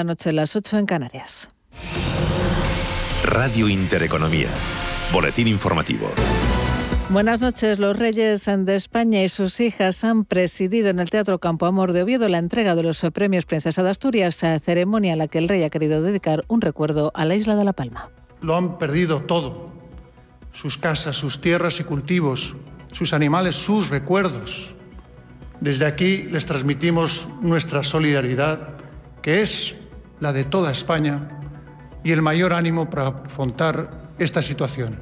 La 0.00 0.04
noche 0.04 0.30
a 0.30 0.32
las 0.32 0.54
8 0.54 0.78
en 0.78 0.86
Canarias. 0.86 1.48
Radio 3.24 3.68
Intereconomía. 3.68 4.46
Boletín 5.12 5.48
informativo. 5.48 6.08
Buenas 7.10 7.40
noches. 7.40 7.80
Los 7.80 7.98
reyes 7.98 8.44
de 8.46 8.76
España 8.76 9.24
y 9.24 9.28
sus 9.28 9.58
hijas 9.58 10.04
han 10.04 10.24
presidido 10.24 10.90
en 10.90 11.00
el 11.00 11.10
Teatro 11.10 11.40
Campo 11.40 11.66
Amor 11.66 11.92
de 11.92 12.04
Oviedo 12.04 12.28
la 12.28 12.38
entrega 12.38 12.76
de 12.76 12.84
los 12.84 13.04
premios 13.12 13.44
Princesa 13.44 13.82
de 13.82 13.90
Asturias, 13.90 14.44
a 14.44 14.60
ceremonia 14.60 15.14
a 15.14 15.16
la 15.16 15.26
que 15.26 15.38
el 15.38 15.48
rey 15.48 15.64
ha 15.64 15.70
querido 15.70 16.00
dedicar 16.00 16.44
un 16.46 16.60
recuerdo 16.60 17.10
a 17.16 17.24
la 17.24 17.34
isla 17.34 17.56
de 17.56 17.64
La 17.64 17.72
Palma. 17.72 18.08
Lo 18.40 18.54
han 18.54 18.78
perdido 18.78 19.22
todo. 19.22 19.68
Sus 20.52 20.78
casas, 20.78 21.16
sus 21.16 21.40
tierras 21.40 21.80
y 21.80 21.82
cultivos, 21.82 22.54
sus 22.92 23.12
animales, 23.12 23.56
sus 23.56 23.90
recuerdos. 23.90 24.76
Desde 25.60 25.86
aquí 25.86 26.22
les 26.22 26.46
transmitimos 26.46 27.26
nuestra 27.40 27.82
solidaridad, 27.82 28.76
que 29.22 29.42
es 29.42 29.74
la 30.20 30.32
de 30.32 30.44
toda 30.44 30.70
España, 30.70 31.28
y 32.04 32.12
el 32.12 32.22
mayor 32.22 32.52
ánimo 32.52 32.88
para 32.88 33.08
afrontar 33.08 34.12
esta 34.18 34.42
situación. 34.42 34.98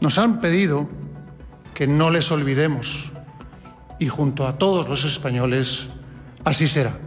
Nos 0.00 0.18
han 0.18 0.40
pedido 0.40 0.88
que 1.74 1.86
no 1.86 2.10
les 2.10 2.30
olvidemos 2.30 3.12
y 3.98 4.08
junto 4.08 4.46
a 4.46 4.58
todos 4.58 4.88
los 4.88 5.04
españoles 5.04 5.88
así 6.44 6.66
será. 6.66 6.98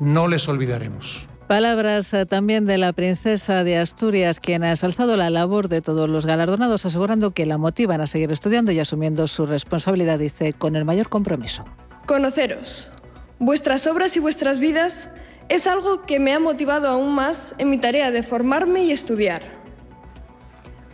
No 0.00 0.28
les 0.28 0.48
olvidaremos. 0.48 1.28
Palabras 1.46 2.14
eh, 2.14 2.24
también 2.24 2.64
de 2.64 2.78
la 2.78 2.92
princesa 2.92 3.62
de 3.62 3.76
Asturias, 3.76 4.40
quien 4.40 4.64
ha 4.64 4.72
exalzado 4.72 5.16
la 5.16 5.28
labor 5.28 5.68
de 5.68 5.82
todos 5.82 6.08
los 6.08 6.24
galardonados, 6.24 6.86
asegurando 6.86 7.32
que 7.32 7.44
la 7.44 7.58
motivan 7.58 8.00
a 8.00 8.06
seguir 8.06 8.32
estudiando 8.32 8.72
y 8.72 8.80
asumiendo 8.80 9.28
su 9.28 9.44
responsabilidad, 9.44 10.18
dice, 10.18 10.54
con 10.54 10.76
el 10.76 10.84
mayor 10.84 11.08
compromiso. 11.08 11.64
Conoceros, 12.06 12.90
vuestras 13.38 13.86
obras 13.86 14.16
y 14.16 14.20
vuestras 14.20 14.60
vidas 14.60 15.10
es 15.48 15.66
algo 15.66 16.02
que 16.02 16.18
me 16.18 16.32
ha 16.32 16.38
motivado 16.38 16.88
aún 16.88 17.14
más 17.14 17.54
en 17.58 17.70
mi 17.70 17.78
tarea 17.78 18.10
de 18.10 18.22
formarme 18.22 18.84
y 18.84 18.92
estudiar. 18.92 19.42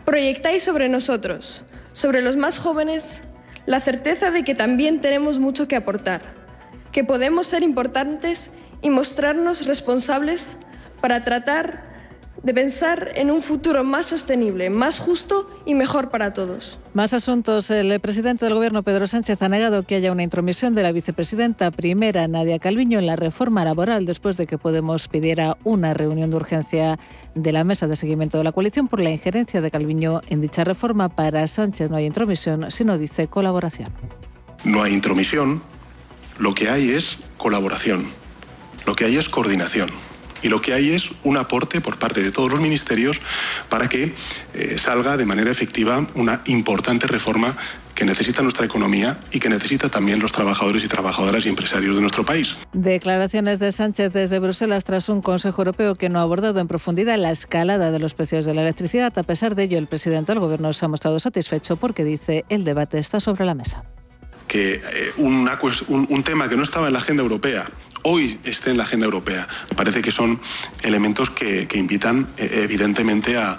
Proyectáis 0.05 0.63
sobre 0.63 0.89
nosotros, 0.89 1.63
sobre 1.91 2.21
los 2.21 2.35
más 2.35 2.59
jóvenes, 2.59 3.23
la 3.65 3.79
certeza 3.79 4.31
de 4.31 4.43
que 4.43 4.55
también 4.55 5.01
tenemos 5.01 5.39
mucho 5.39 5.67
que 5.67 5.75
aportar, 5.75 6.21
que 6.91 7.03
podemos 7.03 7.45
ser 7.47 7.63
importantes 7.63 8.51
y 8.81 8.89
mostrarnos 8.89 9.67
responsables 9.67 10.57
para 11.01 11.21
tratar 11.21 11.88
de 12.43 12.53
pensar 12.53 13.11
en 13.15 13.31
un 13.31 13.41
futuro 13.41 13.83
más 13.83 14.07
sostenible, 14.07 14.69
más 14.69 14.99
justo 14.99 15.49
y 15.65 15.73
mejor 15.73 16.09
para 16.09 16.33
todos. 16.33 16.79
Más 16.93 17.13
asuntos. 17.13 17.69
El 17.69 17.99
presidente 17.99 18.45
del 18.45 18.53
Gobierno, 18.53 18.83
Pedro 18.83 19.07
Sánchez, 19.07 19.41
ha 19.41 19.49
negado 19.49 19.83
que 19.83 19.95
haya 19.95 20.11
una 20.11 20.23
intromisión 20.23 20.75
de 20.75 20.83
la 20.83 20.91
vicepresidenta 20.91 21.71
primera, 21.71 22.27
Nadia 22.27 22.59
Calviño, 22.59 22.99
en 22.99 23.07
la 23.07 23.15
reforma 23.15 23.65
laboral 23.65 24.05
después 24.05 24.37
de 24.37 24.47
que 24.47 24.57
Podemos 24.57 25.07
pidiera 25.07 25.57
una 25.63 25.93
reunión 25.93 26.29
de 26.29 26.35
urgencia 26.35 26.99
de 27.33 27.51
la 27.51 27.63
mesa 27.63 27.87
de 27.87 27.95
seguimiento 27.95 28.37
de 28.37 28.43
la 28.43 28.51
coalición 28.51 28.87
por 28.87 28.99
la 28.99 29.09
injerencia 29.09 29.61
de 29.61 29.71
Calviño 29.71 30.21
en 30.29 30.41
dicha 30.41 30.63
reforma. 30.63 31.09
Para 31.09 31.47
Sánchez 31.47 31.89
no 31.89 31.95
hay 31.95 32.05
intromisión, 32.05 32.69
sino 32.71 32.97
dice 32.97 33.27
colaboración. 33.27 33.91
No 34.63 34.83
hay 34.83 34.93
intromisión, 34.93 35.61
lo 36.37 36.53
que 36.53 36.69
hay 36.69 36.91
es 36.91 37.17
colaboración, 37.37 38.05
lo 38.85 38.93
que 38.93 39.05
hay 39.05 39.17
es 39.17 39.29
coordinación 39.29 39.89
y 40.41 40.49
lo 40.49 40.61
que 40.61 40.73
hay 40.73 40.91
es 40.91 41.09
un 41.23 41.37
aporte 41.37 41.81
por 41.81 41.97
parte 41.97 42.21
de 42.21 42.31
todos 42.31 42.49
los 42.49 42.59
ministerios 42.59 43.21
para 43.69 43.87
que 43.87 44.13
eh, 44.53 44.77
salga 44.77 45.17
de 45.17 45.25
manera 45.25 45.51
efectiva 45.51 46.07
una 46.15 46.41
importante 46.45 47.07
reforma 47.07 47.55
que 47.99 48.05
necesita 48.05 48.41
nuestra 48.41 48.65
economía 48.65 49.19
y 49.29 49.39
que 49.39 49.49
necesita 49.49 49.89
también 49.89 50.21
los 50.21 50.31
trabajadores 50.31 50.85
y 50.85 50.87
trabajadoras 50.87 51.45
y 51.45 51.49
empresarios 51.49 51.95
de 51.97 52.01
nuestro 52.01 52.23
país. 52.23 52.55
Declaraciones 52.71 53.59
de 53.59 53.73
Sánchez 53.73 54.13
desde 54.13 54.39
Bruselas 54.39 54.85
tras 54.85 55.09
un 55.09 55.21
Consejo 55.21 55.61
Europeo 55.61 55.95
que 55.95 56.07
no 56.07 56.19
ha 56.19 56.21
abordado 56.21 56.61
en 56.61 56.69
profundidad 56.69 57.17
la 57.17 57.31
escalada 57.31 57.91
de 57.91 57.99
los 57.99 58.13
precios 58.13 58.45
de 58.45 58.53
la 58.53 58.61
electricidad. 58.61 59.17
A 59.17 59.23
pesar 59.23 59.53
de 59.53 59.63
ello, 59.63 59.77
el 59.77 59.87
presidente 59.87 60.31
del 60.31 60.39
Gobierno 60.39 60.71
se 60.71 60.85
ha 60.85 60.87
mostrado 60.87 61.19
satisfecho 61.19 61.75
porque 61.75 62.05
dice 62.05 62.45
el 62.47 62.63
debate 62.63 62.99
está 62.99 63.19
sobre 63.19 63.43
la 63.43 63.53
mesa. 63.53 63.83
Que 64.47 64.75
eh, 64.75 65.11
un 65.17 66.23
tema 66.23 66.47
que 66.47 66.55
no 66.55 66.63
estaba 66.63 66.87
en 66.87 66.93
la 66.93 66.99
agenda 66.99 67.21
europea 67.21 67.67
hoy 68.03 68.39
esté 68.43 68.71
en 68.71 68.77
la 68.77 68.83
agenda 68.83 69.05
europea. 69.05 69.47
Parece 69.75 70.01
que 70.01 70.11
son 70.11 70.39
elementos 70.83 71.29
que, 71.29 71.67
invitan 71.73 72.27
eh, 72.37 72.61
evidentemente 72.63 73.37
a, 73.37 73.57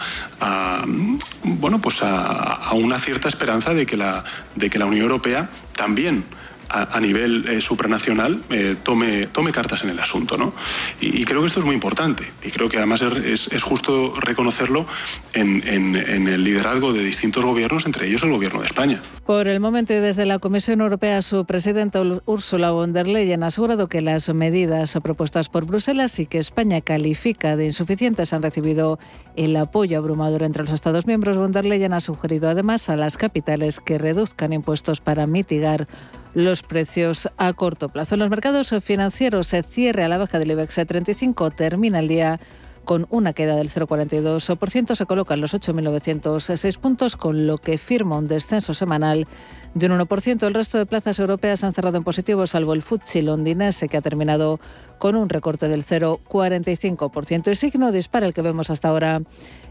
bueno, 1.42 1.80
pues 1.80 1.98
a, 2.02 2.72
una 2.74 2.98
cierta 2.98 3.28
esperanza 3.28 3.74
de 3.74 3.86
que 3.86 3.96
la, 3.96 4.24
de 4.54 4.70
que 4.70 4.78
la 4.78 4.86
Unión 4.86 5.02
Europea 5.02 5.48
también 5.76 6.24
a, 6.70 7.00
nivel 7.00 7.47
eh, 7.48 7.60
supranacional 7.60 8.41
eh, 8.50 8.76
tome, 8.82 9.26
tome 9.26 9.53
cartas 9.53 9.82
en 9.82 9.91
el 9.91 9.98
asunto. 9.98 10.36
¿no? 10.36 10.53
Y, 11.00 11.25
creo 11.25 11.41
que 11.41 11.48
esto 11.48 11.60
es 11.60 11.66
muy 11.66 11.75
importante 11.75 12.25
y 12.42 12.50
creo 12.50 12.69
que 12.69 12.78
además 12.78 13.03
es, 13.03 13.48
es 13.48 13.62
justo 13.62 14.14
reconocerlo 14.16 14.86
en, 15.32 15.66
en, 15.66 16.28
el 16.28 16.44
liderazgo 16.44 16.92
de 16.92 17.03
distintos 17.03 17.44
gobiernos, 17.44 17.86
entre 17.86 18.06
ellos 18.06 18.22
el 18.22 18.31
gobierno 18.31 18.60
de 18.60 18.66
España. 18.66 19.00
Por 19.26 19.48
el 19.48 19.60
momento 19.60 19.92
y 19.92 19.97
desde 19.97 20.26
la 20.26 20.38
Comisión 20.38 20.81
Europea, 20.81 21.22
su 21.22 21.44
presidenta 21.44 22.03
Ursula 22.26 22.70
von 22.70 22.92
der 22.92 23.08
Leyen 23.08 23.42
ha 23.42 23.48
asegurado 23.48 23.88
que 23.88 24.00
las 24.00 24.32
medidas 24.32 24.97
propuestas 25.02 25.48
por 25.48 25.66
Bruselas 25.66 26.19
y 26.19 26.26
que 26.26 26.38
España 26.38 26.81
califica 26.81 27.56
de 27.56 27.66
insuficientes 27.66 28.32
han 28.32 28.42
recibido 28.42 28.98
el 29.37 29.56
apoyo 29.56 29.98
abrumador 29.98 30.42
entre 30.42 30.64
los 30.64 30.72
Estados 30.72 31.06
miembros. 31.06 31.37
Von 31.37 31.52
der 31.52 31.64
Leyen 31.64 31.92
ha 31.92 32.00
sugerido 32.00 32.48
además 32.48 32.88
a 32.88 32.97
las 32.97 33.16
capitales 33.16 33.81
que 33.81 33.98
reduzcan 33.98 34.52
impuestos 34.52 35.00
para 35.00 35.26
mitigar 35.26 35.88
los 36.34 36.62
precios 36.62 37.28
a 37.36 37.52
corto 37.52 37.88
plazo. 37.88 38.14
En 38.14 38.20
los 38.20 38.30
mercados 38.30 38.74
financieros 38.82 39.48
se 39.48 39.62
cierre 39.62 40.04
a 40.04 40.08
la 40.08 40.18
baja 40.18 40.38
del 40.38 40.50
IBEX 40.52 40.80
35, 40.86 41.50
termina 41.50 41.98
el 41.98 42.08
día 42.08 42.41
con 42.84 43.06
una 43.10 43.32
queda 43.32 43.56
del 43.56 43.68
0,42%, 43.68 44.94
se 44.94 45.06
colocan 45.06 45.40
los 45.40 45.54
8.906 45.54 46.78
puntos, 46.78 47.16
con 47.16 47.46
lo 47.46 47.58
que 47.58 47.78
firma 47.78 48.19
un 48.19 48.26
descenso 48.26 48.74
semanal 48.74 49.28
de 49.74 49.86
un 49.86 49.98
1%. 49.98 50.46
El 50.46 50.54
resto 50.54 50.78
de 50.78 50.86
plazas 50.86 51.19
europeas 51.19 51.62
han 51.62 51.72
cerrado 51.72 51.98
en 51.98 52.04
positivo, 52.04 52.46
salvo 52.46 52.72
el 52.74 52.82
FTSE 52.82 53.22
londinense, 53.22 53.88
que 53.88 53.96
ha 53.96 54.00
terminado 54.00 54.58
con 55.00 55.16
un 55.16 55.28
recorte 55.28 55.69
del 55.69 55.84
0,45%. 55.84 57.49
El 57.49 57.56
signo 57.56 57.91
dispara 57.91 58.25
el 58.27 58.34
que 58.34 58.43
vemos 58.43 58.71
hasta 58.71 58.87
ahora 58.88 59.22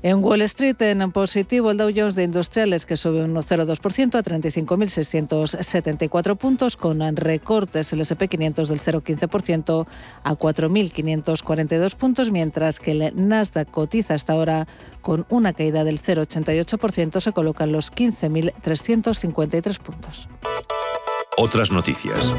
en 0.01 0.23
Wall 0.23 0.41
Street. 0.41 0.81
En 0.81 1.11
positivo, 1.11 1.69
el 1.71 1.77
Dow 1.77 1.91
Jones 1.95 2.15
de 2.15 2.23
Industriales, 2.23 2.87
que 2.87 2.97
sube 2.97 3.23
un 3.23 3.35
0,2% 3.35 4.15
a 4.15 4.23
35.674 4.23 6.35
puntos, 6.35 6.75
con 6.75 6.99
recortes 7.15 7.93
el 7.93 8.01
SP500 8.01 8.67
del 8.67 8.81
0,15% 8.81 9.85
a 10.23 10.33
4.542 10.33 11.95
puntos, 11.95 12.31
mientras 12.31 12.79
que 12.79 12.91
el 12.91 13.13
Nasdaq 13.15 13.69
cotiza 13.69 14.15
hasta 14.15 14.33
ahora 14.33 14.67
con 15.01 15.27
una 15.29 15.53
caída 15.53 15.83
del 15.83 16.01
0,88%, 16.01 17.21
se 17.21 17.31
colocan 17.33 17.71
los 17.71 17.91
15.353 17.91 19.77
puntos. 19.77 20.27
Otras 21.37 21.71
noticias. 21.71 22.33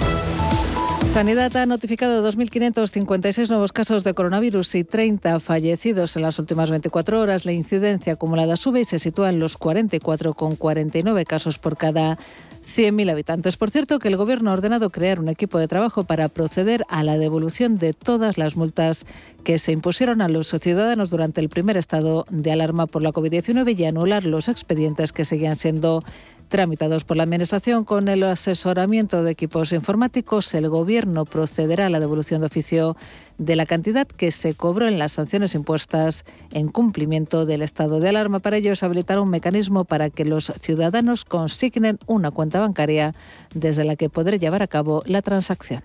Sanidad 1.10 1.56
ha 1.56 1.66
notificado 1.66 2.24
2.556 2.24 3.48
nuevos 3.48 3.72
casos 3.72 4.04
de 4.04 4.14
coronavirus 4.14 4.76
y 4.76 4.84
30 4.84 5.40
fallecidos 5.40 6.14
en 6.14 6.22
las 6.22 6.38
últimas 6.38 6.70
24 6.70 7.20
horas. 7.20 7.44
La 7.44 7.50
incidencia 7.50 8.12
acumulada 8.12 8.56
sube 8.56 8.82
y 8.82 8.84
se 8.84 9.00
sitúa 9.00 9.30
en 9.30 9.40
los 9.40 9.58
44,49 9.58 11.24
casos 11.24 11.58
por 11.58 11.76
cada 11.76 12.16
100.000 12.62 13.10
habitantes. 13.10 13.56
Por 13.56 13.70
cierto, 13.70 13.98
que 13.98 14.06
el 14.06 14.16
Gobierno 14.16 14.50
ha 14.50 14.54
ordenado 14.54 14.90
crear 14.90 15.18
un 15.18 15.28
equipo 15.28 15.58
de 15.58 15.66
trabajo 15.66 16.04
para 16.04 16.28
proceder 16.28 16.84
a 16.88 17.02
la 17.02 17.18
devolución 17.18 17.74
de 17.74 17.92
todas 17.92 18.38
las 18.38 18.54
multas 18.54 19.04
que 19.42 19.58
se 19.58 19.72
impusieron 19.72 20.22
a 20.22 20.28
los 20.28 20.48
ciudadanos 20.48 21.10
durante 21.10 21.40
el 21.40 21.48
primer 21.48 21.76
estado 21.76 22.24
de 22.30 22.52
alarma 22.52 22.86
por 22.86 23.02
la 23.02 23.10
COVID-19 23.10 23.76
y 23.76 23.84
anular 23.84 24.24
los 24.24 24.48
expedientes 24.48 25.12
que 25.12 25.24
seguían 25.24 25.58
siendo 25.58 26.04
tramitados 26.50 27.04
por 27.04 27.16
la 27.16 27.22
Administración 27.22 27.84
con 27.84 28.08
el 28.08 28.24
asesoramiento 28.24 29.22
de 29.22 29.30
equipos 29.30 29.72
informáticos, 29.72 30.52
el 30.52 30.68
Gobierno 30.68 30.99
procederá 31.24 31.86
a 31.86 31.90
la 31.90 32.00
devolución 32.00 32.40
de 32.40 32.46
oficio 32.46 32.96
de 33.38 33.56
la 33.56 33.66
cantidad 33.66 34.06
que 34.06 34.30
se 34.30 34.54
cobró 34.54 34.88
en 34.88 34.98
las 34.98 35.12
sanciones 35.12 35.54
impuestas 35.54 36.24
en 36.52 36.68
cumplimiento 36.68 37.46
del 37.46 37.62
estado 37.62 38.00
de 38.00 38.08
alarma. 38.08 38.40
Para 38.40 38.58
ello 38.58 38.72
es 38.72 38.82
habilitar 38.82 39.18
un 39.18 39.30
mecanismo 39.30 39.84
para 39.84 40.10
que 40.10 40.24
los 40.24 40.52
ciudadanos 40.60 41.24
consignen 41.24 41.98
una 42.06 42.30
cuenta 42.30 42.60
bancaria 42.60 43.14
desde 43.54 43.84
la 43.84 43.96
que 43.96 44.10
podré 44.10 44.38
llevar 44.38 44.62
a 44.62 44.66
cabo 44.66 45.02
la 45.06 45.22
transacción. 45.22 45.82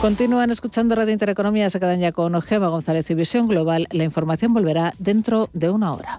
Continúan 0.00 0.50
escuchando 0.50 0.96
Radio 0.96 1.12
Intereconomía, 1.12 1.70
se 1.70 1.78
quedan 1.78 2.00
ya 2.00 2.10
con 2.10 2.42
Gema 2.42 2.66
González 2.66 3.08
y 3.10 3.14
Visión 3.14 3.46
Global. 3.46 3.86
La 3.92 4.02
información 4.02 4.52
volverá 4.52 4.92
dentro 4.98 5.48
de 5.52 5.70
una 5.70 5.92
hora. 5.92 6.18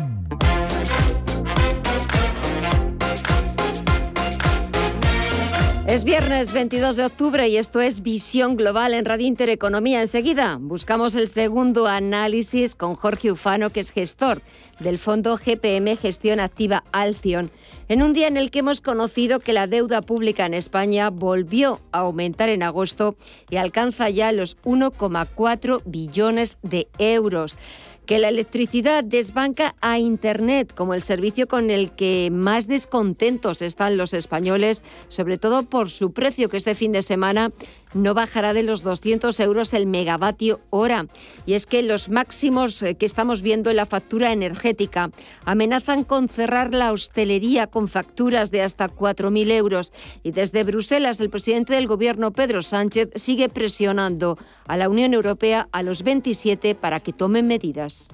Es 5.91 6.05
viernes 6.05 6.53
22 6.53 6.95
de 6.95 7.03
octubre 7.03 7.49
y 7.49 7.57
esto 7.57 7.81
es 7.81 8.01
Visión 8.01 8.55
Global 8.55 8.93
en 8.93 9.03
Radio 9.03 9.27
Intereconomía. 9.27 9.99
Enseguida 9.99 10.57
buscamos 10.61 11.15
el 11.15 11.27
segundo 11.27 11.85
análisis 11.85 12.75
con 12.75 12.95
Jorge 12.95 13.29
Ufano, 13.29 13.71
que 13.71 13.81
es 13.81 13.91
gestor 13.91 14.41
del 14.79 14.97
fondo 14.97 15.35
GPM 15.37 15.97
Gestión 15.97 16.39
Activa 16.39 16.85
Alcion 16.93 17.51
en 17.89 18.03
un 18.03 18.13
día 18.13 18.29
en 18.29 18.37
el 18.37 18.51
que 18.51 18.59
hemos 18.59 18.79
conocido 18.79 19.41
que 19.41 19.51
la 19.51 19.67
deuda 19.67 20.01
pública 20.01 20.45
en 20.45 20.53
España 20.53 21.09
volvió 21.09 21.81
a 21.91 21.99
aumentar 21.99 22.47
en 22.47 22.63
agosto 22.63 23.17
y 23.49 23.57
alcanza 23.57 24.09
ya 24.09 24.31
los 24.31 24.55
1,4 24.63 25.81
billones 25.83 26.57
de 26.63 26.87
euros 26.99 27.57
que 28.05 28.19
la 28.19 28.29
electricidad 28.29 29.03
desbanca 29.03 29.75
a 29.81 29.99
Internet 29.99 30.73
como 30.73 30.93
el 30.93 31.01
servicio 31.01 31.47
con 31.47 31.69
el 31.69 31.91
que 31.91 32.29
más 32.31 32.67
descontentos 32.67 33.61
están 33.61 33.97
los 33.97 34.13
españoles, 34.13 34.83
sobre 35.07 35.37
todo 35.37 35.63
por 35.63 35.89
su 35.89 36.11
precio, 36.11 36.49
que 36.49 36.57
este 36.57 36.75
fin 36.75 36.91
de 36.91 37.03
semana 37.03 37.51
no 37.93 38.13
bajará 38.13 38.53
de 38.53 38.63
los 38.63 38.83
200 38.83 39.39
euros 39.39 39.73
el 39.73 39.85
megavatio 39.85 40.61
hora. 40.69 41.07
Y 41.45 41.53
es 41.53 41.65
que 41.65 41.83
los 41.83 42.09
máximos 42.09 42.81
eh, 42.81 42.95
que 42.95 43.05
estamos 43.05 43.41
viendo 43.41 43.69
en 43.69 43.75
la 43.77 43.85
factura 43.85 44.31
energética 44.31 45.09
amenazan 45.45 46.03
con 46.03 46.29
cerrar 46.29 46.73
la 46.73 46.91
hostelería 46.91 47.67
con 47.67 47.87
facturas 47.87 48.51
de 48.51 48.61
hasta 48.61 48.89
4.000 48.89 49.51
euros. 49.51 49.93
Y 50.23 50.31
desde 50.31 50.63
Bruselas, 50.63 51.19
el 51.19 51.29
presidente 51.29 51.73
del 51.73 51.87
Gobierno, 51.87 52.31
Pedro 52.31 52.61
Sánchez, 52.61 53.09
sigue 53.15 53.49
presionando 53.49 54.37
a 54.67 54.77
la 54.77 54.89
Unión 54.89 55.13
Europea, 55.13 55.67
a 55.71 55.83
los 55.83 56.03
27, 56.03 56.75
para 56.75 56.99
que 56.99 57.13
tomen 57.13 57.47
medidas. 57.47 58.09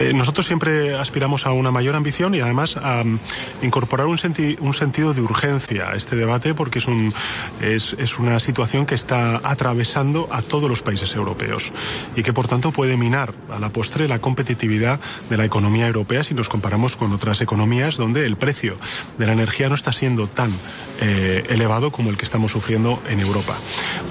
Eh, 0.00 0.12
nosotros 0.12 0.46
siempre 0.46 0.94
aspiramos 0.94 1.44
a 1.44 1.50
una 1.50 1.72
mayor 1.72 1.96
ambición 1.96 2.32
y 2.32 2.40
además 2.40 2.76
a 2.76 3.02
mm, 3.02 3.18
incorporar 3.62 4.06
un, 4.06 4.16
sentido 4.16 5.12
de 5.12 5.20
urgencia 5.20 5.90
a 5.90 5.96
este 5.96 6.14
debate 6.14 6.54
porque 6.54 6.78
es, 6.78 8.18
una 8.20 8.38
situación 8.38 8.86
que 8.86 8.94
está 8.94 9.40
atravesando 9.42 10.28
a 10.30 10.42
todos 10.42 10.70
los 10.70 10.82
países 10.82 11.16
europeos 11.16 11.72
y 12.14 12.22
que 12.22 12.32
por 12.32 12.46
tanto 12.46 12.70
puede 12.70 12.96
minar 12.96 13.34
a 13.50 13.58
la 13.58 13.70
postre 13.70 14.06
la 14.06 14.20
competitividad 14.20 15.00
de 15.30 15.36
la 15.36 15.44
economía 15.44 15.88
europea 15.88 16.22
si 16.22 16.32
nos 16.32 16.48
comparamos 16.48 16.94
con 16.94 17.12
otras 17.12 17.40
economías 17.40 17.96
donde 17.96 18.24
el 18.24 18.36
precio 18.36 18.76
de 19.18 19.26
la 19.26 19.32
energía 19.32 19.68
no 19.68 19.74
está 19.74 19.92
siendo 19.92 20.28
tan 20.28 20.52
eh, 21.00 21.44
elevado 21.48 21.90
como 21.90 22.10
el 22.10 22.16
que 22.16 22.24
estamos 22.24 22.52
sufriendo 22.52 23.02
en 23.08 23.18
Europa. 23.18 23.56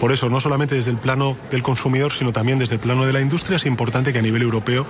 Por 0.01 0.11
eso, 0.11 0.27
no 0.27 0.41
solamente 0.41 0.75
desde 0.75 0.91
el 0.91 0.97
plano 0.97 1.37
del 1.49 1.63
consumidor, 1.63 2.11
sino 2.11 2.33
también 2.33 2.59
desde 2.59 2.75
el 2.75 2.81
plano 2.81 3.05
de 3.05 3.13
la 3.13 3.21
industria, 3.21 3.55
es 3.55 3.65
importante 3.65 4.11
que 4.11 4.19
a 4.19 4.21
nivel 4.21 4.41
europeo 4.41 4.85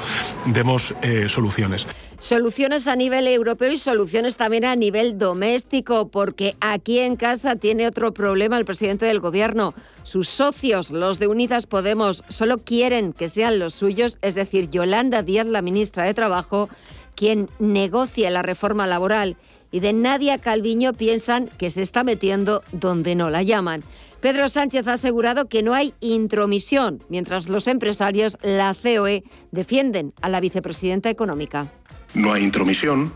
demos 0.45 0.86
eh, 1.01 1.27
soluciones. 1.29 1.87
Soluciones 2.19 2.87
a 2.87 2.95
nivel 2.95 3.27
europeo 3.27 3.71
y 3.71 3.77
soluciones 3.77 4.37
también 4.37 4.65
a 4.65 4.75
nivel 4.75 5.17
doméstico, 5.17 6.07
porque 6.09 6.55
aquí 6.61 6.99
en 6.99 7.15
casa 7.15 7.55
tiene 7.55 7.87
otro 7.87 8.13
problema 8.13 8.57
el 8.57 8.65
presidente 8.65 9.05
del 9.05 9.19
gobierno. 9.19 9.73
Sus 10.03 10.27
socios, 10.27 10.89
los 10.89 11.19
de 11.19 11.27
Unidas 11.27 11.67
Podemos, 11.67 12.23
solo 12.27 12.57
quieren 12.57 13.13
que 13.13 13.29
sean 13.29 13.59
los 13.59 13.75
suyos, 13.75 14.17
es 14.21 14.35
decir, 14.35 14.69
Yolanda 14.69 15.21
Díaz, 15.21 15.47
la 15.47 15.61
ministra 15.61 16.05
de 16.05 16.13
Trabajo, 16.13 16.69
quien 17.15 17.49
negocia 17.59 18.29
la 18.29 18.41
reforma 18.41 18.87
laboral 18.87 19.37
y 19.71 19.79
de 19.79 19.93
Nadia 19.93 20.37
Calviño 20.37 20.93
piensan 20.93 21.47
que 21.57 21.69
se 21.69 21.81
está 21.81 22.03
metiendo 22.03 22.63
donde 22.71 23.15
no 23.15 23.29
la 23.29 23.43
llaman. 23.43 23.83
Pedro 24.21 24.49
Sánchez 24.49 24.87
ha 24.87 24.93
asegurado 24.93 25.47
que 25.47 25.61
no 25.61 25.73
hay 25.73 25.93
intromisión, 25.99 26.99
mientras 27.09 27.49
los 27.49 27.67
empresarios, 27.67 28.37
la 28.41 28.73
COE, 28.73 29.23
defienden 29.51 30.13
a 30.21 30.29
la 30.29 30.39
vicepresidenta 30.39 31.09
económica. 31.09 31.71
No 32.15 32.33
hay 32.33 32.43
intromisión, 32.43 33.13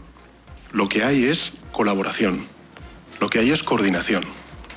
lo 0.72 0.88
que 0.88 1.04
hay 1.04 1.26
es 1.26 1.54
colaboración, 1.72 2.46
lo 3.20 3.30
que 3.30 3.40
hay 3.40 3.52
es 3.52 3.64
coordinación. 3.64 4.24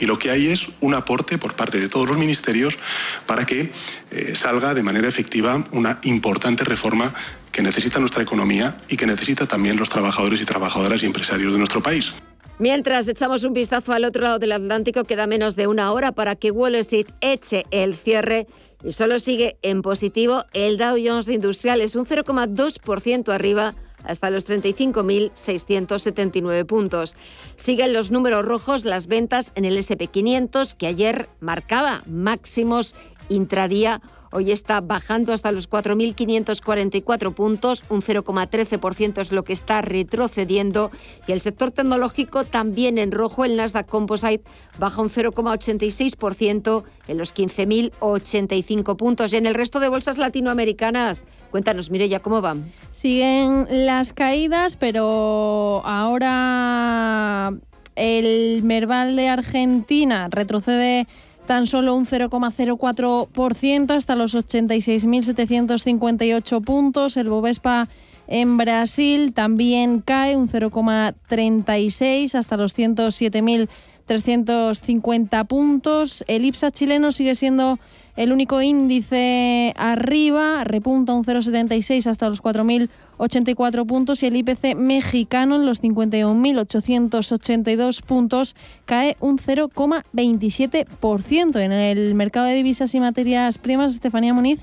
Y 0.01 0.07
lo 0.07 0.19
que 0.19 0.31
hay 0.31 0.49
es 0.49 0.67
un 0.81 0.95
aporte 0.95 1.39
por 1.39 1.55
parte 1.55 1.79
de 1.79 1.89
todos 1.89 2.09
los 2.09 2.19
ministerios 2.19 2.79
para 3.27 3.47
que 3.47 3.71
eh, 4.11 4.35
salga 4.35 4.75
de 4.75 4.83
manera 4.83 5.07
efectiva 5.07 5.65
una 5.71 6.01
importante 6.03 6.65
reforma 6.65 7.15
que 7.53 7.63
necesita 7.63 8.01
nuestra 8.01 8.23
economía 8.23 8.77
y 8.89 8.97
que 8.97 9.07
necesita 9.07 9.47
también 9.47 9.77
los 9.77 9.89
trabajadores 9.89 10.41
y 10.41 10.45
trabajadoras 10.45 11.03
y 11.03 11.07
empresarios 11.07 11.53
de 11.53 11.59
nuestro 11.59 11.81
país. 11.81 12.13
Mientras 12.61 13.09
echamos 13.09 13.43
un 13.43 13.53
vistazo 13.53 13.93
al 13.93 14.05
otro 14.05 14.23
lado 14.23 14.39
del 14.39 14.53
Atlántico, 14.53 15.03
queda 15.03 15.27
menos 15.27 15.57
de 15.57 15.67
una 15.67 15.91
hora 15.91 16.13
para 16.13 16.37
que 16.37 16.53
Wall 16.53 16.77
Street 16.77 17.09
eche 17.21 17.65
el 17.73 17.97
cierre 17.97 18.47
y 18.85 18.93
solo 18.93 19.19
sigue 19.19 19.57
en 19.63 19.83
positivo 19.83 20.45
el 20.53 20.79
Dow 20.79 20.97
Jones 21.05 21.29
Industrial, 21.29 21.81
es 21.81 21.97
un 21.97 22.07
0,2% 22.07 23.33
arriba 23.33 23.75
hasta 24.05 24.31
los 24.31 24.47
35.679 24.47 26.65
puntos. 26.65 27.17
Siguen 27.57 27.93
los 27.93 28.13
números 28.13 28.45
rojos 28.45 28.85
las 28.85 29.09
ventas 29.09 29.51
en 29.57 29.65
el 29.65 29.77
SP500 29.77 30.77
que 30.77 30.87
ayer 30.87 31.29
marcaba 31.41 32.05
máximos 32.07 32.95
intradía 33.29 34.01
Hoy 34.37 34.51
está 34.51 34.81
bajando 34.81 35.33
hasta 35.33 35.53
los 35.53 35.71
4.544 35.71 37.35
puntos, 37.35 37.85
un 37.89 38.03
0,13% 38.03 39.21
es 39.21 39.31
lo 39.31 39.45
que 39.45 39.53
está 39.53 39.81
retrocediendo. 39.81 40.91
Y 41.29 41.33
el 41.33 41.41
sector 41.41 41.71
tecnológico 41.71 42.43
también 42.43 42.99
en 42.99 43.13
rojo, 43.13 43.45
el 43.45 43.55
Nasdaq 43.55 43.87
Composite 43.87 44.43
baja 44.77 45.01
un 45.03 45.09
0,86% 45.09 46.83
en 47.07 47.17
los 47.17 47.33
15.085 47.33 48.97
puntos. 48.97 49.33
Y 49.33 49.37
en 49.37 49.47
el 49.47 49.55
resto 49.55 49.79
de 49.79 49.89
bolsas 49.89 50.19
latinoamericanas, 50.19 51.23
cuéntanos, 51.53 51.93
Mireya, 51.93 52.19
¿cómo 52.19 52.41
van? 52.41 52.73
Siguen 52.91 53.69
las 53.87 54.13
caídas, 54.13 54.77
pero 54.77 55.81
ahora 55.85 57.55
el 57.95 58.65
Merval 58.65 59.15
de 59.15 59.29
Argentina 59.29 60.27
retrocede 60.29 61.07
tan 61.47 61.67
solo 61.67 61.95
un 61.95 62.07
0,04% 62.07 63.91
hasta 63.91 64.17
los 64.17 64.35
86.758 64.35 66.65
puntos. 66.65 67.17
El 67.17 67.29
Bovespa 67.29 67.89
en 68.27 68.57
Brasil 68.57 69.35
también 69.35 70.01
cae 70.01 70.37
un 70.37 70.49
0,36 70.49 72.35
hasta 72.35 72.57
los 72.57 72.77
107.350 72.77 75.47
puntos. 75.47 76.25
El 76.27 76.45
IPSA 76.47 76.71
chileno 76.71 77.13
sigue 77.13 77.35
siendo 77.35 77.79
el 78.17 78.33
único 78.33 78.63
índice 78.63 79.75
arriba, 79.77 80.65
repunta 80.65 81.13
un 81.13 81.25
0,76 81.25 82.07
hasta 82.07 82.29
los 82.29 82.43
4.000 82.43 82.89
84 83.19 83.85
puntos 83.87 84.23
y 84.23 84.27
el 84.27 84.37
IPC 84.37 84.77
mexicano 84.77 85.57
en 85.57 85.67
los 85.67 85.83
51.882 85.83 88.03
puntos 88.03 88.55
cae 88.85 89.17
un 89.21 89.39
0,27%. 89.39 91.61
En 91.61 91.73
el 91.73 92.15
mercado 92.15 92.47
de 92.47 92.55
divisas 92.55 92.95
y 92.95 93.01
materias 93.01 93.59
primas, 93.59 93.93
Estefanía 93.93 94.33
Muniz. 94.35 94.61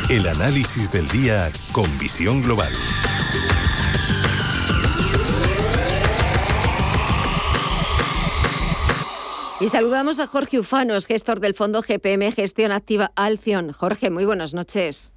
El 0.09 0.25
análisis 0.27 0.91
del 0.91 1.07
día 1.09 1.51
con 1.73 1.97
visión 1.97 2.41
global. 2.41 2.71
Y 9.59 9.69
saludamos 9.69 10.19
a 10.19 10.27
Jorge 10.27 10.59
Ufanos, 10.59 11.07
gestor 11.07 11.39
del 11.39 11.55
fondo 11.55 11.81
GPM 11.81 12.31
Gestión 12.31 12.71
Activa 12.71 13.11
Alción. 13.15 13.73
Jorge, 13.73 14.11
muy 14.11 14.23
buenas 14.23 14.53
noches. 14.53 15.16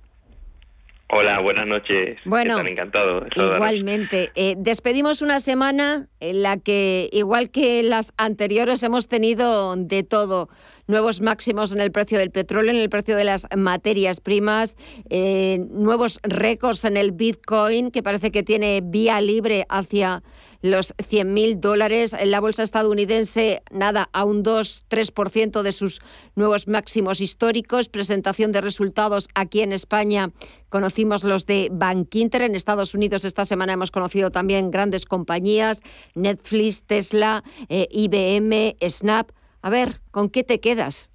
Hola, 1.12 1.40
buenas 1.40 1.66
noches. 1.66 2.18
Bueno, 2.24 2.52
Están. 2.52 3.56
Igualmente. 3.56 4.30
Eh, 4.36 4.54
despedimos 4.56 5.22
una 5.22 5.40
semana 5.40 6.06
en 6.20 6.42
la 6.42 6.56
que, 6.56 7.08
igual 7.12 7.50
que 7.50 7.82
las 7.82 8.12
anteriores, 8.16 8.82
hemos 8.84 9.08
tenido 9.08 9.74
de 9.74 10.04
todo. 10.04 10.48
Nuevos 10.90 11.20
máximos 11.20 11.70
en 11.70 11.80
el 11.80 11.92
precio 11.92 12.18
del 12.18 12.32
petróleo, 12.32 12.72
en 12.72 12.80
el 12.80 12.90
precio 12.90 13.14
de 13.14 13.22
las 13.22 13.46
materias 13.56 14.20
primas, 14.20 14.76
eh, 15.08 15.64
nuevos 15.70 16.18
récords 16.24 16.84
en 16.84 16.96
el 16.96 17.12
Bitcoin, 17.12 17.92
que 17.92 18.02
parece 18.02 18.32
que 18.32 18.42
tiene 18.42 18.80
vía 18.82 19.20
libre 19.20 19.66
hacia 19.68 20.24
los 20.62 20.92
100.000 20.96 21.60
dólares. 21.60 22.12
En 22.12 22.32
la 22.32 22.40
bolsa 22.40 22.64
estadounidense, 22.64 23.62
nada, 23.70 24.08
a 24.12 24.24
un 24.24 24.42
2-3% 24.42 25.62
de 25.62 25.70
sus 25.70 26.00
nuevos 26.34 26.66
máximos 26.66 27.20
históricos. 27.20 27.88
Presentación 27.88 28.50
de 28.50 28.60
resultados 28.60 29.28
aquí 29.36 29.60
en 29.60 29.72
España. 29.72 30.32
Conocimos 30.70 31.22
los 31.22 31.46
de 31.46 31.68
Bank 31.70 32.12
Inter. 32.16 32.42
En 32.42 32.56
Estados 32.56 32.94
Unidos 32.96 33.24
esta 33.24 33.44
semana 33.44 33.74
hemos 33.74 33.92
conocido 33.92 34.32
también 34.32 34.72
grandes 34.72 35.06
compañías, 35.06 35.82
Netflix, 36.16 36.82
Tesla, 36.82 37.44
eh, 37.68 37.86
IBM, 37.92 38.74
Snap. 38.88 39.30
A 39.62 39.70
ver, 39.70 40.00
¿con 40.10 40.28
qué 40.30 40.44
te 40.44 40.60
quedas? 40.60 41.12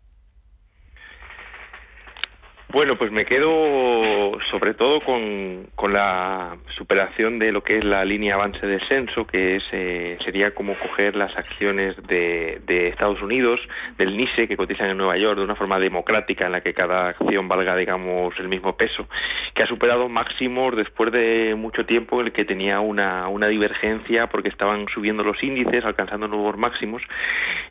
Bueno, 2.75 2.97
pues 2.97 3.09
me 3.09 3.23
quedo 3.23 4.37
sobre 4.51 4.73
todo 4.73 4.99
con, 4.99 5.93
la 5.93 6.57
superación 6.75 7.39
de 7.39 7.53
lo 7.53 7.63
que 7.63 7.77
es 7.77 7.85
la 7.85 8.03
línea 8.03 8.35
avance-descenso, 8.35 9.25
que 9.25 9.55
es, 9.55 9.63
eh, 9.71 10.17
sería 10.25 10.53
como 10.53 10.77
coger 10.77 11.15
las 11.15 11.33
acciones 11.37 11.95
de, 12.05 12.59
de, 12.67 12.89
Estados 12.89 13.21
Unidos, 13.21 13.61
del 13.97 14.17
NICE, 14.17 14.49
que 14.49 14.57
cotizan 14.57 14.89
en 14.89 14.97
Nueva 14.97 15.15
York 15.15 15.37
de 15.37 15.45
una 15.45 15.55
forma 15.55 15.79
democrática 15.79 16.47
en 16.47 16.51
la 16.51 16.59
que 16.59 16.73
cada 16.73 17.07
acción 17.07 17.47
valga, 17.47 17.77
digamos, 17.77 18.37
el 18.39 18.49
mismo 18.49 18.75
peso, 18.75 19.07
que 19.53 19.63
ha 19.63 19.67
superado 19.67 20.09
máximos 20.09 20.75
después 20.75 21.13
de 21.13 21.55
mucho 21.55 21.85
tiempo 21.85 22.19
en 22.19 22.27
el 22.27 22.33
que 22.33 22.43
tenía 22.43 22.81
una, 22.81 23.29
una 23.29 23.47
divergencia 23.47 24.27
porque 24.27 24.49
estaban 24.49 24.85
subiendo 24.93 25.23
los 25.23 25.41
índices, 25.41 25.85
alcanzando 25.85 26.27
nuevos 26.27 26.57
máximos. 26.57 27.01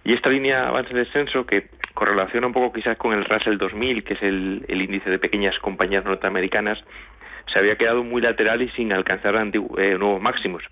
Y 0.03 0.15
esta 0.15 0.31
línea 0.31 0.69
avance-descenso, 0.69 1.45
que 1.45 1.67
correlaciona 1.95 2.49
un 2.49 2.53
poco 2.53 2.73
quizás 2.73 2.99
con 2.99 3.15
el 3.15 3.25
Russell 3.25 3.57
2000, 3.57 4.05
que 4.05 4.15
es 4.15 4.23
el, 4.23 4.65
de 5.05 5.19
pequeñas 5.19 5.59
compañías 5.61 6.05
norteamericanas, 6.05 6.79
se 7.53 7.59
había 7.59 7.77
quedado 7.77 8.05
muy 8.05 8.23
lateral 8.23 8.63
y 8.63 8.69
sin 8.71 8.93
alcanzar 8.93 9.35
eh, 9.37 9.97
nuevos 9.99 10.21
máximos. 10.21 10.63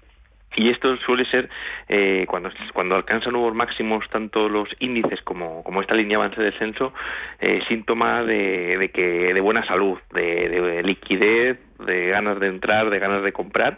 Y 0.54 0.68
esto 0.68 0.96
suele 0.98 1.24
ser 1.26 1.48
eh, 1.88 2.26
cuando 2.28 2.50
cuando 2.74 2.94
alcanzan 2.94 3.32
nuevos 3.32 3.54
máximos 3.54 4.04
tanto 4.10 4.48
los 4.48 4.68
índices 4.80 5.22
como, 5.22 5.64
como 5.64 5.80
esta 5.80 5.94
línea 5.94 6.18
avance 6.18 6.42
descenso 6.42 6.92
eh, 7.40 7.62
síntoma 7.68 8.22
de, 8.22 8.76
de, 8.76 8.90
que 8.90 9.32
de 9.32 9.40
buena 9.40 9.64
salud, 9.66 9.98
de, 10.12 10.48
de 10.50 10.82
liquidez, 10.82 11.58
de 11.86 12.08
ganas 12.08 12.38
de 12.40 12.48
entrar, 12.48 12.90
de 12.90 12.98
ganas 12.98 13.22
de 13.22 13.32
comprar 13.32 13.76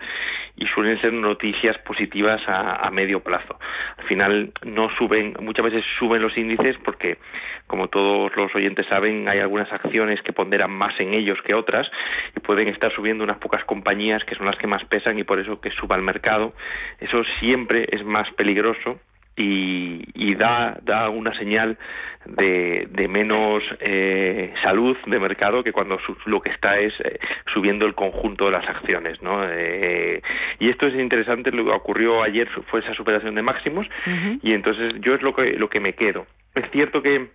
y 0.56 0.66
suelen 0.66 1.00
ser 1.00 1.12
noticias 1.12 1.76
positivas 1.78 2.40
a, 2.46 2.88
medio 2.90 3.20
plazo. 3.20 3.58
Al 3.98 4.04
final 4.04 4.52
no 4.64 4.88
suben, 4.96 5.34
muchas 5.40 5.64
veces 5.64 5.84
suben 5.98 6.22
los 6.22 6.36
índices 6.38 6.76
porque, 6.84 7.18
como 7.66 7.88
todos 7.88 8.34
los 8.36 8.54
oyentes 8.54 8.86
saben, 8.86 9.28
hay 9.28 9.40
algunas 9.40 9.72
acciones 9.72 10.22
que 10.22 10.32
ponderan 10.32 10.70
más 10.70 10.98
en 11.00 11.12
ellos 11.12 11.38
que 11.44 11.54
otras 11.54 11.90
y 12.36 12.40
pueden 12.40 12.68
estar 12.68 12.92
subiendo 12.94 13.24
unas 13.24 13.38
pocas 13.38 13.64
compañías 13.64 14.22
que 14.24 14.36
son 14.36 14.46
las 14.46 14.56
que 14.56 14.68
más 14.68 14.84
pesan 14.84 15.18
y 15.18 15.24
por 15.24 15.40
eso 15.40 15.60
que 15.60 15.70
suba 15.70 15.96
el 15.96 16.02
mercado. 16.02 16.52
Eso 17.00 17.24
siempre 17.40 17.88
es 17.90 18.04
más 18.04 18.30
peligroso 18.34 19.00
y, 19.36 20.04
y 20.14 20.34
da, 20.34 20.78
da 20.82 21.08
una 21.08 21.36
señal 21.38 21.76
de, 22.24 22.88
de 22.90 23.08
menos 23.08 23.62
eh, 23.80 24.52
salud 24.62 24.96
de 25.06 25.18
mercado 25.18 25.62
que 25.62 25.72
cuando 25.72 25.98
su, 26.00 26.16
lo 26.26 26.40
que 26.40 26.50
está 26.50 26.78
es 26.78 26.92
eh, 27.00 27.18
subiendo 27.52 27.86
el 27.86 27.94
conjunto 27.94 28.46
de 28.46 28.52
las 28.52 28.68
acciones. 28.68 29.20
¿no? 29.22 29.44
Eh, 29.48 30.22
y 30.58 30.70
esto 30.70 30.86
es 30.86 30.94
interesante, 30.94 31.50
lo 31.50 31.64
que 31.64 31.70
ocurrió 31.70 32.22
ayer 32.22 32.48
fue 32.70 32.80
esa 32.80 32.94
superación 32.94 33.34
de 33.34 33.42
máximos 33.42 33.86
uh 34.06 34.10
-huh. 34.10 34.40
y 34.42 34.52
entonces 34.52 34.94
yo 35.00 35.14
es 35.14 35.22
lo 35.22 35.34
que, 35.34 35.52
lo 35.54 35.68
que 35.68 35.80
me 35.80 35.94
quedo. 35.94 36.26
Es 36.54 36.70
cierto 36.70 37.02
que 37.02 37.28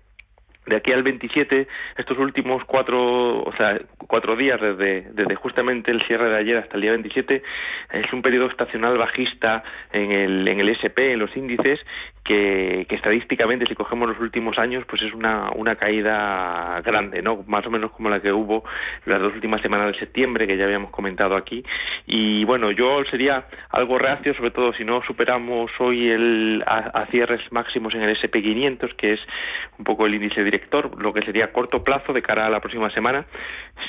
de 0.69 0.77
aquí 0.77 0.91
al 0.93 1.03
27, 1.03 1.67
estos 1.97 2.17
últimos 2.17 2.63
cuatro, 2.65 3.43
o 3.43 3.53
sea, 3.57 3.79
cuatro 4.07 4.35
días 4.35 4.61
desde, 4.61 5.09
desde 5.11 5.35
justamente 5.35 5.91
el 5.91 6.01
cierre 6.03 6.29
de 6.29 6.37
ayer 6.37 6.57
hasta 6.57 6.75
el 6.75 6.81
día 6.81 6.91
27, 6.91 7.43
es 7.91 8.13
un 8.13 8.21
periodo 8.21 8.47
estacional 8.47 8.97
bajista 8.97 9.63
en 9.91 10.11
el, 10.11 10.47
en 10.47 10.59
el 10.59 10.69
SP, 10.69 11.13
en 11.13 11.19
los 11.19 11.35
índices, 11.35 11.79
que, 12.29 12.85
estadísticamente, 12.89 13.65
si 13.65 13.73
cogemos 13.73 14.07
los 14.07 14.19
últimos 14.19 14.59
años, 14.59 14.83
pues 14.87 15.01
es 15.01 15.13
una, 15.13 15.49
una 15.55 15.75
caída 15.75 16.79
grande, 16.85 17.23
¿no? 17.23 17.43
Más 17.47 17.65
o 17.65 17.71
menos 17.71 17.91
como 17.91 18.09
la 18.09 18.19
que 18.19 18.31
hubo 18.31 18.63
las 19.05 19.19
dos 19.19 19.33
últimas 19.33 19.61
semanas 19.61 19.93
de 19.93 19.99
septiembre, 19.99 20.45
que 20.45 20.55
ya 20.55 20.65
habíamos 20.65 20.91
comentado 20.91 21.35
aquí. 21.35 21.63
Y 22.05 22.45
bueno, 22.45 22.69
yo 22.69 23.03
sería 23.09 23.45
algo 23.71 23.97
reacio, 23.97 24.35
sobre 24.35 24.51
todo 24.51 24.73
si 24.73 24.83
no 24.83 25.01
superamos 25.07 25.71
hoy 25.79 26.09
el, 26.09 26.63
a, 26.67 27.01
a 27.01 27.05
cierres 27.07 27.41
máximos 27.51 27.95
en 27.95 28.03
el 28.03 28.15
SP500, 28.15 28.95
que 28.95 29.13
es 29.13 29.19
un 29.79 29.85
poco 29.85 30.05
el 30.05 30.13
índice 30.13 30.43
lo 30.97 31.13
que 31.13 31.21
sería 31.23 31.51
corto 31.51 31.83
plazo 31.83 32.13
de 32.13 32.21
cara 32.21 32.45
a 32.45 32.49
la 32.49 32.59
próxima 32.59 32.89
semana, 32.91 33.25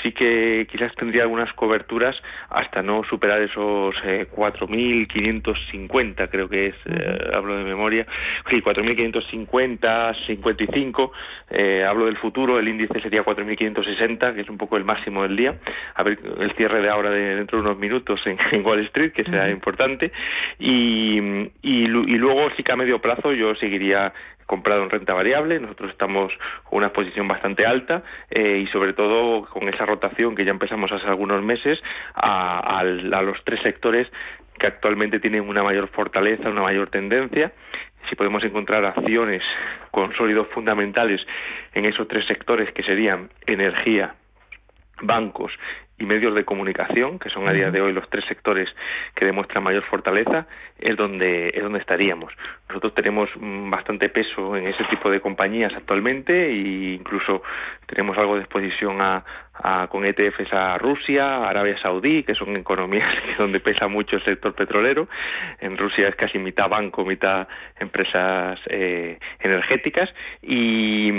sí 0.02 0.12
que 0.12 0.66
quizás 0.70 0.94
tendría 0.94 1.22
algunas 1.22 1.52
coberturas 1.54 2.16
hasta 2.48 2.82
no 2.82 3.02
superar 3.04 3.40
esos 3.42 3.94
eh, 4.04 4.26
4.550, 4.34 6.28
creo 6.30 6.48
que 6.48 6.68
es, 6.68 6.74
eh, 6.86 7.30
hablo 7.34 7.56
de 7.56 7.64
memoria, 7.64 8.06
sí, 8.48 8.60
4.550, 8.62 10.26
55, 10.26 11.12
eh, 11.50 11.84
hablo 11.86 12.06
del 12.06 12.16
futuro, 12.16 12.58
el 12.58 12.68
índice 12.68 13.00
sería 13.00 13.24
4.560, 13.24 14.34
que 14.34 14.40
es 14.42 14.48
un 14.48 14.58
poco 14.58 14.76
el 14.76 14.84
máximo 14.84 15.22
del 15.22 15.36
día, 15.36 15.54
a 15.94 16.02
ver 16.02 16.18
el 16.40 16.52
cierre 16.54 16.80
de 16.82 16.88
ahora 16.88 17.10
de 17.10 17.36
dentro 17.36 17.58
de 17.58 17.64
unos 17.68 17.78
minutos 17.78 18.20
en, 18.26 18.38
en 18.52 18.64
Wall 18.64 18.80
Street, 18.86 19.12
que 19.12 19.24
será 19.24 19.44
uh 19.44 19.48
-huh. 19.48 19.52
importante, 19.52 20.12
y, 20.58 21.18
y, 21.62 21.84
y 21.84 21.86
luego 21.86 22.50
sí 22.56 22.62
que 22.62 22.72
a 22.72 22.76
medio 22.76 23.00
plazo 23.00 23.32
yo 23.32 23.54
seguiría 23.56 24.12
comprado 24.50 24.82
en 24.82 24.90
renta 24.90 25.14
variable, 25.14 25.60
nosotros 25.60 25.92
estamos 25.92 26.32
con 26.64 26.78
una 26.78 26.88
exposición 26.88 27.28
bastante 27.28 27.64
alta 27.64 28.02
eh, 28.28 28.64
y 28.64 28.66
sobre 28.72 28.94
todo 28.94 29.44
con 29.44 29.68
esa 29.68 29.86
rotación 29.86 30.34
que 30.34 30.44
ya 30.44 30.50
empezamos 30.50 30.90
hace 30.90 31.06
algunos 31.06 31.40
meses 31.40 31.78
a, 32.14 32.80
a, 32.80 32.82
los 32.82 33.44
tres 33.44 33.62
sectores 33.62 34.08
que 34.58 34.66
actualmente 34.66 35.20
tienen 35.20 35.48
una 35.48 35.62
mayor 35.62 35.86
fortaleza, 35.90 36.50
una 36.50 36.62
mayor 36.62 36.90
tendencia. 36.90 37.52
Si 38.08 38.16
podemos 38.16 38.42
encontrar 38.42 38.84
acciones 38.84 39.40
con 39.92 40.12
sólidos 40.16 40.48
fundamentales 40.48 41.20
en 41.72 41.84
esos 41.84 42.08
tres 42.08 42.26
sectores 42.26 42.72
que 42.72 42.82
serían 42.82 43.30
energía, 43.46 44.16
bancos 45.00 45.52
y 46.00 46.06
medios 46.06 46.34
de 46.34 46.44
comunicación, 46.44 47.18
que 47.18 47.28
son 47.28 47.46
a 47.46 47.52
día 47.52 47.70
de 47.70 47.80
hoy 47.80 47.92
los 47.92 48.08
tres 48.08 48.24
sectores 48.26 48.68
que 49.14 49.26
demuestran 49.26 49.62
mayor 49.62 49.84
fortaleza, 49.84 50.46
es 50.78 50.96
donde 50.96 51.50
es 51.50 51.62
donde 51.62 51.78
estaríamos. 51.78 52.32
Nosotros 52.68 52.94
tenemos 52.94 53.28
bastante 53.36 54.08
peso 54.08 54.56
en 54.56 54.66
ese 54.66 54.82
tipo 54.84 55.10
de 55.10 55.20
compañías 55.20 55.72
actualmente 55.76 56.32
e 56.48 56.94
incluso 56.94 57.42
tenemos 57.86 58.16
algo 58.16 58.36
de 58.36 58.40
exposición 58.40 59.00
a, 59.00 59.24
con 59.88 60.04
ETFs 60.04 60.52
a 60.52 60.78
Rusia, 60.78 61.48
Arabia 61.48 61.76
Saudí, 61.80 62.22
que 62.22 62.34
son 62.34 62.56
economías 62.56 63.12
donde 63.38 63.60
pesa 63.60 63.88
mucho 63.88 64.16
el 64.16 64.24
sector 64.24 64.54
petrolero. 64.54 65.08
En 65.60 65.76
Rusia 65.76 66.08
es 66.08 66.16
casi 66.16 66.38
mitad 66.38 66.68
banco, 66.68 67.04
mitad 67.04 67.48
empresas 67.78 68.58
eh, 68.66 69.18
energéticas. 69.40 70.08
Y, 70.42 71.10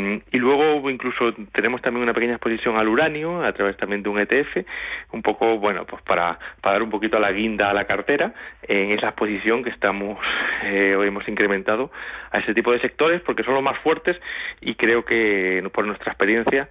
luego 0.42 0.90
incluso 0.90 1.34
tenemos 1.54 1.82
también 1.84 2.04
una 2.04 2.14
pequeña 2.14 2.34
exposición 2.34 2.78
al 2.78 2.88
uranio 2.88 3.44
a 3.44 3.54
través 3.54 3.78
también 3.78 4.02
de 4.02 4.10
un 4.10 4.20
ETF, 4.20 4.66
un 5.12 5.22
poco, 5.22 5.60
bueno, 5.60 5.86
pues 5.86 6.02
para, 6.02 6.40
para 6.62 6.74
dar 6.74 6.84
un 6.84 6.90
poquito 6.90 7.18
a 7.18 7.20
la 7.20 7.32
guinda 7.32 7.70
a 7.70 7.74
la 7.74 7.86
cartera 7.86 8.34
en 8.68 8.92
esa 8.92 9.10
exposición 9.10 9.64
que 9.64 9.70
estamos, 9.70 10.18
eh, 10.64 10.96
hoy 10.98 11.08
hemos 11.08 11.28
incrementado 11.28 11.92
a 12.32 12.40
ese 12.40 12.54
tipo 12.54 12.72
de 12.72 12.80
sectores 12.80 13.22
porque 13.22 13.44
son 13.44 13.54
los 13.54 13.64
más 13.64 13.78
fuertes 13.80 14.18
y 14.62 14.76
creo 14.76 15.06
que 15.06 15.62
por 15.74 15.86
nuestra 15.86 16.12
experiencia, 16.12 16.70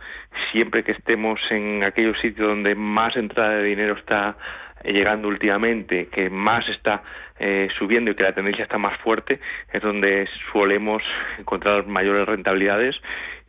siempre 0.52 0.82
que 0.82 0.92
estemos 0.92 1.40
en 1.50 1.59
aquellos 1.84 2.18
sitios 2.20 2.48
donde 2.48 2.74
más 2.74 3.16
entrada 3.16 3.56
de 3.56 3.64
dinero 3.64 3.94
está 3.94 4.36
llegando 4.84 5.28
últimamente, 5.28 6.08
que 6.08 6.30
más 6.30 6.66
está 6.68 7.02
eh, 7.38 7.68
subiendo 7.78 8.10
y 8.10 8.14
que 8.14 8.22
la 8.22 8.32
tendencia 8.32 8.64
está 8.64 8.78
más 8.78 8.98
fuerte, 9.00 9.40
es 9.72 9.82
donde 9.82 10.28
solemos 10.52 11.02
encontrar 11.38 11.86
mayores 11.86 12.26
rentabilidades 12.26 12.96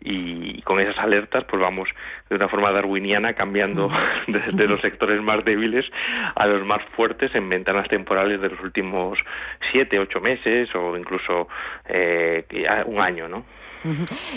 y 0.03 0.61
con 0.63 0.79
esas 0.79 0.97
alertas 0.97 1.43
pues 1.45 1.61
vamos 1.61 1.87
de 2.29 2.35
una 2.35 2.47
forma 2.47 2.71
darwiniana 2.71 3.33
cambiando 3.33 3.91
de, 4.27 4.67
los 4.67 4.81
sectores 4.81 5.21
más 5.21 5.45
débiles 5.45 5.85
a 6.35 6.47
los 6.47 6.65
más 6.65 6.81
fuertes 6.95 7.33
en 7.35 7.47
ventanas 7.49 7.87
temporales 7.87 8.41
de 8.41 8.49
los 8.49 8.59
últimos 8.61 9.19
siete, 9.71 9.99
ocho 9.99 10.19
meses 10.19 10.73
o 10.73 10.97
incluso 10.97 11.47
eh, 11.87 12.45
un 12.85 12.99
año, 12.99 13.27
¿no? 13.27 13.45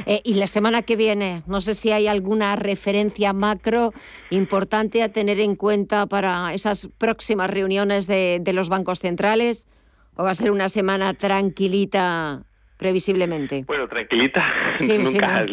Eh, 0.06 0.20
y 0.24 0.34
la 0.34 0.46
semana 0.46 0.82
que 0.82 0.96
viene, 0.96 1.42
no 1.46 1.60
sé 1.60 1.74
si 1.74 1.90
hay 1.92 2.06
alguna 2.06 2.56
referencia 2.56 3.32
macro 3.32 3.92
importante 4.30 5.02
a 5.02 5.10
tener 5.10 5.40
en 5.40 5.54
cuenta 5.56 6.06
para 6.06 6.54
esas 6.54 6.88
próximas 6.98 7.50
reuniones 7.50 8.06
de, 8.06 8.38
de 8.40 8.52
los 8.52 8.68
bancos 8.68 9.00
centrales, 9.00 9.66
o 10.16 10.24
va 10.24 10.30
a 10.30 10.34
ser 10.34 10.50
una 10.50 10.68
semana 10.68 11.14
tranquilita 11.14 12.44
previsiblemente. 12.76 13.64
Bueno, 13.66 13.88
tranquilita, 13.88 14.52
nunca, 14.80 15.46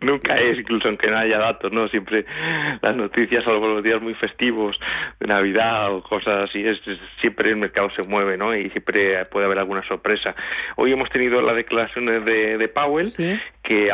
nunca 0.00 0.34
es, 0.36 0.58
incluso 0.58 0.88
aunque 0.88 1.08
no 1.08 1.18
haya 1.18 1.38
datos, 1.38 1.72
¿no? 1.72 1.88
Siempre 1.88 2.24
las 2.80 2.96
noticias, 2.96 3.44
salvo 3.44 3.68
los 3.68 3.82
días 3.82 4.00
muy 4.00 4.14
festivos 4.14 4.78
de 5.20 5.26
Navidad 5.26 5.92
o 5.92 6.02
cosas 6.02 6.48
así, 6.48 6.66
es, 6.66 6.78
siempre 7.20 7.50
el 7.50 7.56
mercado 7.56 7.90
se 7.94 8.02
mueve, 8.02 8.36
¿no? 8.36 8.56
Y 8.56 8.70
siempre 8.70 9.24
puede 9.26 9.46
haber 9.46 9.58
alguna 9.58 9.86
sorpresa. 9.86 10.34
Hoy 10.76 10.92
hemos 10.92 11.08
tenido 11.10 11.40
las 11.42 11.56
declaraciones 11.56 12.24
de, 12.24 12.58
de 12.58 12.68
Powell, 12.68 13.08
que 13.62 13.90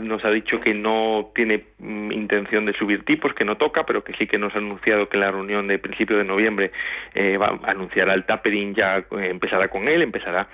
nos 0.00 0.24
ha 0.24 0.30
dicho 0.30 0.60
que 0.60 0.72
no 0.72 1.30
tiene 1.34 1.64
mm, 1.78 2.10
intención 2.12 2.64
de 2.64 2.72
subir 2.72 3.04
tipos, 3.04 3.34
que 3.34 3.44
no 3.44 3.56
toca, 3.56 3.84
pero 3.84 4.02
que 4.02 4.14
sí 4.14 4.26
que 4.26 4.38
nos 4.38 4.54
ha 4.54 4.58
anunciado 4.58 5.08
que 5.10 5.18
la 5.18 5.30
reunión 5.30 5.68
de 5.68 5.78
principio 5.78 6.16
de 6.16 6.24
noviembre 6.24 6.72
eh, 7.14 7.36
va 7.36 7.58
a 7.62 7.70
anunciar 7.70 8.08
el 8.08 8.24
tapering, 8.24 8.74
ya 8.74 8.98
eh, 8.98 9.04
empezará 9.28 9.68
con 9.68 9.88
él, 9.88 10.00
empezará 10.02 10.48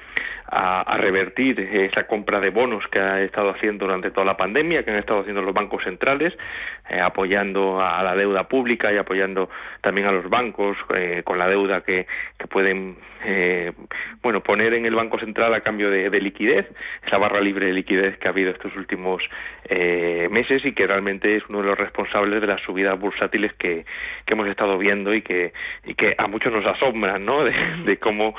a, 0.48 0.96
revertir 0.98 1.60
esa 1.60 2.06
compra 2.06 2.40
de 2.40 2.50
bonos 2.50 2.86
que 2.88 2.98
ha 2.98 3.22
estado 3.22 3.50
haciendo 3.50 3.84
durante 3.86 4.10
toda 4.10 4.24
la 4.24 4.36
pandemia, 4.36 4.84
que 4.84 4.90
han 4.90 4.98
estado 4.98 5.20
haciendo 5.20 5.42
los 5.42 5.54
bancos 5.54 5.84
centrales, 5.84 6.36
eh, 6.88 7.00
apoyando 7.00 7.80
a 7.80 8.02
la 8.02 8.14
deuda 8.16 8.48
pública 8.48 8.92
y 8.92 8.96
apoyando 8.96 9.50
también 9.82 10.06
a 10.06 10.12
los 10.12 10.28
bancos 10.30 10.76
eh, 10.94 11.22
con 11.24 11.38
la 11.38 11.48
deuda 11.48 11.82
que, 11.82 12.06
que 12.38 12.46
pueden 12.46 12.96
bueno 14.22 14.40
poner 14.40 14.74
en 14.74 14.86
el 14.86 14.94
Banco 14.94 15.18
Central 15.18 15.52
a 15.52 15.60
cambio 15.62 15.90
de, 15.90 16.08
liquidez, 16.20 16.66
esa 17.04 17.18
barra 17.18 17.40
libre 17.40 17.66
de 17.66 17.72
liquidez 17.72 18.16
que 18.18 18.28
ha 18.28 18.30
habido 18.30 18.52
estos 18.56 18.76
últimos 18.76 19.22
meses 20.30 20.64
y 20.64 20.72
que 20.72 20.86
realmente 20.86 21.36
es 21.36 21.42
uno 21.48 21.60
de 21.60 21.68
los 21.68 21.78
responsables 21.78 22.40
de 22.40 22.46
las 22.46 22.60
subidas 22.62 22.98
bursátiles 22.98 23.52
que, 23.54 23.84
que 24.24 24.34
hemos 24.34 24.48
estado 24.48 24.78
viendo 24.78 25.14
y 25.14 25.22
que, 25.22 25.52
y 25.84 25.94
que 25.94 26.14
a 26.16 26.26
muchos 26.26 26.52
nos 26.52 26.64
asombran, 26.66 27.24
¿no? 27.24 27.44
De, 27.44 27.52
de 27.84 27.96
cómo 27.98 28.34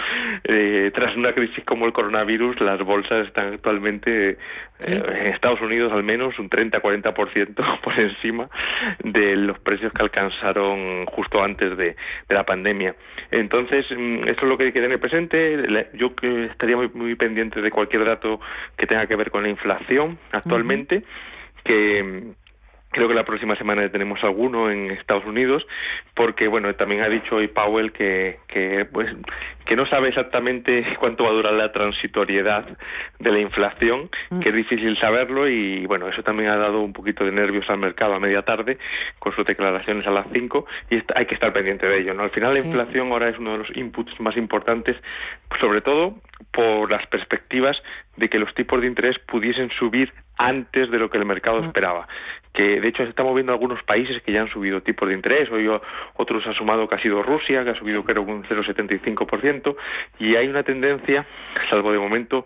tras 0.94 1.16
una 1.16 1.34
crisis 1.34 1.64
como 1.66 1.86
el 1.86 1.94
coronavirus 1.94 2.60
las 2.62 2.80
bolsas 2.82 3.28
están 3.28 3.54
actualmente 3.54 4.38
eh, 4.80 5.02
en 5.04 5.28
Estados 5.28 5.60
Unidos 5.62 5.92
al 5.92 6.04
menos 6.04 6.38
un 6.40 6.50
30-40% 6.50 7.82
por 7.82 8.00
encima 8.00 8.50
de 9.04 9.36
los 9.36 9.58
precios 9.60 9.92
que 9.94 10.02
alcanzaron 10.02 11.06
justo 11.08 11.42
antes 11.42 11.78
de, 11.78 11.96
la 12.30 12.46
pandemia. 12.46 12.96
Entonces, 13.32 13.86
mm, 13.90 14.28
eso 14.28 14.42
es 14.42 14.44
lo 14.44 14.58
que 14.58 14.66
hay 14.66 14.72
que 14.72 14.82
tener 14.82 15.00
presente. 15.00 15.88
Yo 15.94 16.14
estaría 16.52 16.76
muy, 16.76 16.90
muy 16.94 17.16
pendiente 17.16 17.62
de 17.62 17.72
cualquier 17.72 18.06
dato 18.06 18.40
que 18.78 18.86
tenga 18.86 19.08
que 19.08 19.16
ver 19.16 19.32
con 19.32 19.44
la 19.44 19.50
inflación 19.50 20.18
actualmente, 20.32 21.04
que 21.64 22.34
Creo 22.98 23.08
que 23.08 23.14
la 23.14 23.26
próxima 23.26 23.56
semana 23.56 23.88
tenemos 23.92 24.24
alguno 24.24 24.72
en 24.72 24.90
Estados 24.90 25.24
Unidos, 25.26 25.64
porque 26.16 26.48
bueno, 26.48 26.74
también 26.74 27.04
ha 27.04 27.08
dicho 27.08 27.36
hoy 27.36 27.48
Powell 27.48 27.92
que, 27.92 28.40
que 28.48 28.88
pues 28.92 29.08
que 29.68 29.76
no 29.76 29.86
sabe 29.86 30.08
exactamente 30.08 30.84
cuánto 31.00 31.24
va 31.24 31.30
a 31.30 31.34
durar 31.34 31.54
la 31.54 31.72
transitoriedad 31.72 32.66
de 33.20 33.32
la 33.32 33.40
inflación, 33.40 34.10
mm. 34.32 34.40
que 34.40 34.50
es 34.50 34.56
difícil 34.56 34.98
saberlo 34.98 35.48
y 35.48 35.86
bueno, 35.86 36.08
eso 36.08 36.24
también 36.24 36.50
ha 36.50 36.58
dado 36.58 36.82
un 36.82 36.92
poquito 36.92 37.24
de 37.24 37.32
nervios 37.32 37.70
al 37.70 37.78
mercado 37.78 38.16
a 38.16 38.20
media 38.20 38.42
tarde 38.42 38.80
con 39.20 39.32
sus 39.36 39.46
declaraciones 39.46 40.08
a 40.08 40.10
las 40.10 40.26
5 40.34 40.66
y 40.90 40.96
hay 41.14 41.28
que 41.28 41.36
estar 41.36 41.54
pendiente 41.54 41.86
de 41.86 42.00
ello, 42.00 42.16
¿no? 42.16 42.24
Al 42.24 42.32
final 42.32 42.54
la 42.56 42.62
inflación 42.62 43.12
ahora 43.12 43.30
es 43.30 43.38
uno 43.38 43.52
de 43.52 43.58
los 43.60 43.78
inputs 43.78 44.20
más 44.20 44.36
importantes, 44.38 44.98
sobre 45.60 45.82
todo 45.82 46.16
por 46.52 46.90
las 46.90 47.06
perspectivas 47.06 47.78
de 48.16 48.28
que 48.28 48.40
los 48.40 48.52
tipos 48.56 48.82
de 48.82 48.88
interés 48.88 49.20
pudiesen 49.20 49.70
subir 49.78 50.12
antes 50.38 50.90
de 50.90 51.00
lo 51.00 51.10
que 51.10 51.18
el 51.18 51.26
mercado 51.26 51.60
esperaba. 51.60 52.08
Que 52.54 52.82
de 52.82 52.88
hecho 52.88 53.04
estamos 53.04 53.36
viendo 53.36 53.52
algunos 53.52 53.84
países 53.84 54.22
que 54.24 54.32
ya 54.32 54.42
han 54.42 54.50
subido 54.50 54.82
tipos 54.82 55.08
de 55.08 55.14
interés, 55.14 55.52
hoy 55.52 55.70
otros 56.16 56.48
ha 56.48 56.54
sumado 56.54 56.88
que 56.88 56.96
ha 56.96 57.02
sido 57.02 57.22
Rusia, 57.22 57.64
que 57.64 57.70
ha 57.72 57.76
subido 57.76 58.04
creo 58.04 58.24
un 58.24 58.44
0,75%, 58.46 59.76
y 60.20 60.36
hay 60.36 60.48
una 60.48 60.64
tendencia, 60.64 61.26
salvo 61.70 61.92
de 61.92 62.00
momento 62.00 62.46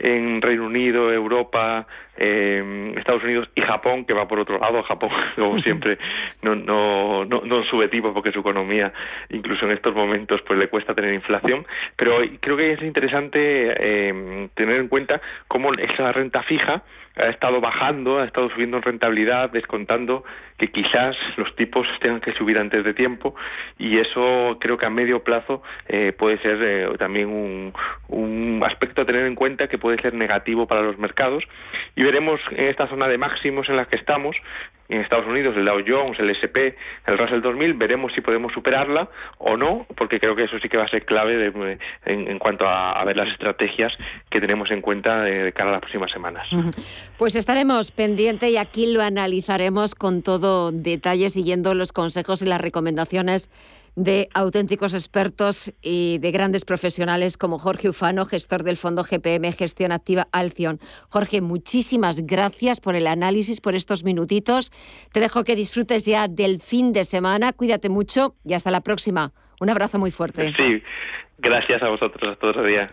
en 0.00 0.42
Reino 0.42 0.66
Unido, 0.66 1.12
Europa, 1.12 1.86
eh, 2.16 2.92
Estados 2.96 3.22
Unidos 3.22 3.48
y 3.54 3.60
Japón, 3.60 4.04
que 4.04 4.12
va 4.12 4.26
por 4.26 4.40
otro 4.40 4.58
lado, 4.58 4.82
Japón, 4.82 5.10
como 5.36 5.58
siempre, 5.60 5.96
no, 6.42 6.56
no, 6.56 7.24
no, 7.24 7.42
no 7.44 7.62
sube 7.64 7.86
tipos 7.86 8.12
porque 8.12 8.32
su 8.32 8.40
economía, 8.40 8.92
incluso 9.30 9.66
en 9.66 9.72
estos 9.72 9.94
momentos, 9.94 10.42
pues 10.42 10.58
le 10.58 10.68
cuesta 10.68 10.92
tener 10.92 11.14
inflación, 11.14 11.64
pero 11.96 12.18
creo 12.40 12.56
que 12.56 12.72
es 12.72 12.82
interesante 12.82 13.38
eh, 13.38 14.48
tener 14.54 14.80
en 14.80 14.88
cuenta 14.88 15.20
cómo 15.46 15.72
esa 15.74 16.10
renta 16.10 16.42
fija 16.42 16.82
ha 17.16 17.28
estado 17.28 17.60
bajando, 17.60 18.18
ha 18.18 18.24
estado 18.24 18.48
subiendo 18.50 18.78
en 18.78 18.82
rentabilidad, 18.82 19.50
descontando 19.50 20.24
que 20.58 20.70
quizás 20.70 21.16
los 21.36 21.54
tipos 21.56 21.86
tengan 22.00 22.20
que 22.20 22.32
subir 22.32 22.58
antes 22.58 22.84
de 22.84 22.94
tiempo 22.94 23.34
y 23.78 23.98
eso 23.98 24.56
creo 24.60 24.78
que 24.78 24.86
a 24.86 24.90
medio 24.90 25.22
plazo 25.22 25.62
eh, 25.88 26.12
puede 26.16 26.38
ser 26.38 26.58
eh, 26.62 26.88
también 26.98 27.28
un, 27.28 27.72
un, 28.08 28.62
aspecto 28.64 29.02
a 29.02 29.04
tener 29.04 29.26
en 29.26 29.34
cuenta 29.34 29.68
que 29.68 29.78
puede 29.78 29.98
ser 29.98 30.14
negativo 30.14 30.66
para 30.66 30.82
los 30.82 30.98
mercados. 30.98 31.44
Y 31.96 32.02
veremos 32.02 32.40
en 32.52 32.68
esta 32.68 32.86
zona 32.88 33.08
de 33.08 33.18
máximos 33.18 33.68
en 33.68 33.76
la 33.76 33.86
que 33.86 33.96
estamos 33.96 34.36
en 34.92 35.00
Estados 35.00 35.26
Unidos, 35.26 35.56
el 35.56 35.64
Dow 35.64 35.80
Jones, 35.86 36.18
el 36.18 36.30
S&P, 36.30 36.76
el 37.06 37.18
Russell 37.18 37.40
2000, 37.40 37.74
veremos 37.74 38.12
si 38.14 38.20
podemos 38.20 38.52
superarla 38.52 39.08
o 39.38 39.56
no, 39.56 39.86
porque 39.96 40.20
creo 40.20 40.36
que 40.36 40.44
eso 40.44 40.58
sí 40.60 40.68
que 40.68 40.76
va 40.76 40.84
a 40.84 40.88
ser 40.88 41.06
clave 41.06 41.52
en, 42.04 42.38
cuanto 42.38 42.66
a, 42.68 43.02
ver 43.04 43.16
las 43.16 43.28
estrategias 43.28 43.92
que 44.30 44.40
tenemos 44.40 44.70
en 44.70 44.82
cuenta 44.82 45.22
de, 45.22 45.52
cara 45.52 45.70
a 45.70 45.72
las 45.72 45.80
próximas 45.80 46.10
semanas. 46.12 46.46
Pues 47.16 47.36
estaremos 47.36 47.90
pendientes 47.90 48.50
y 48.50 48.58
aquí 48.58 48.92
lo 48.92 49.00
analizaremos 49.00 49.94
con 49.94 50.22
todo 50.22 50.72
detalle, 50.72 51.30
siguiendo 51.30 51.74
los 51.74 51.92
consejos 51.92 52.42
y 52.42 52.46
las 52.46 52.60
recomendaciones 52.60 53.50
de 53.96 54.28
auténticos 54.34 54.94
expertos 54.94 55.72
y 55.82 56.18
de 56.18 56.30
grandes 56.30 56.64
profesionales 56.64 57.36
como 57.36 57.58
Jorge 57.58 57.88
Ufano, 57.88 58.24
gestor 58.24 58.62
del 58.62 58.76
Fondo 58.76 59.02
GPM 59.02 59.52
Gestión 59.52 59.92
Activa 59.92 60.28
Alción. 60.32 60.78
Jorge, 61.08 61.40
muchísimas 61.40 62.26
gracias 62.26 62.80
por 62.80 62.94
el 62.94 63.06
análisis, 63.06 63.60
por 63.60 63.74
estos 63.74 64.04
minutitos. 64.04 64.70
Te 65.12 65.20
dejo 65.20 65.44
que 65.44 65.56
disfrutes 65.56 66.06
ya 66.06 66.28
del 66.28 66.60
fin 66.60 66.92
de 66.92 67.04
semana. 67.04 67.52
Cuídate 67.52 67.88
mucho 67.88 68.34
y 68.44 68.54
hasta 68.54 68.70
la 68.70 68.80
próxima. 68.80 69.32
Un 69.60 69.70
abrazo 69.70 69.98
muy 69.98 70.10
fuerte. 70.10 70.52
Sí, 70.56 70.82
gracias 71.38 71.82
a 71.82 71.88
vosotros. 71.88 72.32
Hasta 72.32 72.46
otro 72.46 72.64
día. 72.64 72.90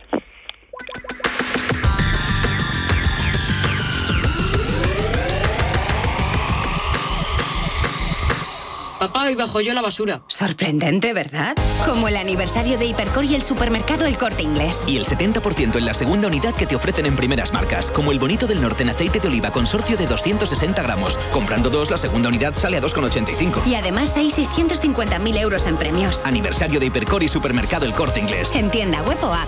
Papá, 9.00 9.24
hoy 9.24 9.36
bajo 9.36 9.62
yo 9.62 9.74
la 9.74 9.82
basura. 9.82 10.24
Sorprendente, 10.28 11.14
¿verdad? 11.14 11.56
Como 11.86 12.10
el 12.10 12.18
aniversario 12.18 12.78
de 12.78 12.86
Hipercor 12.86 13.24
y 13.24 13.34
el 13.34 13.42
supermercado 13.42 14.06
El 14.06 14.18
Corte 14.18 14.44
Inglés. 14.44 14.84
Y 14.88 14.98
el 14.98 15.06
70% 15.06 15.78
en 15.78 15.86
la 15.86 15.94
segunda 15.94 16.28
unidad 16.28 16.54
que 16.54 16.66
te 16.66 16.76
ofrecen 16.76 17.06
en 17.06 17.16
primeras 17.16 17.54
marcas, 17.54 17.92
como 17.92 18.12
el 18.12 18.20
bonito 18.20 18.46
del 18.46 18.62
norte 18.62 18.84
en 18.84 18.90
aceite 18.90 19.22
de 19.22 19.30
oliva 19.30 19.52
consorcio 19.52 19.96
de 19.96 20.06
260 20.06 20.84
gramos. 20.84 21.18
Comprando 21.32 21.70
dos, 21.70 21.90
la 21.90 21.98
segunda 21.98 22.28
unidad 22.28 22.56
sale 22.56 22.76
a 22.76 22.82
2,85. 22.82 23.66
Y 23.66 23.76
además 23.76 24.18
hay 24.18 24.28
650.000 24.28 25.38
euros 25.38 25.66
en 25.68 25.78
premios. 25.78 26.26
Aniversario 26.26 26.82
de 26.82 26.88
Hipercor 26.88 27.24
y 27.24 27.30
supermercado 27.30 27.86
El 27.86 27.94
Corte 27.94 28.20
Inglés. 28.20 28.52
En 28.54 28.70
tienda 28.70 29.02
web 29.04 29.18
o 29.24 29.34
app. 29.34 29.48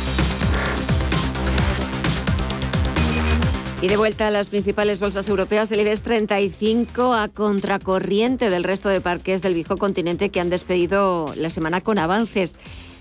Y 3.81 3.87
de 3.87 3.97
vuelta 3.97 4.27
a 4.27 4.31
las 4.31 4.49
principales 4.49 4.99
bolsas 4.99 5.27
europeas, 5.27 5.71
el 5.71 5.79
IBEX 5.79 6.01
35 6.01 7.13
a 7.15 7.29
contracorriente 7.29 8.51
del 8.51 8.63
resto 8.63 8.89
de 8.89 9.01
parques 9.01 9.41
del 9.41 9.55
viejo 9.55 9.75
continente 9.75 10.29
que 10.29 10.39
han 10.39 10.51
despedido 10.51 11.33
la 11.35 11.49
semana 11.49 11.81
con 11.81 11.97
avances. 11.97 12.57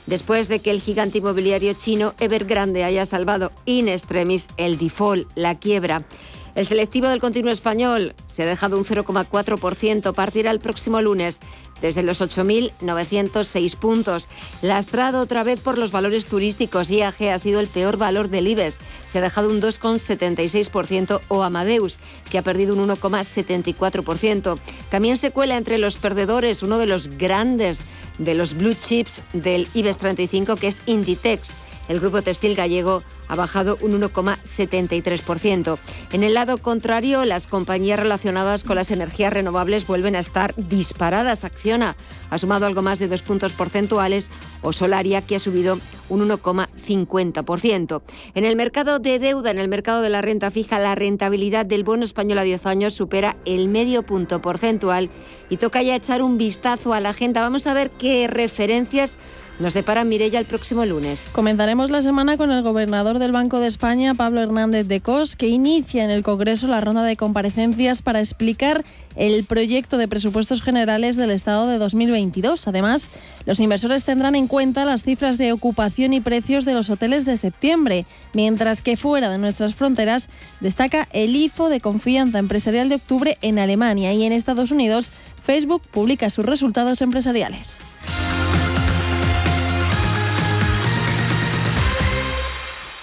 Después 0.07 0.49
de 0.49 0.61
que 0.61 0.71
el 0.71 0.81
gigante 0.81 1.19
inmobiliario 1.19 1.75
chino 1.75 2.15
Evergrande 2.19 2.83
haya 2.83 3.05
salvado 3.05 3.53
in 3.67 3.89
extremis 3.89 4.49
el 4.57 4.79
default, 4.79 5.29
la 5.35 5.59
quiebra. 5.59 6.07
El 6.55 6.67
selectivo 6.67 7.09
del 7.09 7.21
continuo 7.21 7.53
español 7.53 8.15
se 8.27 8.43
ha 8.43 8.47
dejado 8.47 8.77
un 8.77 8.85
0,4%, 8.85 10.15
partirá 10.15 10.51
el 10.51 10.61
próximo 10.61 11.01
lunes 11.01 11.41
desde 11.81 12.03
los 12.03 12.21
8.906 12.21 13.77
puntos. 13.77 14.29
Lastrado 14.63 15.21
otra 15.21 15.45
vez 15.45 15.61
por 15.61 15.79
los 15.79 15.93
valores 15.93 16.27
turísticos, 16.27 16.91
IAG 16.91 17.31
ha 17.33 17.39
sido 17.39 17.61
el 17.61 17.69
peor 17.69 17.97
valor 17.97 18.29
del 18.29 18.49
IBEX. 18.49 18.79
Se 19.07 19.19
ha 19.19 19.23
dejado 19.23 19.49
un 19.49 19.61
2,76% 19.61 21.21
o 21.29 21.43
Amadeus, 21.43 21.99
que 22.31 22.39
ha 22.39 22.43
perdido 22.43 22.75
un 22.75 22.89
1,74%. 22.89 24.59
También 24.91 25.17
se 25.17 25.31
cuela 25.31 25.57
entre 25.57 25.79
los 25.79 25.97
perdedores 25.97 26.63
uno 26.63 26.79
de 26.79 26.87
los 26.87 27.17
grandes 27.17 27.83
de 28.19 28.35
los 28.35 28.55
blue 28.55 28.75
chips 28.75 29.23
del 29.33 29.69
IBEX 29.75 29.99
35, 29.99 30.57
que 30.57 30.69
es 30.69 30.83
Inditex 30.87 31.55
el 31.91 31.99
grupo 31.99 32.23
textil 32.23 32.55
gallego 32.55 33.03
ha 33.27 33.35
bajado 33.35 33.77
un 33.83 34.01
1,73%. 34.01 35.77
En 36.13 36.23
el 36.23 36.35
lado 36.35 36.57
contrario, 36.59 37.25
las 37.25 37.49
compañías 37.49 37.99
relacionadas 37.99 38.63
con 38.63 38.77
las 38.77 38.93
energías 38.93 39.33
renovables 39.33 39.89
vuelven 39.89 40.15
a 40.15 40.21
estar 40.21 40.55
disparadas. 40.57 41.43
Acciona 41.45 41.97
ha 42.31 42.39
sumado 42.39 42.67
algo 42.67 42.83
más 42.83 43.01
de 43.01 43.09
dos 43.09 43.23
puntos 43.23 43.53
porcentuales 43.53 44.31
o 44.63 44.73
Solaria, 44.73 45.21
que 45.21 45.35
ha 45.35 45.41
subido 45.41 45.81
un 46.09 46.29
1,50%. 46.29 48.03
En 48.35 48.45
el 48.45 48.55
mercado 48.55 49.01
de 49.01 49.19
deuda, 49.19 49.51
en 49.51 49.59
el 49.59 49.69
mercado 49.69 50.01
de 50.01 50.11
la 50.11 50.23
renta 50.23 50.53
fija, 50.53 50.79
la 50.79 50.95
rentabilidad 50.95 51.67
del 51.67 51.83
bono 51.83 52.05
español 52.05 52.39
a 52.39 52.45
10 52.45 52.67
años 52.67 52.95
supera 52.95 53.37
el 53.47 53.69
medio 53.69 54.05
punto 54.05 54.41
porcentual 54.41 55.11
y 55.49 55.57
toca 55.57 55.83
ya 55.83 55.97
echar 55.97 56.23
un 56.23 56.39
vistazo 56.39 56.95
a 56.95 57.01
la 57.01 57.09
agenda. 57.11 57.41
Vamos 57.41 57.67
a 57.67 57.75
ver 57.75 57.91
qué 57.91 58.29
referencias 58.29 59.19
nos 59.61 59.75
depara 59.75 60.05
Mirella 60.05 60.39
el 60.39 60.47
próximo 60.47 60.85
lunes. 60.87 61.31
Comenzaremos 61.33 61.91
la 61.91 62.03
semana 62.03 62.37
con 62.37 62.51
el 62.51 62.63
gobernador 62.63 63.19
del 63.19 63.31
Banco 63.31 63.61
de 63.61 63.67
España, 63.67 64.15
Pablo 64.15 64.41
Hernández 64.41 64.89
de 64.89 65.01
Cos, 65.01 65.37
que 65.37 65.49
inicia 65.49 66.03
en 66.03 66.11
el 66.11 66.23
Congreso 66.23 66.67
la 66.67 66.81
ronda 66.81 67.05
de 67.05 67.17
comparecencias 67.17 68.01
para 68.01 68.21
explicar 68.21 68.85
el 69.17 69.45
proyecto 69.45 69.99
de 69.99 70.09
presupuestos 70.09 70.63
generales 70.63 71.17
del 71.17 71.31
Estado 71.31 71.67
de 71.67 71.79
2022. 71.79 72.67
Además, 72.69 73.11
los 73.45 73.61
inversores 73.61 74.05
tendrán 74.05 74.35
en 74.35 74.47
cuenta 74.47 74.85
las 74.85 75.03
cifras 75.03 75.37
de 75.37 75.53
ocupación 75.53 76.15
y 76.15 76.21
precios 76.21 76.65
de 76.65 76.75
los 76.75 76.89
hoteles 76.89 77.27
de 77.27 77.37
septiembre, 77.37 78.07
mientras 78.33 78.81
que 78.81 78.97
fuera 78.97 79.29
de 79.29 79.39
nuestras 79.39 79.75
fronteras 79.75 80.29
destaca 80.61 81.07
el 81.13 81.37
IFO 81.37 81.69
de 81.69 81.81
confianza 81.81 82.39
empresarial 82.39 82.89
de 82.89 82.95
octubre 82.95 83.37
en 83.43 83.59
Alemania 83.59 84.13
y 84.15 84.25
en 84.25 84.33
Estados 84.33 84.71
Unidos 84.71 85.11
Facebook 85.43 85.83
publica 85.91 86.31
sus 86.31 86.45
resultados 86.45 87.03
empresariales. 87.03 87.79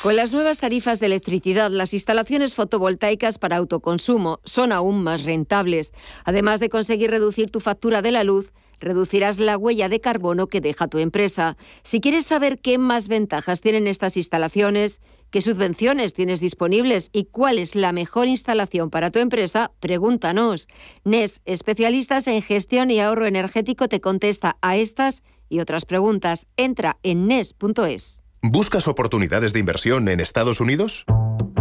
Con 0.07 0.15
las 0.15 0.31
nuevas 0.31 0.59
tarifas 0.59 1.01
de 1.01 1.07
electricidad, 1.07 1.69
las 1.69 1.93
instalaciones 1.93 2.55
fotovoltaicas 2.55 3.37
para 3.37 3.57
autoconsumo 3.57 4.39
son 4.45 4.71
aún 4.71 5.03
más 5.03 5.25
rentables. 5.25 5.91
Además 6.23 6.61
de 6.61 6.69
conseguir 6.69 7.11
reducir 7.11 7.51
tu 7.51 7.59
factura 7.59 8.01
de 8.01 8.13
la 8.13 8.23
luz, 8.23 8.53
reducirás 8.79 9.37
la 9.37 9.57
huella 9.57 9.89
de 9.89 9.99
carbono 9.99 10.47
que 10.47 10.61
deja 10.61 10.87
tu 10.87 10.99
empresa. 10.99 11.57
Si 11.83 11.99
quieres 11.99 12.25
saber 12.25 12.59
qué 12.59 12.77
más 12.77 13.09
ventajas 13.09 13.59
tienen 13.59 13.85
estas 13.85 14.15
instalaciones, 14.15 15.01
qué 15.29 15.41
subvenciones 15.41 16.13
tienes 16.13 16.39
disponibles 16.39 17.09
y 17.11 17.25
cuál 17.25 17.59
es 17.59 17.75
la 17.75 17.91
mejor 17.91 18.29
instalación 18.29 18.89
para 18.89 19.11
tu 19.11 19.19
empresa, 19.19 19.73
pregúntanos. 19.81 20.69
NES, 21.03 21.41
especialistas 21.43 22.27
en 22.27 22.41
gestión 22.41 22.91
y 22.91 23.01
ahorro 23.01 23.25
energético, 23.25 23.89
te 23.89 23.99
contesta 23.99 24.55
a 24.61 24.77
estas 24.77 25.23
y 25.49 25.59
otras 25.59 25.83
preguntas. 25.83 26.47
Entra 26.55 26.97
en 27.03 27.27
NES.es. 27.27 28.23
¿Buscas 28.43 28.87
oportunidades 28.87 29.51
de 29.51 29.59
inversión 29.59 30.07
en 30.09 30.19
Estados 30.19 30.61
Unidos? 30.61 31.05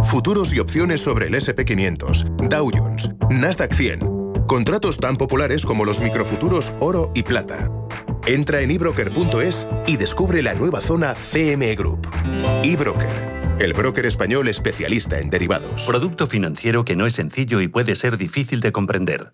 Futuros 0.03 0.53
y 0.53 0.59
opciones 0.59 1.01
sobre 1.01 1.27
el 1.27 1.33
SP500, 1.33 2.49
Dow 2.49 2.71
Jones, 2.73 3.11
Nasdaq 3.29 3.73
100. 3.73 3.99
Contratos 4.47 4.97
tan 4.97 5.17
populares 5.17 5.65
como 5.65 5.85
los 5.85 6.01
microfuturos 6.01 6.71
oro 6.79 7.11
y 7.15 7.23
plata. 7.23 7.69
Entra 8.25 8.61
en 8.61 8.71
ebroker.es 8.71 9.67
y 9.87 9.97
descubre 9.97 10.43
la 10.43 10.53
nueva 10.53 10.81
zona 10.81 11.13
CME 11.13 11.75
Group. 11.75 12.07
eBroker, 12.63 13.09
el 13.59 13.73
broker 13.73 14.05
español 14.05 14.47
especialista 14.47 15.19
en 15.19 15.29
derivados. 15.29 15.85
Producto 15.85 16.27
financiero 16.27 16.85
que 16.85 16.95
no 16.95 17.05
es 17.05 17.13
sencillo 17.13 17.59
y 17.59 17.67
puede 17.67 17.95
ser 17.95 18.17
difícil 18.17 18.61
de 18.61 18.71
comprender. 18.71 19.33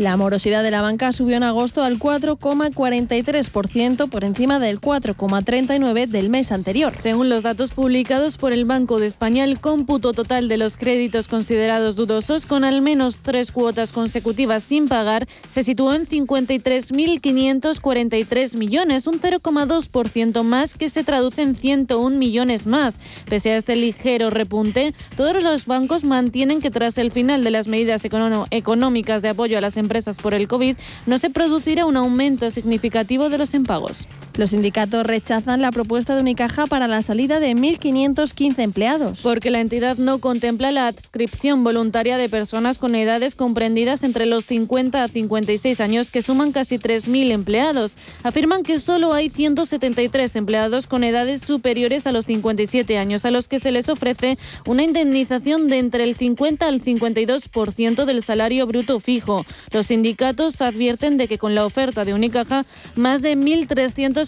La 0.00 0.16
morosidad 0.16 0.62
de 0.62 0.70
la 0.70 0.80
banca 0.80 1.12
subió 1.12 1.36
en 1.36 1.42
agosto 1.42 1.82
al 1.82 1.98
4,43% 1.98 4.08
por 4.08 4.24
encima 4.24 4.58
del 4.58 4.80
4,39% 4.80 6.06
del 6.06 6.30
mes 6.30 6.52
anterior. 6.52 6.94
Según 6.98 7.28
los 7.28 7.42
datos 7.42 7.72
publicados 7.72 8.38
por 8.38 8.54
el 8.54 8.64
Banco 8.64 8.98
de 8.98 9.06
España, 9.06 9.44
el 9.44 9.60
cómputo 9.60 10.14
total 10.14 10.48
de 10.48 10.56
los 10.56 10.78
créditos 10.78 11.28
considerados 11.28 11.96
dudosos 11.96 12.46
con 12.46 12.64
al 12.64 12.80
menos 12.80 13.18
tres 13.18 13.52
cuotas 13.52 13.92
consecutivas 13.92 14.62
sin 14.62 14.88
pagar 14.88 15.28
se 15.46 15.64
situó 15.64 15.94
en 15.94 16.06
53.543 16.06 18.56
millones, 18.56 19.06
un 19.06 19.20
0,2% 19.20 20.42
más 20.44 20.72
que 20.72 20.88
se 20.88 21.04
traduce 21.04 21.42
en 21.42 21.54
101 21.54 22.16
millones 22.16 22.66
más. 22.66 22.98
Pese 23.28 23.50
a 23.50 23.58
este 23.58 23.76
ligero 23.76 24.30
repunte, 24.30 24.94
todos 25.18 25.42
los 25.42 25.66
bancos 25.66 26.04
mantienen 26.04 26.62
que 26.62 26.70
tras 26.70 26.96
el 26.96 27.10
final 27.10 27.44
de 27.44 27.50
las 27.50 27.68
medidas 27.68 28.06
económicas 28.06 29.20
de 29.20 29.28
apoyo 29.28 29.58
a 29.58 29.60
las 29.60 29.76
empresas 29.76 29.89
por 30.22 30.34
el 30.34 30.48
COVID, 30.48 30.76
no 31.06 31.18
se 31.18 31.30
producirá 31.30 31.84
un 31.84 31.96
aumento 31.96 32.50
significativo 32.50 33.28
de 33.28 33.38
los 33.38 33.54
impagos. 33.54 34.06
Los 34.40 34.52
sindicatos 34.52 35.04
rechazan 35.04 35.60
la 35.60 35.70
propuesta 35.70 36.14
de 36.14 36.22
Unicaja 36.22 36.64
para 36.64 36.88
la 36.88 37.02
salida 37.02 37.40
de 37.40 37.54
1.515 37.54 38.60
empleados. 38.60 39.20
Porque 39.20 39.50
la 39.50 39.60
entidad 39.60 39.98
no 39.98 40.18
contempla 40.18 40.72
la 40.72 40.86
adscripción 40.86 41.62
voluntaria 41.62 42.16
de 42.16 42.30
personas 42.30 42.78
con 42.78 42.94
edades 42.94 43.34
comprendidas 43.34 44.02
entre 44.02 44.24
los 44.24 44.46
50 44.46 45.04
a 45.04 45.08
56 45.08 45.78
años 45.82 46.10
que 46.10 46.22
suman 46.22 46.52
casi 46.52 46.78
3.000 46.78 47.32
empleados. 47.32 47.98
Afirman 48.22 48.62
que 48.62 48.78
solo 48.78 49.12
hay 49.12 49.28
173 49.28 50.34
empleados 50.36 50.86
con 50.86 51.04
edades 51.04 51.42
superiores 51.42 52.06
a 52.06 52.12
los 52.12 52.24
57 52.24 52.96
años 52.96 53.26
a 53.26 53.30
los 53.30 53.46
que 53.46 53.58
se 53.58 53.72
les 53.72 53.90
ofrece 53.90 54.38
una 54.64 54.84
indemnización 54.84 55.68
de 55.68 55.80
entre 55.80 56.04
el 56.04 56.16
50 56.16 56.66
al 56.66 56.80
52% 56.80 58.06
del 58.06 58.22
salario 58.22 58.66
bruto 58.66 59.00
fijo. 59.00 59.44
Los 59.70 59.88
sindicatos 59.88 60.62
advierten 60.62 61.18
de 61.18 61.28
que 61.28 61.36
con 61.36 61.54
la 61.54 61.66
oferta 61.66 62.06
de 62.06 62.14
Unicaja, 62.14 62.64
más 62.96 63.20
de 63.20 63.36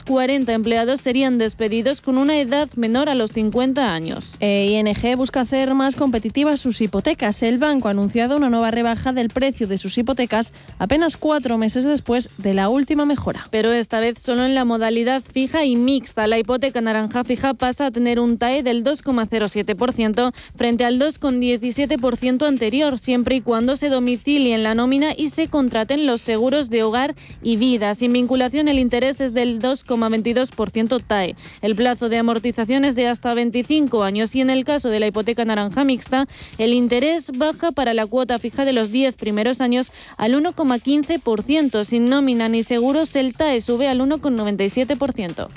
1.340 0.04 0.52
empleados 0.52 1.00
serían 1.00 1.38
despedidos 1.38 2.00
con 2.00 2.18
una 2.18 2.38
edad 2.38 2.68
menor 2.76 3.08
a 3.08 3.14
los 3.14 3.32
50 3.32 3.92
años. 3.92 4.36
Eh, 4.40 4.66
ING 4.70 5.16
busca 5.16 5.40
hacer 5.40 5.74
más 5.74 5.96
competitivas 5.96 6.60
sus 6.60 6.80
hipotecas. 6.80 7.42
El 7.42 7.58
banco 7.58 7.88
ha 7.88 7.92
anunciado 7.92 8.36
una 8.36 8.50
nueva 8.50 8.70
rebaja 8.70 9.12
del 9.12 9.28
precio 9.28 9.66
de 9.66 9.78
sus 9.78 9.96
hipotecas 9.98 10.52
apenas 10.78 11.16
cuatro 11.16 11.58
meses 11.58 11.84
después 11.84 12.30
de 12.38 12.54
la 12.54 12.68
última 12.68 13.04
mejora. 13.04 13.46
Pero 13.50 13.72
esta 13.72 14.00
vez 14.00 14.18
solo 14.18 14.44
en 14.44 14.54
la 14.54 14.64
modalidad 14.64 15.22
fija 15.22 15.64
y 15.64 15.76
mixta. 15.76 16.26
La 16.26 16.38
hipoteca 16.38 16.80
naranja 16.80 17.24
fija 17.24 17.54
pasa 17.54 17.86
a 17.86 17.90
tener 17.90 18.20
un 18.20 18.38
TAE 18.38 18.62
del 18.62 18.84
2,07% 18.84 20.32
frente 20.56 20.84
al 20.84 20.98
2,17% 20.98 22.46
anterior, 22.46 22.98
siempre 22.98 23.36
y 23.36 23.40
cuando 23.40 23.76
se 23.76 23.88
domicilie 23.88 24.54
en 24.54 24.62
la 24.62 24.74
nómina 24.74 25.12
y 25.16 25.30
se 25.30 25.48
contraten 25.48 26.06
los 26.06 26.20
seguros 26.20 26.70
de 26.70 26.82
hogar 26.82 27.14
y 27.42 27.56
vida. 27.56 27.94
Sin 27.94 28.12
vinculación, 28.12 28.68
el 28.68 28.78
interés 28.78 29.20
es 29.20 29.34
del 29.34 29.60
2,22% 29.86 31.02
TAE. 31.06 31.36
El 31.60 31.74
plazo 31.76 32.08
de 32.08 32.18
amortización 32.18 32.84
es 32.84 32.94
de 32.94 33.08
hasta 33.08 33.34
25 33.34 34.02
años 34.02 34.34
y 34.34 34.40
en 34.40 34.50
el 34.50 34.64
caso 34.64 34.88
de 34.88 35.00
la 35.00 35.06
hipoteca 35.06 35.44
naranja 35.44 35.84
mixta, 35.84 36.26
el 36.58 36.72
interés 36.72 37.30
baja 37.36 37.72
para 37.72 37.94
la 37.94 38.06
cuota 38.06 38.38
fija 38.38 38.64
de 38.64 38.72
los 38.72 38.90
10 38.90 39.16
primeros 39.16 39.60
años 39.60 39.92
al 40.16 40.34
1,15%. 40.34 41.84
Sin 41.84 42.08
nómina 42.08 42.48
ni 42.48 42.62
seguros, 42.62 43.14
el 43.16 43.34
TAE 43.34 43.60
sube 43.60 43.88
al 43.88 44.00
1,97%. 44.00 45.48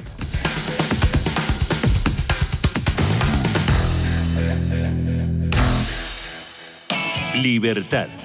Libertad. 7.35 8.24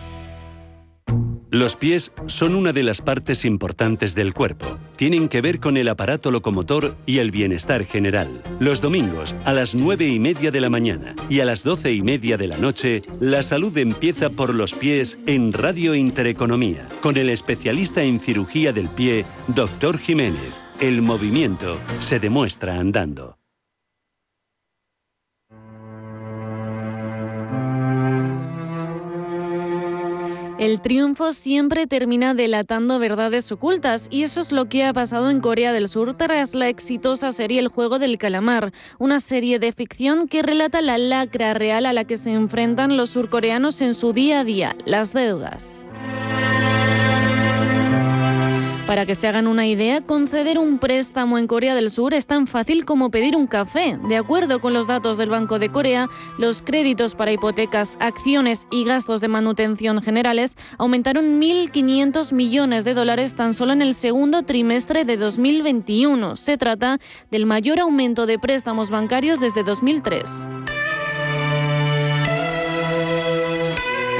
Los 1.51 1.75
pies 1.75 2.13
son 2.27 2.55
una 2.55 2.71
de 2.71 2.81
las 2.81 3.01
partes 3.01 3.43
importantes 3.43 4.15
del 4.15 4.33
cuerpo. 4.33 4.77
Tienen 4.95 5.27
que 5.27 5.41
ver 5.41 5.59
con 5.59 5.75
el 5.75 5.89
aparato 5.89 6.31
locomotor 6.31 6.95
y 7.05 7.17
el 7.17 7.29
bienestar 7.29 7.83
general. 7.83 8.41
Los 8.61 8.79
domingos, 8.79 9.35
a 9.43 9.51
las 9.51 9.75
9 9.75 10.07
y 10.07 10.17
media 10.17 10.49
de 10.49 10.61
la 10.61 10.69
mañana 10.69 11.13
y 11.27 11.41
a 11.41 11.45
las 11.45 11.65
12 11.65 11.91
y 11.91 12.03
media 12.03 12.37
de 12.37 12.47
la 12.47 12.57
noche, 12.57 13.01
la 13.19 13.43
salud 13.43 13.77
empieza 13.77 14.29
por 14.29 14.55
los 14.55 14.73
pies 14.73 15.19
en 15.27 15.51
Radio 15.51 15.93
Intereconomía, 15.93 16.87
con 17.01 17.17
el 17.17 17.29
especialista 17.29 18.01
en 18.01 18.21
cirugía 18.21 18.71
del 18.71 18.87
pie, 18.87 19.25
Dr. 19.49 19.97
Jiménez. 19.97 20.53
El 20.79 21.01
movimiento 21.01 21.81
se 21.99 22.21
demuestra 22.21 22.79
andando. 22.79 23.40
El 30.61 30.79
triunfo 30.79 31.33
siempre 31.33 31.87
termina 31.87 32.35
delatando 32.35 32.99
verdades 32.99 33.51
ocultas 33.51 34.07
y 34.11 34.21
eso 34.21 34.41
es 34.41 34.51
lo 34.51 34.69
que 34.69 34.83
ha 34.83 34.93
pasado 34.93 35.31
en 35.31 35.39
Corea 35.39 35.73
del 35.73 35.89
Sur 35.89 36.15
tras 36.15 36.53
la 36.53 36.69
exitosa 36.69 37.31
serie 37.31 37.59
El 37.59 37.67
juego 37.67 37.97
del 37.97 38.19
calamar, 38.19 38.71
una 38.99 39.19
serie 39.19 39.57
de 39.57 39.71
ficción 39.71 40.27
que 40.27 40.43
relata 40.43 40.83
la 40.83 40.99
lacra 40.99 41.55
real 41.55 41.87
a 41.87 41.93
la 41.93 42.03
que 42.03 42.17
se 42.17 42.33
enfrentan 42.33 42.95
los 42.95 43.09
surcoreanos 43.09 43.81
en 43.81 43.95
su 43.95 44.13
día 44.13 44.41
a 44.41 44.43
día, 44.43 44.75
las 44.85 45.13
deudas. 45.13 45.87
Para 48.91 49.05
que 49.05 49.15
se 49.15 49.25
hagan 49.25 49.47
una 49.47 49.65
idea, 49.67 50.01
conceder 50.01 50.59
un 50.59 50.77
préstamo 50.77 51.37
en 51.37 51.47
Corea 51.47 51.75
del 51.75 51.89
Sur 51.91 52.13
es 52.13 52.27
tan 52.27 52.45
fácil 52.45 52.83
como 52.83 53.09
pedir 53.09 53.37
un 53.37 53.47
café. 53.47 53.97
De 54.09 54.17
acuerdo 54.17 54.59
con 54.59 54.73
los 54.73 54.85
datos 54.85 55.17
del 55.17 55.29
Banco 55.29 55.59
de 55.59 55.69
Corea, 55.69 56.09
los 56.37 56.61
créditos 56.61 57.15
para 57.15 57.31
hipotecas, 57.31 57.95
acciones 58.01 58.67
y 58.69 58.83
gastos 58.83 59.21
de 59.21 59.29
manutención 59.29 60.01
generales 60.01 60.57
aumentaron 60.77 61.39
1.500 61.39 62.33
millones 62.33 62.83
de 62.83 62.93
dólares 62.93 63.33
tan 63.33 63.53
solo 63.53 63.71
en 63.71 63.81
el 63.81 63.95
segundo 63.95 64.43
trimestre 64.43 65.05
de 65.05 65.15
2021. 65.15 66.35
Se 66.35 66.57
trata 66.57 66.99
del 67.31 67.45
mayor 67.45 67.79
aumento 67.79 68.25
de 68.25 68.39
préstamos 68.39 68.89
bancarios 68.89 69.39
desde 69.39 69.63
2003. 69.63 70.47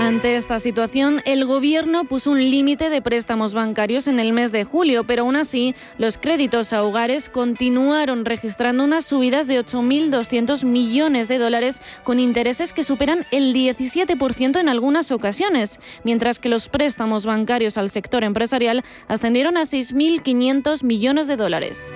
Ante 0.01 0.35
esta 0.35 0.59
situación, 0.59 1.21
el 1.25 1.45
gobierno 1.45 2.05
puso 2.05 2.31
un 2.31 2.39
límite 2.39 2.89
de 2.89 3.03
préstamos 3.03 3.53
bancarios 3.53 4.07
en 4.07 4.19
el 4.19 4.33
mes 4.33 4.51
de 4.51 4.63
julio, 4.63 5.03
pero 5.03 5.21
aún 5.21 5.35
así, 5.35 5.75
los 5.99 6.17
créditos 6.17 6.73
a 6.73 6.83
hogares 6.83 7.29
continuaron 7.29 8.25
registrando 8.25 8.83
unas 8.83 9.05
subidas 9.05 9.45
de 9.45 9.63
8.200 9.63 10.65
millones 10.65 11.27
de 11.27 11.37
dólares 11.37 11.83
con 12.03 12.19
intereses 12.19 12.73
que 12.73 12.83
superan 12.83 13.27
el 13.29 13.53
17% 13.53 14.59
en 14.59 14.69
algunas 14.69 15.11
ocasiones, 15.11 15.79
mientras 16.03 16.39
que 16.39 16.49
los 16.49 16.67
préstamos 16.67 17.27
bancarios 17.27 17.77
al 17.77 17.91
sector 17.91 18.23
empresarial 18.23 18.83
ascendieron 19.07 19.55
a 19.55 19.61
6.500 19.61 20.83
millones 20.83 21.27
de 21.27 21.37
dólares. 21.37 21.93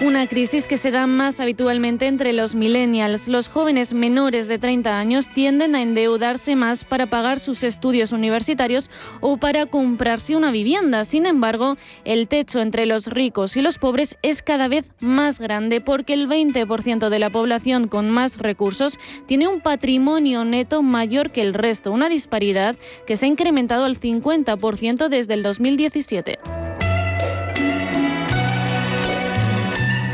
Una 0.00 0.28
crisis 0.28 0.68
que 0.68 0.78
se 0.78 0.92
da 0.92 1.08
más 1.08 1.40
habitualmente 1.40 2.06
entre 2.06 2.32
los 2.32 2.54
millennials. 2.54 3.26
Los 3.26 3.48
jóvenes 3.48 3.94
menores 3.94 4.46
de 4.46 4.56
30 4.56 4.96
años 4.96 5.26
tienden 5.34 5.74
a 5.74 5.82
endeudarse 5.82 6.54
más 6.54 6.84
para 6.84 7.06
pagar 7.06 7.40
sus 7.40 7.64
estudios 7.64 8.12
universitarios 8.12 8.90
o 9.20 9.38
para 9.38 9.66
comprarse 9.66 10.36
una 10.36 10.52
vivienda. 10.52 11.04
Sin 11.04 11.26
embargo, 11.26 11.76
el 12.04 12.28
techo 12.28 12.60
entre 12.60 12.86
los 12.86 13.06
ricos 13.08 13.56
y 13.56 13.60
los 13.60 13.78
pobres 13.78 14.16
es 14.22 14.40
cada 14.40 14.68
vez 14.68 14.92
más 15.00 15.40
grande 15.40 15.80
porque 15.80 16.12
el 16.12 16.28
20% 16.28 17.08
de 17.08 17.18
la 17.18 17.30
población 17.30 17.88
con 17.88 18.08
más 18.08 18.38
recursos 18.38 19.00
tiene 19.26 19.48
un 19.48 19.60
patrimonio 19.60 20.44
neto 20.44 20.80
mayor 20.80 21.32
que 21.32 21.42
el 21.42 21.54
resto, 21.54 21.90
una 21.90 22.08
disparidad 22.08 22.76
que 23.04 23.16
se 23.16 23.26
ha 23.26 23.28
incrementado 23.28 23.84
al 23.84 23.98
50% 23.98 25.08
desde 25.08 25.34
el 25.34 25.42
2017. 25.42 26.67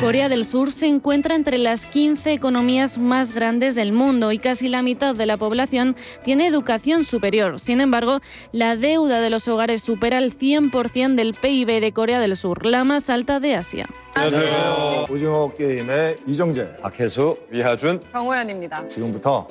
Corea 0.05 0.29
del 0.29 0.45
Sur 0.45 0.71
se 0.71 0.87
encuentra 0.87 1.35
entre 1.35 1.57
las 1.57 1.87
15 1.87 2.35
economías 2.35 2.99
más 2.99 3.33
grandes 3.33 3.75
del 3.75 3.93
mundo 3.93 4.33
y 4.33 4.39
casi 4.39 4.69
la 4.69 4.83
mitad 4.83 5.15
de 5.15 5.25
la 5.25 5.39
población 5.39 5.97
tiene 6.23 6.47
educación 6.47 7.07
superior. 7.07 7.59
Sin 7.59 7.81
embargo, 7.81 8.21
la 8.53 8.77
deuda 8.77 9.23
de 9.23 9.31
los 9.31 9.49
hogares 9.49 9.83
supera 9.83 10.19
el 10.19 10.37
100% 10.37 11.15
del 11.15 11.33
PIB 11.33 11.81
de 11.81 11.93
Corea 11.93 12.21
del 12.21 12.37
Sur, 12.37 12.67
la 12.67 12.85
más 12.85 13.09
alta 13.09 13.41
de 13.41 13.55
Asia. 13.55 13.89
안녕하세요. 14.15 15.07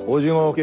오징어 0.08 0.54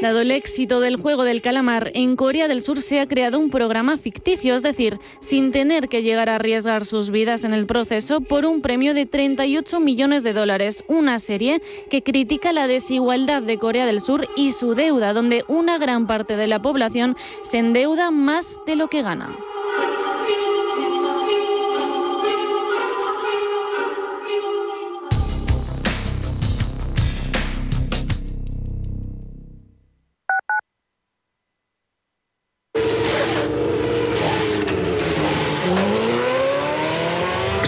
Dado 0.00 0.22
el 0.22 0.30
éxito 0.30 0.80
del 0.80 0.96
juego 0.96 1.24
del 1.24 1.42
calamar, 1.42 1.90
en 1.94 2.16
Corea 2.16 2.48
del 2.48 2.62
Sur 2.62 2.80
se 2.80 3.00
ha 3.00 3.06
creado 3.06 3.38
un 3.38 3.50
programa 3.50 3.98
ficticio, 3.98 4.54
es 4.54 4.62
decir, 4.62 4.98
sin 5.20 5.50
tener 5.50 5.90
que 5.90 6.02
llegar 6.02 6.30
a 6.30 6.36
arriesgar 6.36 6.86
sus 6.86 7.10
vidas 7.10 7.44
en 7.44 7.52
el 7.52 7.66
proceso 7.66 8.22
por 8.22 8.46
un 8.46 8.62
premio 8.62 8.94
de 8.94 9.04
38 9.04 9.78
millones 9.78 10.22
de 10.22 10.32
dólares. 10.32 10.84
Una 10.88 11.18
serie 11.18 11.60
que 11.90 12.02
critica 12.02 12.54
la 12.54 12.66
desigualdad 12.66 13.42
de 13.42 13.58
Corea 13.58 13.84
del 13.84 14.00
Sur 14.00 14.26
y 14.36 14.52
su 14.52 14.74
deuda, 14.74 15.12
donde 15.12 15.44
una 15.48 15.76
gran 15.76 16.06
parte 16.06 16.34
de 16.34 16.46
la 16.46 16.62
población 16.62 17.14
se 17.42 17.58
endeuda 17.58 18.10
más 18.10 18.56
de 18.66 18.76
lo 18.76 18.88
que 18.88 19.02
gana. 19.02 19.36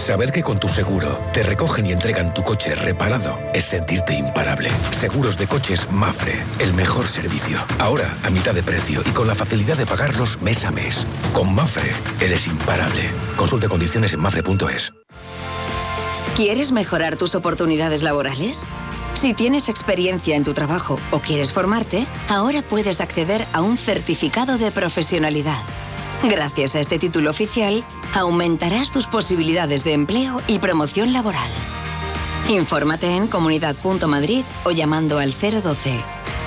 Saber 0.03 0.33
que 0.33 0.43
con 0.43 0.59
tu 0.59 0.67
seguro 0.67 1.17
te 1.31 1.43
recogen 1.43 1.85
y 1.85 1.93
entregan 1.93 2.33
tu 2.33 2.43
coche 2.43 2.75
reparado 2.75 3.39
es 3.53 3.63
sentirte 3.63 4.13
imparable. 4.13 4.69
Seguros 4.91 5.37
de 5.37 5.47
coches 5.47 5.89
Mafre, 5.91 6.43
el 6.59 6.73
mejor 6.73 7.07
servicio. 7.07 7.57
Ahora 7.79 8.13
a 8.21 8.29
mitad 8.29 8.53
de 8.53 8.63
precio 8.63 9.01
y 9.05 9.11
con 9.11 9.29
la 9.29 9.33
facilidad 9.33 9.77
de 9.77 9.85
pagarlos 9.85 10.41
mes 10.41 10.65
a 10.65 10.71
mes. 10.71 11.07
Con 11.31 11.55
Mafre 11.55 11.89
eres 12.19 12.47
imparable. 12.47 13.09
Consulte 13.37 13.69
condiciones 13.69 14.13
en 14.13 14.19
mafre.es. 14.19 14.91
¿Quieres 16.35 16.73
mejorar 16.73 17.15
tus 17.15 17.33
oportunidades 17.33 18.03
laborales? 18.03 18.67
Si 19.13 19.33
tienes 19.33 19.69
experiencia 19.69 20.35
en 20.35 20.43
tu 20.43 20.53
trabajo 20.53 20.99
o 21.11 21.19
quieres 21.19 21.53
formarte, 21.53 22.05
ahora 22.27 22.61
puedes 22.61 22.99
acceder 22.99 23.45
a 23.53 23.61
un 23.61 23.77
certificado 23.77 24.57
de 24.57 24.69
profesionalidad. 24.69 25.63
Gracias 26.23 26.75
a 26.75 26.79
este 26.79 26.99
título 26.99 27.29
oficial, 27.29 27.83
aumentarás 28.13 28.91
tus 28.91 29.07
posibilidades 29.07 29.83
de 29.83 29.91
empleo 29.91 30.41
y 30.47 30.59
promoción 30.59 31.11
laboral. 31.11 31.49
Infórmate 32.47 33.07
en 33.07 33.27
comunidad.madrid 33.27 34.45
o 34.63 34.71
llamando 34.71 35.19
al 35.19 35.33
012, 35.33 35.99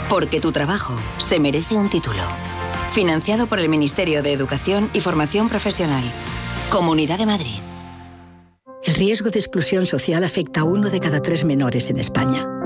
porque 0.08 0.40
tu 0.40 0.50
trabajo 0.50 0.94
se 1.18 1.38
merece 1.38 1.76
un 1.76 1.90
título. 1.90 2.22
Financiado 2.90 3.48
por 3.48 3.58
el 3.58 3.68
Ministerio 3.68 4.22
de 4.22 4.32
Educación 4.32 4.88
y 4.94 5.00
Formación 5.00 5.50
Profesional. 5.50 6.04
Comunidad 6.70 7.18
de 7.18 7.26
Madrid. 7.26 7.58
El 8.82 8.94
riesgo 8.94 9.28
de 9.28 9.40
exclusión 9.40 9.84
social 9.84 10.24
afecta 10.24 10.60
a 10.60 10.64
uno 10.64 10.88
de 10.88 11.00
cada 11.00 11.20
tres 11.20 11.44
menores 11.44 11.90
en 11.90 11.98
España. 11.98 12.55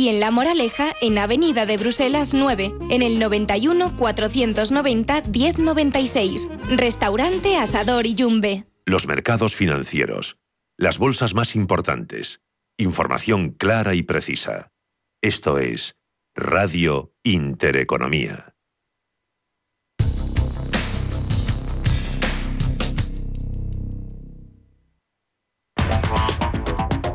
y 0.00 0.08
en 0.08 0.18
La 0.18 0.30
Moraleja, 0.30 0.94
en 1.02 1.18
Avenida 1.18 1.66
de 1.66 1.76
Bruselas 1.76 2.32
9, 2.32 2.72
en 2.88 3.02
el 3.02 3.18
91 3.18 3.98
490 3.98 5.24
1096. 5.30 6.48
Restaurante 6.70 7.58
Asador 7.58 8.06
y 8.06 8.14
Yumbe. 8.14 8.64
Los 8.86 9.06
mercados 9.06 9.54
financieros. 9.54 10.38
Las 10.78 10.96
bolsas 10.96 11.34
más 11.34 11.54
importantes. 11.54 12.40
Información 12.78 13.50
clara 13.50 13.94
y 13.94 14.02
precisa. 14.02 14.72
Esto 15.20 15.58
es 15.58 15.96
Radio 16.34 17.12
Intereconomía. 17.22 18.54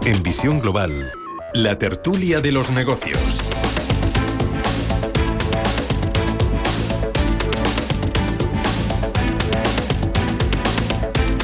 En 0.05 0.21
Visión 0.21 0.59
Global, 0.59 1.11
la 1.55 1.79
tertulia 1.79 2.41
de 2.41 2.51
los 2.51 2.69
negocios. 2.69 3.39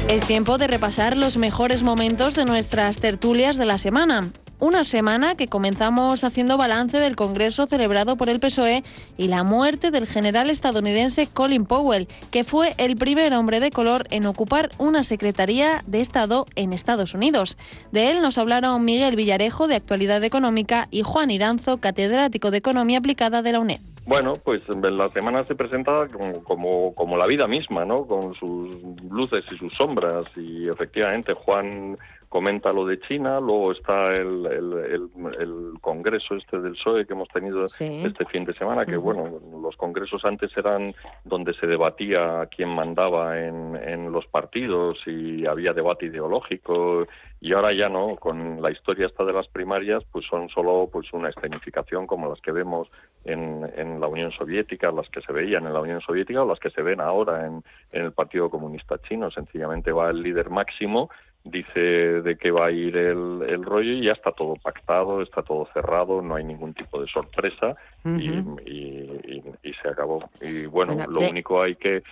Es 0.08 0.26
tiempo 0.26 0.58
de 0.58 0.66
repasar 0.66 1.16
los 1.16 1.38
mejores 1.38 1.82
momentos 1.82 2.34
de 2.34 2.44
nuestras 2.44 2.98
tertulias 2.98 3.56
de 3.56 3.64
la 3.64 3.78
semana. 3.78 4.30
Una 4.62 4.84
semana 4.84 5.34
que 5.34 5.48
comenzamos 5.48 6.22
haciendo 6.22 6.56
balance 6.56 7.00
del 7.00 7.16
Congreso 7.16 7.66
celebrado 7.66 8.14
por 8.14 8.28
el 8.28 8.38
PSOE 8.38 8.84
y 9.18 9.26
la 9.26 9.42
muerte 9.42 9.90
del 9.90 10.06
general 10.06 10.50
estadounidense 10.50 11.26
Colin 11.26 11.66
Powell, 11.66 12.06
que 12.30 12.44
fue 12.44 12.70
el 12.78 12.94
primer 12.94 13.34
hombre 13.34 13.58
de 13.58 13.72
color 13.72 14.06
en 14.10 14.24
ocupar 14.24 14.68
una 14.78 15.02
Secretaría 15.02 15.82
de 15.88 16.00
Estado 16.00 16.46
en 16.54 16.72
Estados 16.72 17.12
Unidos. 17.12 17.58
De 17.90 18.12
él 18.12 18.22
nos 18.22 18.38
hablaron 18.38 18.84
Miguel 18.84 19.16
Villarejo, 19.16 19.66
de 19.66 19.74
Actualidad 19.74 20.22
Económica, 20.22 20.86
y 20.92 21.02
Juan 21.02 21.32
Iranzo, 21.32 21.78
catedrático 21.78 22.52
de 22.52 22.58
Economía 22.58 22.98
Aplicada 22.98 23.42
de 23.42 23.50
la 23.50 23.58
UNED. 23.58 23.80
Bueno, 24.06 24.36
pues 24.36 24.62
la 24.68 25.08
semana 25.10 25.44
se 25.46 25.56
presenta 25.56 26.06
como, 26.06 26.44
como, 26.44 26.94
como, 26.94 27.16
la 27.16 27.26
vida 27.26 27.48
misma, 27.48 27.84
¿no? 27.84 28.06
Con 28.06 28.34
sus 28.34 28.80
luces 29.10 29.44
y 29.50 29.58
sus 29.58 29.72
sombras. 29.74 30.24
Y 30.36 30.68
efectivamente, 30.68 31.34
Juan 31.34 31.98
comenta 32.32 32.72
lo 32.72 32.86
de 32.86 32.98
China, 32.98 33.40
luego 33.40 33.72
está 33.72 34.16
el, 34.16 34.46
el, 34.46 35.34
el, 35.38 35.80
congreso 35.82 36.34
este 36.34 36.58
del 36.60 36.72
PSOE 36.72 37.04
que 37.04 37.12
hemos 37.12 37.28
tenido 37.28 37.66
este 37.66 38.24
fin 38.24 38.46
de 38.46 38.54
semana, 38.54 38.86
que 38.86 38.96
bueno, 38.96 39.38
los 39.60 39.76
congresos 39.76 40.24
antes 40.24 40.50
eran 40.56 40.94
donde 41.24 41.52
se 41.52 41.66
debatía 41.66 42.48
quién 42.50 42.70
mandaba 42.70 43.38
en, 43.38 43.76
en 43.76 44.10
los 44.10 44.26
partidos 44.28 44.96
y 45.06 45.44
había 45.44 45.74
debate 45.74 46.06
ideológico 46.06 47.06
y 47.42 47.52
ahora 47.52 47.74
ya 47.74 47.90
no, 47.90 48.16
con 48.16 48.62
la 48.62 48.70
historia 48.70 49.08
esta 49.08 49.24
de 49.24 49.32
las 49.34 49.48
primarias, 49.48 50.02
pues 50.10 50.24
son 50.24 50.48
solo 50.48 50.88
pues 50.90 51.12
una 51.12 51.28
escenificación 51.28 52.06
como 52.06 52.30
las 52.30 52.40
que 52.40 52.52
vemos 52.52 52.88
en, 53.24 53.70
en 53.76 54.00
la 54.00 54.06
Unión 54.06 54.30
Soviética, 54.30 54.90
las 54.90 55.08
que 55.10 55.20
se 55.20 55.32
veían 55.32 55.66
en 55.66 55.74
la 55.74 55.80
Unión 55.80 56.00
Soviética 56.00 56.44
o 56.44 56.46
las 56.46 56.60
que 56.60 56.70
se 56.70 56.80
ven 56.80 57.00
ahora 57.00 57.44
en, 57.44 57.62
en 57.90 58.04
el 58.04 58.12
Partido 58.12 58.48
Comunista 58.48 58.96
Chino. 59.02 59.30
Sencillamente 59.32 59.90
va 59.90 60.08
el 60.10 60.22
líder 60.22 60.50
máximo 60.50 61.10
dice 61.44 61.80
de 61.80 62.36
qué 62.36 62.50
va 62.50 62.66
a 62.66 62.70
ir 62.70 62.96
el, 62.96 63.42
el, 63.48 63.62
rollo 63.64 63.92
y 63.92 64.04
ya 64.04 64.12
está 64.12 64.32
todo 64.32 64.54
pactado, 64.56 65.22
está 65.22 65.42
todo 65.42 65.68
cerrado, 65.72 66.22
no 66.22 66.36
hay 66.36 66.44
ningún 66.44 66.72
tipo 66.74 67.00
de 67.00 67.08
sorpresa 67.08 67.74
y, 68.04 68.28
y, 68.70 69.42
y, 69.62 69.72
se 69.74 69.88
acabó. 69.88 70.30
Y 70.40 70.66
bueno, 70.66 70.96
lo 71.08 71.20
único 71.20 71.60
hay 71.60 71.76
que 71.76 72.02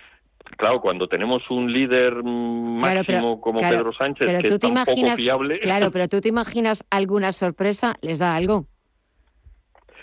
Claro, 0.57 0.81
cuando 0.81 1.07
tenemos 1.07 1.49
un 1.49 1.71
líder 1.71 2.23
máximo 2.23 3.39
como 3.39 3.59
Pedro 3.59 3.93
Sánchez, 3.93 4.41
que 4.41 4.47
es 4.47 4.59
tan 4.59 4.73
poco 4.85 5.15
fiable. 5.15 5.59
Claro, 5.59 5.91
pero 5.93 6.07
tú 6.07 6.19
te 6.19 6.29
imaginas 6.29 6.85
alguna 6.89 7.31
sorpresa, 7.31 7.95
¿les 8.01 8.19
da 8.19 8.35
algo? 8.35 8.65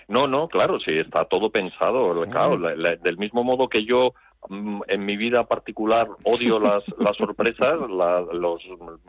No, 0.09 0.27
no, 0.27 0.49
claro, 0.49 0.81
sí, 0.81 0.93
está 0.93 1.25
todo 1.27 1.51
pensado. 1.51 2.19
Claro, 2.21 2.57
del 2.57 3.19
mismo 3.19 3.45
modo 3.45 3.69
que 3.69 3.85
yo 3.85 4.15
en 4.51 5.05
mi 5.05 5.17
vida 5.17 5.45
particular 5.45 6.09
odio 6.25 6.59
las, 6.61 6.85
las 6.99 7.17
sorpresas, 7.17 7.79
los 7.81 8.63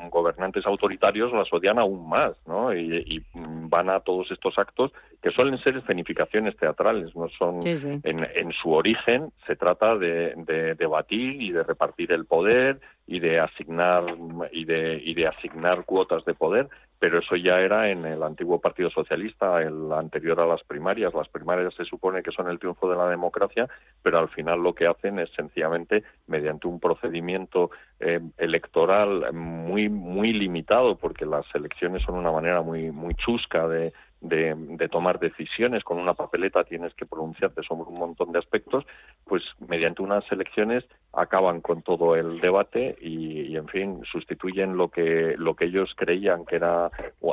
gobernantes 0.10 0.66
autoritarios 0.66 1.32
las 1.32 1.52
odian 1.54 1.80
aún 1.80 2.08
más, 2.08 2.34
¿no? 2.46 2.74
Y, 2.76 3.24
van 3.72 3.90
a 3.92 4.00
todos 4.00 4.32
estos 4.32 4.58
actos 4.58 4.92
que 5.22 5.30
suelen 5.30 5.60
ser 5.60 5.78
escenificaciones 5.78 6.58
teatrales, 6.58 7.16
no 7.16 7.30
son 7.38 7.60
En, 7.64 8.28
en, 8.36 8.52
su 8.54 8.72
origen 8.72 9.32
se 9.46 9.56
trata 9.56 9.96
de, 9.96 10.34
de 10.36 10.74
debatir 10.74 11.40
y 11.40 11.52
de 11.52 11.62
repartir 11.62 12.12
el 12.12 12.26
poder 12.26 12.82
y 13.10 13.20
de 13.20 13.40
asignar 13.40 14.06
y 14.52 14.66
de, 14.66 15.02
y 15.04 15.16
de 15.16 15.28
asignar 15.28 15.84
cuotas 15.84 16.24
de 16.26 16.36
poder, 16.36 16.70
pero 17.00 17.18
eso 17.18 17.36
ya 17.36 17.60
era 17.60 17.90
en 17.90 18.06
el 18.06 18.22
antiguo 18.22 18.62
Partido 18.62 18.92
Socialista, 18.92 19.64
el 19.64 19.92
anterior 19.92 20.40
a 20.40 20.46
las 20.46 20.62
primarias. 20.64 21.12
Las 21.16 21.28
primarias 21.28 21.74
se 21.74 21.86
supone 21.86 22.22
que 22.22 22.32
son 22.32 22.48
el 22.50 22.60
triunfo 22.60 22.88
de 22.88 22.98
la 22.98 23.10
democracia, 23.10 23.68
pero 24.04 24.20
al 24.20 24.30
final 24.30 24.62
lo 24.62 24.76
que 24.76 24.86
hacen 24.86 25.18
es 25.18 25.32
sencillamente, 25.32 26.04
mediante 26.28 26.68
un 26.68 26.80
procedimiento 26.80 27.72
eh, 28.00 28.20
electoral 28.38 29.34
muy 29.34 29.90
muy 29.90 30.32
limitado 30.32 30.96
porque 30.96 31.26
las 31.26 31.46
elecciones 31.56 32.04
son 32.04 32.14
una 32.14 32.32
manera 32.32 32.62
muy 32.62 32.92
muy 32.92 33.16
chusca 33.16 33.68
de, 33.68 33.92
de, 34.22 34.90
tomar 34.92 35.20
decisiones. 35.20 35.84
Con 35.84 35.98
una 35.98 36.14
papeleta 36.14 36.64
tienes 36.64 36.94
que 36.94 37.06
pronunciarte 37.06 37.64
sobre 37.64 37.90
un 37.90 38.00
montón 38.00 38.32
de 38.32 38.40
aspectos. 38.40 38.86
Pues 39.26 39.44
mediante 39.68 40.02
unas 40.02 40.30
elecciones 40.32 40.84
acaban 41.14 41.62
con 41.62 41.82
todo 41.82 42.16
el 42.16 42.40
debate 42.40 42.98
y, 43.02 43.56
en 43.56 43.68
fin 43.68 44.02
sustituyen 44.12 44.78
lo 44.78 44.90
que 44.90 45.36
lo 45.38 45.56
que 45.56 45.66
ellos 45.66 45.92
creían 45.96 46.46
que 46.46 46.56
era 46.56 46.90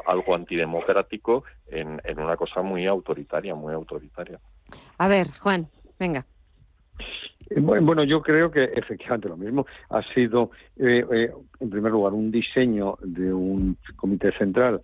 algo 0.06 0.34
antidemocrático 0.34 1.44
en, 1.68 2.00
en 2.04 2.18
una 2.18 2.36
cosa 2.36 2.62
muy 2.62 2.86
autoritaria 2.86 3.54
muy 3.54 3.74
autoritaria. 3.74 4.40
A 4.98 5.08
ver 5.08 5.28
Juan 5.40 5.68
venga. 5.98 6.24
Eh, 7.50 7.60
bueno, 7.60 8.02
yo 8.04 8.22
creo 8.22 8.50
que 8.50 8.64
efectivamente 8.64 9.28
lo 9.28 9.36
mismo. 9.36 9.66
Ha 9.90 10.02
sido, 10.14 10.50
eh, 10.76 11.04
eh, 11.12 11.30
en 11.60 11.70
primer 11.70 11.92
lugar, 11.92 12.12
un 12.12 12.30
diseño 12.30 12.98
de 13.02 13.32
un 13.32 13.76
comité 13.96 14.32
central 14.32 14.80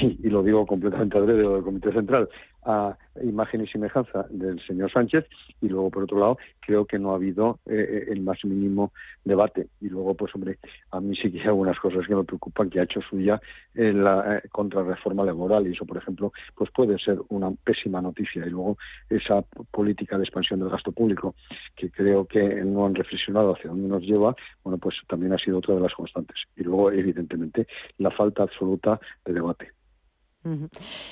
y, 0.00 0.28
lo 0.28 0.42
digo 0.42 0.66
completamente 0.66 1.18
adrede 1.18 1.48
del 1.48 1.62
Comité 1.62 1.92
Central, 1.92 2.28
a 2.64 2.96
imagen 3.22 3.62
y 3.62 3.66
semejanza 3.66 4.26
del 4.30 4.64
señor 4.64 4.90
Sánchez 4.92 5.26
y 5.60 5.68
luego 5.68 5.90
por 5.90 6.04
otro 6.04 6.18
lado 6.18 6.38
creo 6.60 6.86
que 6.86 6.98
no 6.98 7.10
ha 7.10 7.16
habido 7.16 7.58
eh, 7.66 7.74
eh, 7.74 8.04
el 8.12 8.20
más 8.20 8.44
mínimo 8.44 8.92
debate. 9.24 9.68
Y 9.80 9.88
luego 9.88 10.14
pues 10.14 10.34
hombre 10.34 10.58
a 10.92 11.00
mí 11.00 11.16
sí 11.16 11.30
que 11.30 11.40
hay 11.40 11.46
algunas 11.48 11.78
cosas 11.78 12.06
que 12.06 12.14
me 12.14 12.24
preocupan 12.24 12.70
que 12.70 12.80
ha 12.80 12.84
hecho 12.84 13.00
suya 13.02 13.40
en 13.74 14.04
la 14.04 14.38
eh, 14.38 14.48
contrarreforma 14.48 15.24
laboral. 15.24 15.66
Y 15.66 15.72
eso 15.72 15.84
por 15.84 15.96
ejemplo 15.96 16.32
pues 16.54 16.70
puede 16.70 16.98
ser 16.98 17.18
una 17.28 17.50
pésima 17.50 18.00
noticia. 18.00 18.46
Y 18.46 18.50
luego 18.50 18.78
esa 19.10 19.42
política 19.70 20.16
de 20.16 20.24
expansión 20.24 20.60
del 20.60 20.70
gasto 20.70 20.92
público 20.92 21.34
que 21.76 21.90
creo 21.90 22.26
que 22.26 22.42
no 22.64 22.86
han 22.86 22.94
reflexionado 22.94 23.54
hacia 23.54 23.70
dónde 23.70 23.88
nos 23.88 24.02
lleva 24.02 24.34
bueno 24.62 24.78
pues 24.78 24.96
también 25.08 25.32
ha 25.32 25.38
sido 25.38 25.58
otra 25.58 25.74
de 25.74 25.80
las 25.80 25.94
constantes. 25.94 26.36
Y 26.56 26.62
luego 26.62 26.92
evidentemente 26.92 27.66
la 27.98 28.10
falta 28.10 28.44
absoluta 28.44 29.00
de 29.24 29.32
debate 29.32 29.81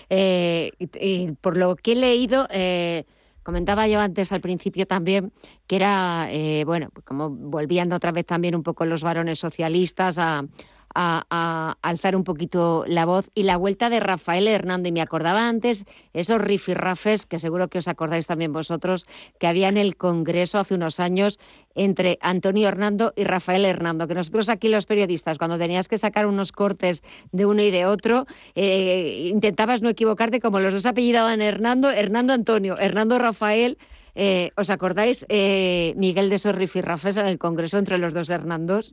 eh, 0.08 0.70
y, 0.78 1.32
por 1.32 1.56
lo 1.56 1.76
que 1.76 1.92
he 1.92 1.96
leído, 1.96 2.46
eh, 2.50 3.04
comentaba 3.42 3.88
yo 3.88 4.00
antes 4.00 4.32
al 4.32 4.40
principio 4.40 4.86
también 4.86 5.32
que 5.66 5.76
era, 5.76 6.28
eh, 6.30 6.64
bueno, 6.64 6.88
pues 6.92 7.04
como 7.04 7.30
volviendo 7.30 7.96
otra 7.96 8.12
vez 8.12 8.26
también 8.26 8.54
un 8.54 8.62
poco 8.62 8.84
los 8.84 9.02
varones 9.02 9.38
socialistas 9.38 10.18
a, 10.18 10.44
a, 10.94 11.76
alzar 11.82 12.16
un 12.16 12.24
poquito 12.24 12.84
la 12.86 13.06
voz 13.06 13.30
y 13.34 13.44
la 13.44 13.56
vuelta 13.56 13.88
de 13.88 14.00
Rafael 14.00 14.48
Hernando. 14.48 14.88
Y 14.88 14.92
me 14.92 15.00
acordaba 15.00 15.48
antes 15.48 15.84
esos 16.12 16.40
rifirrafes, 16.40 17.26
que 17.26 17.38
seguro 17.38 17.68
que 17.68 17.78
os 17.78 17.88
acordáis 17.88 18.26
también 18.26 18.52
vosotros, 18.52 19.06
que 19.38 19.46
había 19.46 19.68
en 19.68 19.76
el 19.76 19.96
Congreso 19.96 20.58
hace 20.58 20.74
unos 20.74 21.00
años 21.00 21.38
entre 21.74 22.18
Antonio 22.20 22.68
Hernando 22.68 23.12
y 23.16 23.24
Rafael 23.24 23.64
Hernando, 23.64 24.08
que 24.08 24.14
nosotros 24.14 24.48
aquí 24.48 24.68
los 24.68 24.86
periodistas, 24.86 25.38
cuando 25.38 25.58
tenías 25.58 25.88
que 25.88 25.98
sacar 25.98 26.26
unos 26.26 26.52
cortes 26.52 27.02
de 27.32 27.46
uno 27.46 27.62
y 27.62 27.70
de 27.70 27.86
otro, 27.86 28.26
eh, 28.54 29.28
intentabas 29.30 29.82
no 29.82 29.88
equivocarte 29.88 30.40
como 30.40 30.60
los 30.60 30.74
dos 30.74 30.86
apellidaban 30.86 31.40
Hernando, 31.40 31.90
Hernando 31.90 32.32
Antonio, 32.32 32.78
Hernando 32.78 33.18
Rafael. 33.18 33.78
Eh, 34.14 34.50
¿Os 34.56 34.70
acordáis, 34.70 35.24
eh, 35.28 35.94
Miguel, 35.96 36.30
de 36.30 36.36
esos 36.36 36.54
rifirrafes 36.54 37.16
en 37.16 37.26
el 37.26 37.38
Congreso 37.38 37.78
entre 37.78 37.98
los 37.98 38.12
dos 38.12 38.28
Hernandos? 38.28 38.92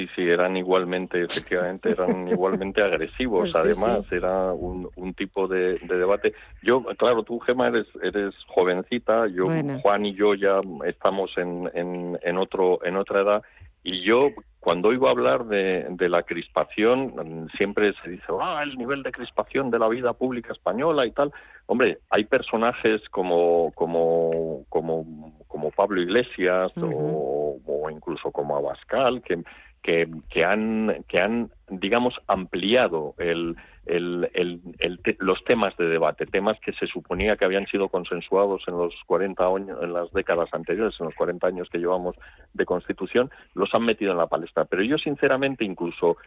Sí, 0.00 0.08
sí, 0.16 0.22
eran 0.22 0.56
igualmente, 0.56 1.22
efectivamente, 1.22 1.90
eran 1.90 2.26
igualmente 2.28 2.82
agresivos. 2.82 3.50
Pues 3.52 3.56
Además, 3.56 4.10
era 4.10 4.52
un, 4.52 4.88
un 4.96 5.12
tipo 5.12 5.46
de, 5.46 5.78
debate. 5.80 6.32
Yo, 6.62 6.82
claro, 6.96 7.22
tú, 7.22 7.38
Gema, 7.40 7.68
eres, 7.68 7.86
eres 8.02 8.34
jovencita. 8.46 9.26
Yo, 9.28 9.44
Juan 9.82 10.06
y 10.06 10.14
yo 10.14 10.34
ya 10.34 10.60
estamos 10.86 11.36
en, 11.36 11.70
en, 11.74 12.18
en, 12.22 12.38
otro, 12.38 12.82
en 12.84 12.96
otra 12.96 13.20
edad. 13.20 13.42
Y 13.82 14.02
yo, 14.02 14.28
cuando 14.58 14.88
oigo 14.88 15.08
hablar 15.10 15.44
de, 15.46 15.86
de, 15.90 16.08
la 16.08 16.22
crispación, 16.22 17.48
siempre 17.58 17.92
se 18.02 18.10
dice, 18.10 18.24
ah, 18.40 18.62
el 18.62 18.76
nivel 18.78 19.02
de 19.02 19.12
crispación 19.12 19.70
de 19.70 19.78
la 19.78 19.88
vida 19.88 20.14
pública 20.14 20.52
española 20.52 21.04
y 21.04 21.12
tal. 21.12 21.30
Hombre, 21.66 21.98
hay 22.08 22.24
personajes 22.24 23.02
como, 23.10 23.70
como, 23.74 24.64
como, 24.70 25.34
como 25.46 25.70
Pablo 25.70 26.00
Iglesias 26.00 26.72
o, 26.76 27.58
o, 27.66 27.90
incluso 27.90 28.30
como 28.32 28.56
Abascal, 28.56 29.22
que, 29.22 29.42
que, 29.82 30.08
que, 30.28 30.44
han, 30.44 31.04
que 31.08 31.20
han, 31.20 31.50
digamos, 31.68 32.14
ampliado 32.26 33.14
el, 33.18 33.56
el, 33.86 34.30
el, 34.34 35.00
los 35.18 35.42
temas 35.44 35.76
de 35.76 35.86
debate, 35.86 36.26
temas 36.26 36.58
que 36.60 36.72
se 36.74 36.86
suponía 36.86 37.36
que 37.36 37.44
habían 37.44 37.66
sido 37.66 37.88
consensuados 37.88 38.62
en 38.68 38.76
los 38.76 38.94
40 39.06 39.46
años, 39.46 39.78
en 39.82 39.92
las 39.92 40.12
décadas 40.12 40.48
anteriores, 40.52 40.94
en 41.00 41.06
los 41.06 41.14
40 41.14 41.46
años 41.46 41.68
que 41.70 41.78
llevamos 41.78 42.14
de 42.52 42.66
Constitución, 42.66 43.30
los 43.54 43.74
han 43.74 43.84
metido 43.84 44.12
en 44.12 44.18
la 44.18 44.26
palestra. 44.26 44.66
Pero 44.66 44.82
yo, 44.82 44.98
sinceramente, 44.98 45.64
incluso 45.64 46.18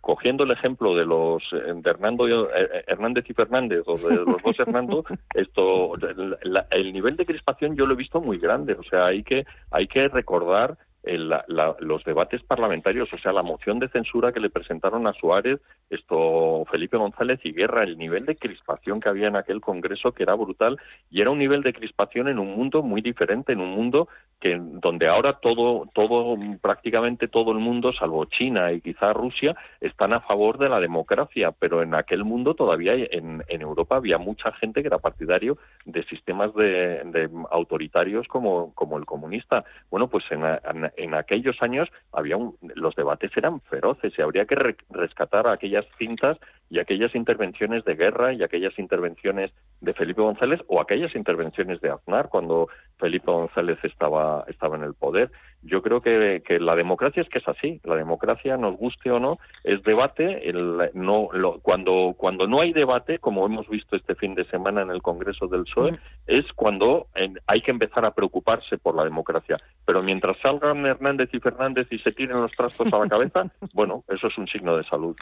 cogiendo 0.00 0.44
el 0.44 0.50
ejemplo 0.50 0.94
de 0.94 1.04
los 1.04 1.42
de 1.50 1.90
Hernando 1.90 2.28
eh, 2.28 2.84
Hernández 2.86 3.24
y 3.28 3.34
Fernández 3.34 3.82
o 3.86 3.96
de 3.96 4.16
los 4.16 4.42
dos 4.42 4.58
Hernando, 4.58 5.04
esto 5.34 5.94
el, 5.94 6.36
el 6.70 6.92
nivel 6.92 7.16
de 7.16 7.26
crispación 7.26 7.76
yo 7.76 7.86
lo 7.86 7.94
he 7.94 7.96
visto 7.96 8.20
muy 8.20 8.38
grande. 8.38 8.74
O 8.74 8.82
sea, 8.84 9.06
hay 9.06 9.22
que 9.22 9.46
hay 9.70 9.86
que 9.86 10.08
recordar 10.08 10.76
los 11.06 12.04
debates 12.04 12.42
parlamentarios, 12.42 13.12
o 13.12 13.18
sea, 13.18 13.32
la 13.32 13.42
moción 13.42 13.78
de 13.78 13.88
censura 13.88 14.32
que 14.32 14.40
le 14.40 14.50
presentaron 14.50 15.06
a 15.06 15.12
Suárez, 15.12 15.60
esto 15.90 16.64
Felipe 16.70 16.96
González 16.96 17.40
y 17.44 17.52
Guerra, 17.52 17.84
el 17.84 17.96
nivel 17.96 18.26
de 18.26 18.36
crispación 18.36 19.00
que 19.00 19.08
había 19.08 19.28
en 19.28 19.36
aquel 19.36 19.60
Congreso 19.60 20.12
que 20.12 20.24
era 20.24 20.34
brutal 20.34 20.78
y 21.10 21.20
era 21.20 21.30
un 21.30 21.38
nivel 21.38 21.62
de 21.62 21.72
crispación 21.72 22.28
en 22.28 22.38
un 22.38 22.56
mundo 22.56 22.82
muy 22.82 23.02
diferente, 23.02 23.52
en 23.52 23.60
un 23.60 23.70
mundo 23.70 24.08
que 24.40 24.60
donde 24.60 25.08
ahora 25.08 25.34
todo, 25.34 25.88
todo, 25.94 26.36
prácticamente 26.60 27.28
todo 27.28 27.52
el 27.52 27.58
mundo, 27.58 27.92
salvo 27.92 28.24
China 28.26 28.72
y 28.72 28.80
quizá 28.80 29.12
Rusia, 29.12 29.56
están 29.80 30.12
a 30.12 30.20
favor 30.20 30.58
de 30.58 30.68
la 30.68 30.80
democracia, 30.80 31.52
pero 31.52 31.82
en 31.82 31.94
aquel 31.94 32.24
mundo 32.24 32.54
todavía 32.54 32.94
en, 32.94 33.42
en 33.48 33.62
Europa 33.62 33.96
había 33.96 34.18
mucha 34.18 34.52
gente 34.52 34.82
que 34.82 34.88
era 34.88 34.98
partidario 34.98 35.56
de 35.84 36.04
sistemas 36.04 36.54
de, 36.54 37.30
autoritarios 37.50 38.28
como, 38.28 38.74
como 38.74 38.98
el 38.98 39.06
comunista. 39.06 39.64
Bueno, 39.90 40.08
pues 40.08 40.24
en, 40.30 40.42
en, 40.44 40.90
aquellos 41.14 41.60
años 41.62 41.88
había 42.12 42.36
los 42.74 42.94
debates 42.94 43.30
eran 43.36 43.60
feroces 43.62 44.12
y 44.16 44.22
habría 44.22 44.46
que 44.46 44.56
rescatar 44.90 45.46
aquellas 45.46 45.84
cintas 45.98 46.38
y 46.68 46.78
aquellas 46.78 47.14
intervenciones 47.14 47.84
de 47.84 47.94
guerra 47.94 48.32
y 48.32 48.42
aquellas 48.42 48.78
intervenciones 48.78 49.52
de 49.80 49.94
Felipe 49.94 50.22
González 50.22 50.60
o 50.66 50.80
aquellas 50.80 51.14
intervenciones 51.14 51.80
de 51.80 51.90
Aznar 51.90 52.28
cuando 52.28 52.68
Felipe 52.98 53.30
González 53.30 53.78
estaba, 53.82 54.44
estaba 54.48 54.76
en 54.76 54.82
el 54.82 54.94
poder. 54.94 55.30
Yo 55.62 55.82
creo 55.82 56.00
que, 56.00 56.42
que 56.46 56.60
la 56.60 56.76
democracia 56.76 57.22
es 57.22 57.28
que 57.28 57.38
es 57.38 57.48
así. 57.48 57.80
La 57.84 57.96
democracia, 57.96 58.56
nos 58.56 58.76
guste 58.76 59.10
o 59.10 59.18
no, 59.18 59.38
es 59.64 59.82
debate. 59.82 60.48
El, 60.48 60.90
no, 60.94 61.28
lo, 61.32 61.60
cuando, 61.60 62.14
cuando 62.16 62.46
no 62.46 62.60
hay 62.60 62.72
debate, 62.72 63.18
como 63.18 63.44
hemos 63.44 63.68
visto 63.68 63.96
este 63.96 64.14
fin 64.14 64.34
de 64.34 64.44
semana 64.46 64.82
en 64.82 64.90
el 64.90 65.02
Congreso 65.02 65.46
del 65.48 65.64
PSOE, 65.64 65.92
mm. 65.92 65.96
es 66.26 66.52
cuando 66.54 67.08
hay 67.46 67.60
que 67.62 67.70
empezar 67.70 68.04
a 68.04 68.12
preocuparse 68.12 68.78
por 68.78 68.94
la 68.94 69.04
democracia. 69.04 69.58
Pero 69.84 70.02
mientras 70.02 70.36
salgan 70.42 70.86
Hernández 70.86 71.30
y 71.32 71.40
Fernández 71.40 71.88
y 71.90 71.98
se 71.98 72.12
tiren 72.12 72.40
los 72.40 72.52
trastos 72.52 72.92
a 72.92 72.98
la 72.98 73.08
cabeza, 73.08 73.50
bueno, 73.72 74.04
eso 74.08 74.28
es 74.28 74.38
un 74.38 74.46
signo 74.46 74.76
de 74.76 74.84
salud. 74.84 75.16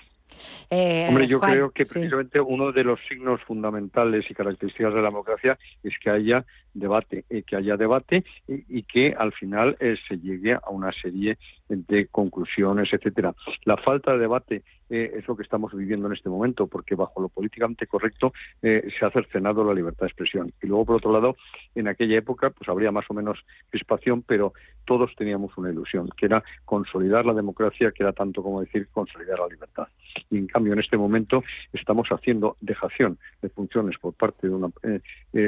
Eh, 0.70 1.06
Hombre, 1.08 1.26
yo 1.26 1.33
creo 1.40 1.70
que 1.70 1.84
precisamente 1.84 2.40
uno 2.40 2.72
de 2.72 2.84
los 2.84 3.00
signos 3.08 3.40
fundamentales 3.42 4.24
y 4.30 4.34
características 4.34 4.94
de 4.94 5.00
la 5.00 5.08
democracia 5.08 5.58
es 5.82 5.94
que 5.98 6.10
haya 6.10 6.44
debate, 6.72 7.24
eh, 7.30 7.42
que 7.42 7.56
haya 7.56 7.76
debate 7.76 8.24
y, 8.48 8.82
que 8.82 9.14
al 9.16 9.32
final 9.32 9.76
eh, 9.80 9.96
se 10.08 10.18
llegue 10.18 10.54
a 10.54 10.70
una 10.70 10.92
serie 10.92 11.38
de 11.74 12.06
conclusiones, 12.06 12.92
etcétera. 12.92 13.34
La 13.64 13.76
falta 13.76 14.12
de 14.12 14.18
debate 14.18 14.62
eh, 14.90 15.12
es 15.16 15.26
lo 15.26 15.36
que 15.36 15.42
estamos 15.42 15.74
viviendo 15.74 16.06
en 16.06 16.12
este 16.12 16.28
momento, 16.28 16.66
porque 16.66 16.94
bajo 16.94 17.20
lo 17.20 17.28
políticamente 17.28 17.86
correcto 17.86 18.32
se 18.60 19.04
ha 19.04 19.10
cercenado 19.10 19.64
la 19.64 19.74
libertad 19.74 20.02
de 20.02 20.08
expresión. 20.08 20.52
Y 20.62 20.66
luego, 20.66 20.86
por 20.86 20.96
otro 20.96 21.12
lado, 21.12 21.36
en 21.74 21.88
aquella 21.88 22.18
época, 22.18 22.50
pues 22.50 22.68
habría 22.68 22.90
más 22.90 23.04
o 23.08 23.14
menos 23.14 23.38
crispación, 23.70 24.22
pero 24.22 24.52
todos 24.84 25.14
teníamos 25.16 25.56
una 25.56 25.70
ilusión, 25.70 26.08
que 26.16 26.26
era 26.26 26.42
consolidar 26.64 27.24
la 27.24 27.34
democracia, 27.34 27.92
que 27.92 28.02
era 28.02 28.12
tanto 28.12 28.42
como 28.42 28.60
decir 28.60 28.88
consolidar 28.90 29.38
la 29.38 29.48
libertad. 29.48 29.88
Y 30.30 30.38
en 30.38 30.46
cambio, 30.46 30.72
en 30.72 30.80
este 30.80 30.96
momento 30.96 31.42
estamos 31.72 32.08
haciendo 32.08 32.56
dejación 32.60 33.18
de 33.42 33.48
funciones 33.48 33.98
por 33.98 34.14
parte 34.14 34.48
de 34.48 34.54
una, 34.54 34.68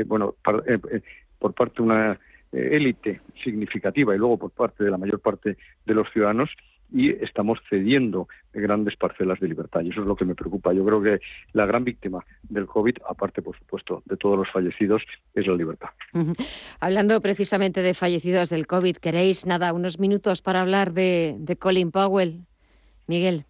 bueno, 0.07 0.35
por 1.39 1.55
parte 1.55 1.75
de 1.77 1.83
una 1.83 2.13
eh, 2.13 2.19
élite 2.57 3.21
significativa 3.43 4.15
y 4.15 4.19
luego 4.19 4.39
por 4.39 4.51
parte 4.51 4.85
de 4.85 4.91
la 4.91 4.99
mayor 4.99 5.21
parte 5.21 5.57
de 5.85 5.95
los 5.95 6.11
ciudadanos 6.13 6.51
y 6.93 7.11
estamos 7.23 7.59
cediendo 7.69 8.29
grandes 8.53 8.97
parcelas 8.97 9.41
de 9.41 9.49
libertad. 9.49 9.81
Y 9.83 9.91
eso 9.91 10.01
es 10.01 10.07
lo 10.07 10.17
que 10.17 10.25
me 10.25 10.35
preocupa. 10.35 10.73
Yo 10.73 10.85
creo 10.85 11.03
que 11.03 11.21
la 11.53 11.67
gran 11.67 11.85
víctima 11.85 12.25
del 12.43 12.67
COVID, 12.67 12.97
aparte, 13.09 13.43
por 13.43 13.59
supuesto, 13.59 14.03
de 14.07 14.17
todos 14.17 14.39
los 14.39 14.51
fallecidos, 14.51 15.03
es 15.35 15.47
la 15.47 15.55
libertad. 15.55 15.89
Hablando 16.81 17.21
precisamente 17.21 17.83
de 17.83 17.95
fallecidos 17.95 18.51
del 18.51 18.67
COVID, 18.67 18.97
¿queréis, 18.97 19.47
nada, 19.47 19.73
unos 19.73 19.99
minutos 19.99 20.43
para 20.43 20.61
hablar 20.61 20.93
de, 20.93 21.57
Colin 21.59 21.91
Powell? 21.91 22.43
Miguel. 23.07 23.45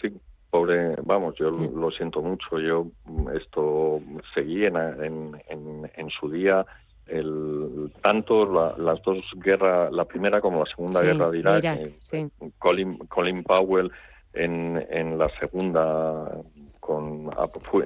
Sí, 0.00 0.12
pobre, 0.50 0.96
vamos, 1.04 1.34
yo 1.38 1.48
lo 1.50 1.90
siento 1.90 2.22
mucho. 2.22 2.58
Yo 2.58 2.86
esto 3.34 4.00
seguí 4.34 4.64
en, 4.64 4.76
en, 4.76 5.90
en 5.96 6.10
su 6.10 6.30
día 6.30 6.64
el, 7.10 7.92
tanto 8.02 8.46
las 8.78 9.02
dos 9.02 9.18
guerras, 9.36 9.92
la 9.92 10.04
primera 10.04 10.40
como 10.40 10.60
la 10.60 10.66
segunda 10.66 11.02
guerra 11.02 11.30
de 11.30 11.38
Irak, 11.38 11.64
eh, 12.12 12.28
Colin, 12.58 12.98
Colin 13.08 13.42
Powell 13.42 13.90
en, 14.32 14.84
en 14.90 15.18
la 15.18 15.28
segunda 15.40 16.30
con, 16.78 17.30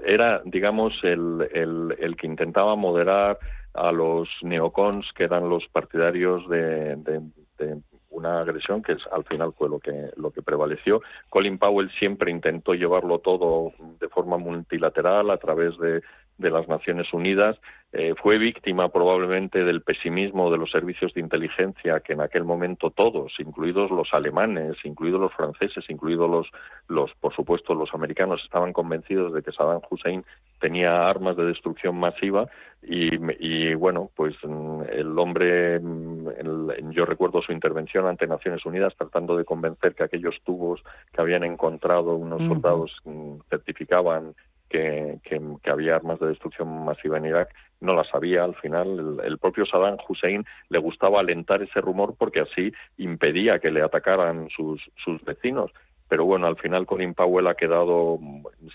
era, 0.07 0.41
digamos, 0.45 0.95
el, 1.03 1.49
el, 1.53 1.97
el, 1.99 2.17
que 2.17 2.27
intentaba 2.27 2.77
moderar 2.77 3.39
a 3.75 3.93
los 3.93 4.29
neocons, 4.43 5.11
que 5.15 5.25
eran 5.25 5.49
los 5.49 5.67
partidarios 5.69 6.49
de, 6.49 6.97
de, 6.97 7.21
de 7.59 7.81
una 8.15 8.41
agresión 8.41 8.83
que 8.83 8.97
al 9.13 9.25
final 9.25 9.53
fue 9.53 9.69
lo 9.69 9.81
que 9.81 10.11
lo 10.17 10.31
que 10.31 10.43
prevaleció. 10.43 11.03
Colin 11.29 11.59
Powell 11.59 11.91
siempre 11.99 12.31
intentó 12.31 12.75
llevarlo 12.75 13.19
todo 13.19 13.73
de 14.01 14.09
forma 14.09 14.39
multilateral 14.39 15.31
a 15.31 15.37
través 15.37 15.77
de 15.79 16.03
de 16.39 16.51
las 16.51 16.69
Naciones 16.69 17.13
Unidas, 17.13 17.57
eh, 17.97 18.13
fue 18.21 18.39
víctima 18.39 18.89
probablemente 18.89 19.63
del 19.65 19.83
pesimismo 19.83 20.51
de 20.51 20.59
los 20.59 20.73
servicios 20.73 21.15
de 21.15 21.21
inteligencia 21.21 22.01
que 22.01 22.15
en 22.15 22.23
aquel 22.23 22.43
momento 22.43 22.91
todos, 22.91 23.33
incluidos 23.39 23.93
los 23.93 24.13
alemanes, 24.13 24.75
incluidos 24.83 25.21
los 25.21 25.33
franceses, 25.33 25.85
incluidos 25.89 26.29
los, 26.29 26.49
los 26.89 27.15
por 27.21 27.33
supuesto 27.37 27.73
los 27.73 27.95
americanos, 27.95 28.43
estaban 28.43 28.73
convencidos 28.73 29.33
de 29.33 29.45
que 29.45 29.53
Saddam 29.53 29.81
Hussein 29.89 30.25
tenía 30.59 31.05
armas 31.05 31.37
de 31.37 31.45
destrucción 31.45 31.97
masiva 31.97 32.49
y, 32.83 33.75
bueno, 33.75 34.11
pues 34.17 34.35
mm, 34.43 34.83
el 34.91 35.17
hombre, 35.17 35.79
mm, 35.79 36.91
yo 36.91 37.07
recuerdo 37.07 37.43
su 37.43 37.53
intervención 37.53 38.07
ante 38.07 38.27
Naciones 38.27 38.67
Unidas 38.67 38.93
tratando 38.99 39.37
de 39.37 39.45
convencer 39.45 39.95
que 39.95 40.03
aquellos 40.03 40.35
tubos 40.45 40.83
que 41.13 41.21
habían 41.21 41.45
encontrado 41.45 42.17
unos 42.17 42.43
soldados 42.43 42.97
mm, 43.05 43.37
certificaban 43.49 44.35
que, 44.69 45.19
había 45.65 45.97
armas 45.97 46.19
de 46.21 46.29
destrucción 46.29 46.85
masiva 46.85 47.19
en 47.19 47.27
Irak, 47.27 47.55
no 47.81 47.95
las 47.95 48.13
había 48.15 48.45
al 48.45 48.55
final. 48.57 49.21
El, 49.23 49.39
propio 49.39 49.67
Saddam 49.67 49.99
Hussein 50.09 50.45
le 50.69 50.79
gustaba 50.79 51.21
alentar 51.21 51.63
ese 51.63 51.81
rumor 51.81 52.15
porque 52.19 52.41
así 52.41 52.73
impedía 52.97 53.59
que 53.59 53.71
le 53.71 53.83
atacaran 53.83 54.49
sus, 54.51 54.81
sus 54.97 55.23
vecinos 55.25 55.71
pero 56.09 56.27
bueno, 56.27 56.47
al 56.47 56.57
final 56.57 56.87
Colin 56.87 57.15
Powell 57.15 57.47
ha 57.47 57.55
quedado 57.55 58.19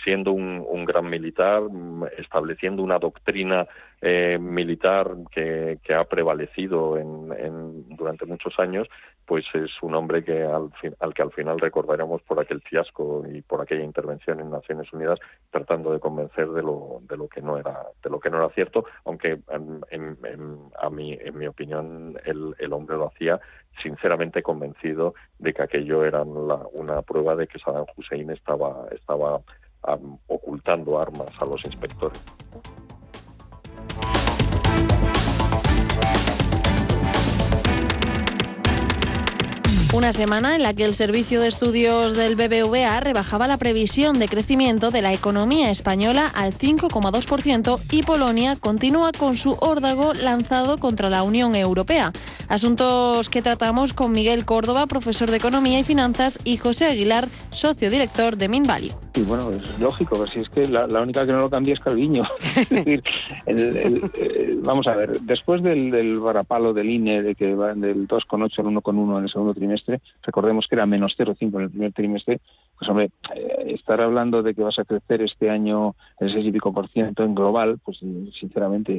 siendo 0.03 0.31
un, 0.31 0.85
gran 0.85 1.09
militar, 1.09 1.61
estableciendo 2.17 2.81
una 2.81 2.97
doctrina 2.97 3.67
eh, 4.01 4.37
militar 4.39 5.15
que, 5.31 5.77
ha 5.93 6.03
prevalecido 6.05 6.97
durante 6.97 8.25
muchos 8.25 8.57
años, 8.59 8.87
pues 9.29 9.45
es 9.53 9.69
un 9.83 9.93
hombre 9.93 10.23
que 10.23 10.41
al, 10.41 10.71
al 10.99 11.13
que 11.13 11.21
al 11.21 11.31
final 11.31 11.59
recordaremos 11.59 12.19
por 12.23 12.39
aquel 12.39 12.61
fiasco 12.61 13.23
y 13.31 13.43
por 13.43 13.61
aquella 13.61 13.83
intervención 13.83 14.39
en 14.39 14.49
Naciones 14.49 14.91
Unidas 14.91 15.19
tratando 15.51 15.93
de 15.93 15.99
convencer 15.99 16.49
de 16.49 16.63
lo, 16.63 17.01
de 17.07 17.15
lo 17.15 17.27
que 17.27 17.39
no 17.39 17.55
era 17.55 17.77
de 18.03 18.09
lo 18.09 18.19
que 18.19 18.31
no 18.31 18.37
era 18.37 18.49
cierto, 18.55 18.85
aunque 19.05 19.39
en, 19.51 19.81
a 20.81 20.89
mí, 20.89 21.15
en 21.21 21.37
mi 21.37 21.45
opinión 21.45 22.19
el, 22.25 22.55
el 22.57 22.73
hombre 22.73 22.97
lo 22.97 23.09
hacía 23.09 23.39
sinceramente 23.83 24.41
convencido 24.41 25.13
de 25.37 25.53
que 25.53 25.61
aquello 25.61 26.03
era 26.03 26.23
una 26.23 27.03
prueba 27.03 27.35
de 27.35 27.45
que 27.45 27.59
Saddam 27.59 27.85
Hussein 27.95 28.31
estaba, 28.31 28.87
estaba 28.91 29.41
ocultando 30.25 30.99
armas 30.99 31.29
a 31.39 31.45
los 31.45 31.63
inspectores. 31.65 32.19
Una 39.91 40.13
semana 40.13 40.55
en 40.55 40.61
la 40.61 40.75
que 40.75 40.83
el 40.83 40.93
Servicio 40.93 41.41
de 41.41 41.47
Estudios 41.47 42.15
del 42.15 42.35
BBVA 42.35 42.99
rebajaba 42.99 43.47
la 43.47 43.57
previsión 43.57 44.19
de 44.19 44.27
crecimiento 44.27 44.91
de 44.91 45.01
la 45.01 45.13
economía 45.13 45.71
española 45.71 46.27
al 46.35 46.53
5,2% 46.53 47.79
y 47.91 48.03
Polonia 48.03 48.55
continúa 48.55 49.11
con 49.11 49.35
su 49.35 49.57
órdago 49.59 50.13
lanzado 50.13 50.77
contra 50.77 51.09
la 51.09 51.23
Unión 51.23 51.55
Europea. 51.55 52.11
Asuntos 52.49 53.29
que 53.29 53.41
tratamos 53.41 53.93
con 53.93 54.11
Miguel 54.11 54.45
Córdoba, 54.45 54.85
profesor 54.85 55.31
de 55.31 55.37
Economía 55.37 55.79
y 55.79 55.83
Finanzas, 55.83 56.37
y 56.43 56.57
José 56.57 56.85
Aguilar, 56.85 57.27
socio 57.49 57.89
director 57.89 58.37
de 58.37 58.47
Minvalue. 58.47 58.93
Y 59.15 59.21
bueno, 59.21 59.49
es 59.51 59.79
lógico, 59.79 60.25
si 60.27 60.39
es 60.39 60.49
que 60.49 60.65
la, 60.65 60.85
única 61.01 61.25
que 61.25 61.31
no 61.31 61.39
lo 61.39 61.49
cambia 61.49 61.73
es 61.73 61.79
Calviño. 61.79 62.23
es 62.55 62.69
decir, 63.45 64.61
vamos 64.63 64.87
a 64.87 64.95
ver, 64.95 65.19
después 65.21 65.63
del, 65.63 65.89
del 65.89 66.19
varapalo 66.19 66.73
del 66.73 66.89
INE 66.89 67.21
de 67.23 67.35
que 67.35 67.55
va 67.55 67.73
del 67.73 68.07
2,8 68.07 68.59
al 68.59 68.65
1,1 68.65 69.17
en 69.17 69.23
el 69.23 69.29
segundo 69.29 69.53
trimestre, 69.53 69.78
recordemos 70.23 70.67
que 70.67 70.75
era 70.75 70.85
menos 70.85 71.15
0,5 71.17 71.55
en 71.55 71.61
el 71.61 71.69
primer 71.69 71.93
trimestre, 71.93 72.39
pues 72.77 72.89
hombre, 72.89 73.11
eh, 73.35 73.73
estar 73.75 73.99
hablando 74.01 74.41
de 74.43 74.53
que 74.53 74.63
vas 74.63 74.79
a 74.79 74.85
crecer 74.85 75.21
este 75.21 75.49
año 75.49 75.95
el 76.19 76.31
6 76.31 76.45
y 76.45 76.51
pico 76.51 76.73
por 76.73 76.89
ciento 76.89 77.23
en 77.23 77.35
global, 77.35 77.79
pues 77.83 77.99
sinceramente 78.39 78.91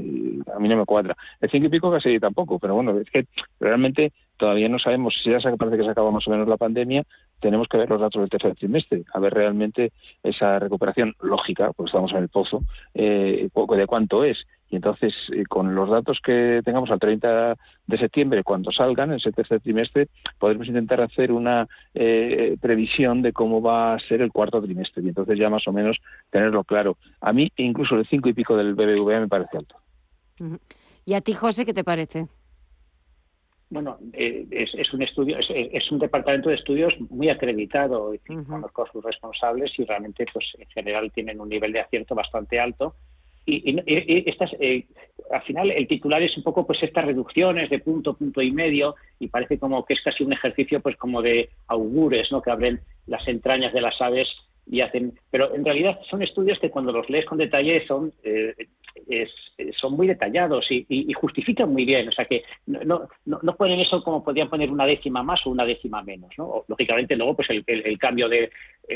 a 0.55 0.59
mí 0.59 0.69
no 0.69 0.77
me 0.77 0.85
cuadra. 0.85 1.17
El 1.41 1.51
5 1.51 1.67
y 1.67 1.71
pico 1.71 1.91
casi 1.91 2.19
tampoco, 2.19 2.59
pero 2.59 2.75
bueno, 2.75 2.99
es 2.99 3.11
que 3.11 3.27
realmente 3.59 4.13
todavía 4.41 4.71
no 4.71 4.79
sabemos 4.79 5.15
si 5.23 5.31
ya 5.31 5.39
parece 5.57 5.77
que 5.77 5.85
se 5.85 5.91
acaba 5.91 6.11
más 6.11 6.27
o 6.27 6.31
menos 6.31 6.49
la 6.49 6.57
pandemia, 6.57 7.05
tenemos 7.41 7.69
que 7.69 7.77
ver 7.77 7.91
los 7.91 8.01
datos 8.01 8.21
del 8.21 8.31
tercer 8.31 8.57
trimestre, 8.57 9.05
a 9.13 9.21
ver 9.21 9.35
realmente 9.35 9.93
esa 10.23 10.59
recuperación 10.59 11.15
lógica, 11.21 11.73
porque 11.73 11.91
estamos 11.91 12.11
en 12.13 12.19
el 12.19 12.29
pozo, 12.31 12.63
eh, 12.95 13.49
de 13.53 13.87
cuánto 13.87 14.25
es. 14.25 14.47
Y 14.71 14.77
entonces, 14.77 15.15
eh, 15.35 15.45
con 15.45 15.75
los 15.75 15.91
datos 15.91 16.21
que 16.25 16.63
tengamos 16.65 16.91
al 16.91 16.99
30 16.99 17.55
de 17.87 17.99
septiembre, 17.99 18.43
cuando 18.43 18.73
salgan, 18.73 19.13
ese 19.13 19.31
tercer 19.31 19.61
trimestre, 19.61 20.09
podremos 20.39 20.67
intentar 20.69 21.03
hacer 21.03 21.33
una 21.33 21.69
eh, 21.93 22.57
previsión 22.61 23.21
de 23.21 23.35
cómo 23.35 23.61
va 23.61 23.95
a 23.95 24.01
ser 24.01 24.23
el 24.23 24.33
cuarto 24.33 24.63
trimestre. 24.63 25.03
Y 25.03 25.09
entonces 25.09 25.39
ya 25.39 25.51
más 25.51 25.69
o 25.69 25.73
menos 25.73 25.99
tenerlo 26.31 26.65
claro. 26.65 26.97
A 27.21 27.35
mí, 27.35 27.53
incluso 27.57 27.97
el 27.97 28.07
5 28.07 28.31
y 28.31 28.33
pico 28.33 28.57
del 28.57 28.75
BBVA 28.75 29.21
me 29.21 29.29
parece 29.29 29.59
alto. 29.59 29.77
¿Y 31.05 31.13
a 31.13 31.21
ti, 31.21 31.35
José, 31.35 31.67
qué 31.67 31.75
te 31.75 31.85
parece? 31.85 32.29
Bueno, 33.71 33.99
eh, 34.13 34.47
es, 34.51 34.93
un 34.93 35.03
estudio, 35.03 35.39
es, 35.39 35.93
un 35.93 36.01
departamento 36.01 36.49
de 36.49 36.57
estudios 36.57 36.93
muy 37.09 37.29
acreditado, 37.29 38.13
y 38.13 38.19
conozco 38.19 38.83
a 38.83 38.91
sus 38.91 39.05
responsables 39.05 39.79
y 39.79 39.85
realmente, 39.85 40.27
pues, 40.33 40.45
en 40.59 40.69
general 40.71 41.13
tienen 41.13 41.41
un 41.41 41.49
nivel 41.49 41.73
de 41.73 41.81
acierto 41.81 42.17
bastante 42.17 42.59
alto. 42.59 42.97
Y, 43.47 43.81
estas, 44.29 44.51
eh, 44.59 44.87
al 45.31 45.43
final 45.43 45.71
el 45.71 45.87
titular 45.87 46.21
es 46.21 46.37
un 46.37 46.43
poco, 46.43 46.67
pues, 46.67 46.83
estas 46.83 47.05
reducciones 47.05 47.71
de 47.71 47.79
punto, 47.79 48.15
punto 48.15 48.43
y 48.43 48.51
medio, 48.51 48.97
y 49.21 49.29
parece 49.29 49.61
como 49.61 49.85
que 49.85 49.95
es 49.95 50.03
casi 50.03 50.25
un 50.25 50.33
ejercicio, 50.33 50.81
pues, 50.81 50.97
como 50.97 51.23
de 51.23 51.51
augures, 51.69 52.33
¿no? 52.33 52.43
Que 52.43 52.51
abren 52.51 52.81
las 53.07 53.27
entrañas 53.29 53.73
de 53.73 53.83
las 53.83 54.01
aves 54.01 54.29
y 54.71 54.81
hacen, 54.83 55.19
pero 55.31 55.55
en 55.55 55.65
realidad 55.65 55.99
son 56.09 56.23
estudios 56.23 56.59
que 56.61 56.71
cuando 56.71 56.93
los 56.93 57.11
lees 57.11 57.27
con 57.27 57.39
detalle 57.39 57.85
son 57.87 58.13
eh, 58.23 58.55
son 59.73 59.95
muy 59.95 60.07
detallados 60.07 60.67
y, 60.71 61.13
justifican 61.13 61.73
muy 61.73 61.85
bien, 61.85 62.09
o 62.09 62.13
sea 62.13 62.25
que 62.25 62.45
no, 62.67 63.09
no, 63.25 63.57
ponen 63.57 63.81
eso 63.81 64.03
como 64.03 64.23
podrían 64.23 64.49
poner 64.49 64.71
una 64.71 64.87
décima 64.87 65.23
más 65.23 65.45
o 65.47 65.51
una 65.51 65.65
décima 65.65 66.03
menos, 66.03 66.31
¿no? 66.39 66.65
Lógicamente 66.69 67.17
luego 67.17 67.35
pues 67.35 67.49
el, 67.51 67.99
cambio 67.99 68.29
de 68.29 68.51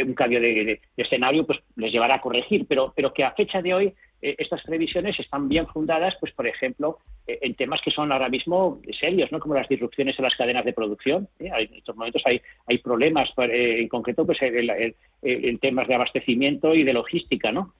un 0.04 0.14
cambio 0.14 0.40
de, 0.40 0.80
escenario 0.96 1.46
pues 1.46 1.58
les 1.76 1.92
llevará 1.92 2.16
a 2.16 2.20
corregir, 2.20 2.66
pero 2.68 2.92
pero 2.94 3.12
que 3.12 3.24
a 3.24 3.32
fecha 3.32 3.60
de 3.60 3.74
hoy 3.74 3.94
eh, 4.24 4.36
estas 4.38 4.62
previsiones 4.62 5.18
están 5.20 5.48
bien 5.48 5.66
fundadas, 5.66 6.16
pues 6.18 6.32
por 6.32 6.46
ejemplo 6.46 6.98
eh, 7.26 7.38
en 7.42 7.54
temas 7.54 7.80
que 7.82 7.90
son 7.90 8.10
ahora 8.10 8.28
mismo 8.28 8.80
serios, 8.98 9.30
¿no? 9.30 9.38
Como 9.38 9.54
las 9.54 9.68
disrupciones 9.68 10.18
en 10.18 10.24
las 10.24 10.36
cadenas 10.36 10.64
de 10.64 10.72
producción. 10.72 11.28
En 11.38 11.74
estos 11.74 11.96
momentos 11.96 12.22
hay 12.24 12.40
hay 12.66 12.78
problemas, 12.78 13.30
en 13.36 13.88
concreto 13.88 14.24
pues 14.26 14.38
en 14.42 15.58
temas 15.58 15.88
de 15.88 15.94
abastecimiento 15.94 16.74
y 16.74 16.84
de 16.84 16.92
logística, 16.92 17.52
¿no? 17.52 17.74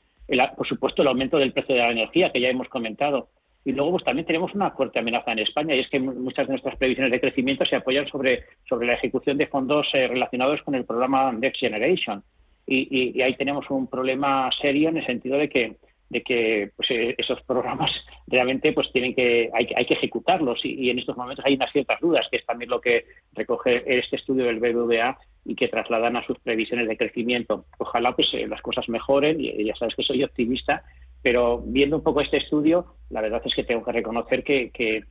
por 0.56 0.66
supuesto, 0.66 1.02
el 1.02 1.08
aumento 1.08 1.38
del 1.38 1.52
precio 1.52 1.74
de 1.74 1.82
la 1.82 1.90
energía, 1.90 2.32
que 2.32 2.40
ya 2.40 2.48
hemos 2.48 2.68
comentado. 2.68 3.28
Y 3.64 3.72
luego 3.72 3.92
pues, 3.92 4.04
también 4.04 4.26
tenemos 4.26 4.54
una 4.54 4.70
fuerte 4.72 4.98
amenaza 4.98 5.32
en 5.32 5.38
España, 5.40 5.74
y 5.74 5.80
es 5.80 5.88
que 5.88 5.98
muchas 5.98 6.46
de 6.46 6.52
nuestras 6.52 6.76
previsiones 6.76 7.12
de 7.12 7.20
crecimiento 7.20 7.64
se 7.64 7.76
apoyan 7.76 8.06
sobre, 8.08 8.44
sobre 8.68 8.86
la 8.86 8.94
ejecución 8.94 9.38
de 9.38 9.46
fondos 9.46 9.88
eh, 9.94 10.06
relacionados 10.06 10.62
con 10.62 10.74
el 10.74 10.84
programa 10.84 11.32
Next 11.32 11.60
Generation. 11.60 12.22
Y, 12.66 13.20
ahí 13.20 13.34
tenemos 13.36 13.68
un 13.70 13.86
problema 13.86 14.50
serio 14.60 14.88
en 14.88 14.96
el 14.96 15.06
sentido 15.06 15.36
de 15.36 15.50
que 15.50 15.76
de 16.14 16.22
que 16.22 16.70
pues, 16.76 16.88
eh, 16.92 17.14
esos 17.18 17.42
programas 17.42 17.90
realmente 18.28 18.72
pues 18.72 18.90
tienen 18.92 19.14
que 19.14 19.50
hay, 19.52 19.68
hay 19.74 19.84
que 19.84 19.94
ejecutarlos 19.94 20.64
y, 20.64 20.88
en 20.88 21.00
estos 21.00 21.16
momentos 21.16 21.44
hay 21.44 21.54
unas 21.56 21.72
ciertas 21.72 22.00
dudas 22.00 22.26
que 22.30 22.36
es 22.36 22.46
también 22.46 22.70
lo 22.70 22.80
que 22.80 23.06
recoge 23.32 23.82
este 23.98 24.16
estudio 24.16 24.44
del 24.44 24.60
BBVA 24.60 25.18
y 25.44 25.56
que 25.56 25.68
trasladan 25.68 26.16
a 26.16 26.24
sus 26.24 26.38
previsiones 26.38 26.86
de 26.86 26.96
crecimiento. 26.96 27.66
Ojalá 27.78 28.14
pues 28.14 28.32
eh, 28.32 28.46
las 28.46 28.62
cosas 28.62 28.88
mejoren, 28.88 29.40
y 29.40 29.64
ya 29.64 29.74
sabes 29.74 29.94
que 29.96 30.04
soy 30.04 30.22
optimista, 30.22 30.84
pero 31.20 31.60
viendo 31.66 31.96
un 31.96 32.02
poco 32.02 32.20
este 32.20 32.36
estudio, 32.36 32.94
la 33.10 33.20
verdad 33.20 33.42
es 33.44 33.54
que 33.54 33.64
tengo 33.64 33.84
que 33.84 33.92
reconocer 33.92 34.44
que, 34.44 34.70
que, 34.70 35.02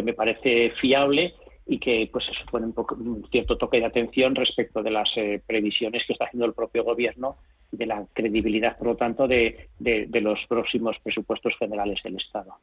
me 0.00 0.14
parece 0.14 0.70
fiable 0.80 1.34
y 1.66 1.80
que 1.80 2.08
pues 2.12 2.24
supone 2.44 2.66
un, 2.66 2.72
poco, 2.72 2.94
un 2.94 3.26
cierto 3.32 3.58
toque 3.58 3.80
de 3.80 3.86
atención 3.86 4.36
respecto 4.36 4.80
de 4.80 4.92
las 4.92 5.10
eh, 5.16 5.42
previsiones 5.44 6.04
que 6.06 6.12
está 6.12 6.26
haciendo 6.26 6.46
el 6.46 6.54
propio 6.54 6.84
gobierno 6.84 7.38
de 7.70 7.86
la 7.86 8.06
credibilidad, 8.12 8.76
por 8.78 8.88
lo 8.88 8.96
tanto, 8.96 9.28
de, 9.28 9.68
los 9.78 10.38
próximos 10.48 10.96
presupuestos 11.02 11.52
generales 11.58 12.00
del 12.02 12.16
Estado. 12.16 12.54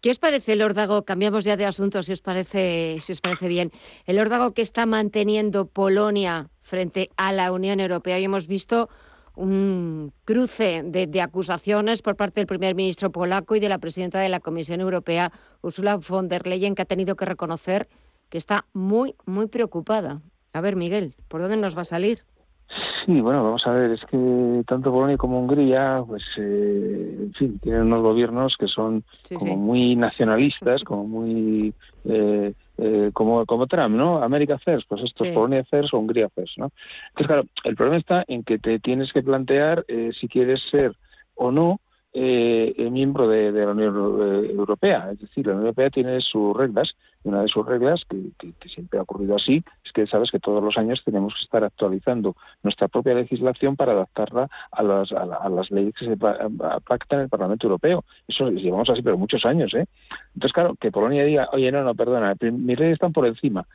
¿Qué 0.00 0.10
os 0.10 0.18
parece 0.18 0.52
el 0.52 0.62
órdago? 0.62 1.04
Cambiamos 1.04 1.44
ya 1.44 1.56
de 1.56 1.64
asunto, 1.64 2.02
si 2.02 2.12
os 2.12 2.20
parece, 2.20 2.98
si 3.00 3.12
os 3.12 3.20
parece 3.20 3.48
bien. 3.48 3.70
El 4.06 4.18
órdago 4.18 4.52
que 4.52 4.62
está 4.62 4.86
manteniendo 4.86 5.66
Polonia 5.66 6.50
frente 6.60 7.08
a 7.16 7.32
la 7.32 7.52
Unión 7.52 7.80
Europea. 7.80 8.18
Y 8.18 8.24
hemos 8.24 8.46
visto 8.46 8.90
un 9.34 10.12
cruce 10.24 10.82
de, 10.84 11.06
de, 11.06 11.20
acusaciones 11.22 12.02
por 12.02 12.16
parte 12.16 12.40
del 12.40 12.46
primer 12.46 12.74
ministro 12.74 13.10
polaco 13.12 13.56
y 13.56 13.60
de 13.60 13.68
la 13.68 13.78
presidenta 13.78 14.18
de 14.18 14.28
la 14.28 14.40
Comisión 14.40 14.80
Europea, 14.80 15.30
Ursula 15.62 15.96
von 15.96 16.28
der 16.28 16.46
Leyen, 16.46 16.74
que 16.74 16.82
ha 16.82 16.86
tenido 16.86 17.16
que 17.16 17.24
reconocer 17.24 17.88
que 18.28 18.38
está 18.38 18.66
muy, 18.72 19.14
muy 19.24 19.46
preocupada 19.46 20.20
A 20.52 20.60
ver, 20.60 20.76
Miguel, 20.76 21.14
¿por 21.28 21.40
dónde 21.40 21.56
nos 21.56 21.76
va 21.76 21.82
a 21.82 21.84
salir? 21.84 22.24
Sí, 23.04 23.20
bueno, 23.20 23.42
vamos 23.42 23.66
a 23.66 23.72
ver, 23.72 23.92
es 23.92 24.04
que 24.04 24.62
tanto 24.66 24.92
Polonia 24.92 25.16
como 25.16 25.40
Hungría, 25.40 26.02
pues, 26.06 26.22
eh, 26.36 27.16
en 27.18 27.32
fin, 27.32 27.58
tienen 27.60 27.82
unos 27.82 28.02
gobiernos 28.02 28.56
que 28.58 28.68
son 28.68 29.04
como 29.38 29.56
muy 29.56 29.96
nacionalistas, 29.96 30.84
como 30.84 31.04
muy, 31.04 31.72
eh, 32.04 32.52
eh, 32.76 33.10
como, 33.14 33.46
como 33.46 33.66
Trump, 33.66 33.96
¿no? 33.96 34.22
América 34.22 34.58
First, 34.58 34.86
pues 34.86 35.02
esto 35.02 35.24
es 35.24 35.32
Polonia 35.32 35.64
First 35.64 35.94
o 35.94 35.98
Hungría 35.98 36.28
First, 36.28 36.58
¿no? 36.58 36.70
Entonces, 37.08 37.26
claro, 37.26 37.44
el 37.64 37.74
problema 37.74 37.98
está 37.98 38.24
en 38.28 38.44
que 38.44 38.58
te 38.58 38.78
tienes 38.78 39.12
que 39.14 39.22
plantear 39.22 39.86
si 40.12 40.28
quieres 40.28 40.60
ser 40.70 40.94
o 41.36 41.50
no 41.50 41.80
eh, 42.12 42.88
miembro 42.90 43.28
de, 43.28 43.52
la 43.52 43.70
Unión 43.70 43.94
eh, 44.20 44.50
Europea. 44.50 45.10
Es 45.12 45.20
decir, 45.20 45.46
la 45.46 45.52
Unión 45.52 45.66
Europea 45.66 45.90
tiene 45.90 46.20
sus 46.20 46.56
reglas 46.56 46.94
y 47.24 47.28
una 47.28 47.42
de 47.42 47.48
sus 47.48 47.66
reglas, 47.66 48.04
que, 48.08 48.68
siempre 48.68 48.98
ha 48.98 49.02
ocurrido 49.02 49.36
así, 49.36 49.62
es 49.84 49.92
que 49.92 50.06
sabes 50.06 50.30
que 50.30 50.38
todos 50.38 50.62
los 50.62 50.76
años 50.78 51.02
tenemos 51.04 51.34
que 51.34 51.42
estar 51.42 51.64
actualizando 51.64 52.36
nuestra 52.62 52.88
propia 52.88 53.14
legislación 53.14 53.76
para 53.76 53.92
adaptarla 53.92 54.48
a 54.70 54.82
las, 54.82 55.12
a, 55.12 55.48
las 55.48 55.70
leyes 55.70 55.94
que 55.94 56.06
se 56.06 56.16
pactan 56.16 57.18
en 57.18 57.20
el 57.24 57.28
Parlamento 57.28 57.66
Europeo. 57.66 58.04
Eso 58.26 58.50
llevamos 58.50 58.88
así, 58.90 59.02
pero 59.02 59.18
muchos 59.18 59.44
años. 59.44 59.74
¿eh? 59.74 59.86
Entonces, 60.34 60.52
claro, 60.52 60.76
que 60.80 60.90
Polonia 60.90 61.24
diga, 61.24 61.48
oye, 61.52 61.70
no, 61.72 61.82
no, 61.82 61.94
perdona, 61.94 62.34
mis 62.40 62.78
leyes 62.78 62.94
están 62.94 63.12
por 63.12 63.26
encima. 63.26 63.66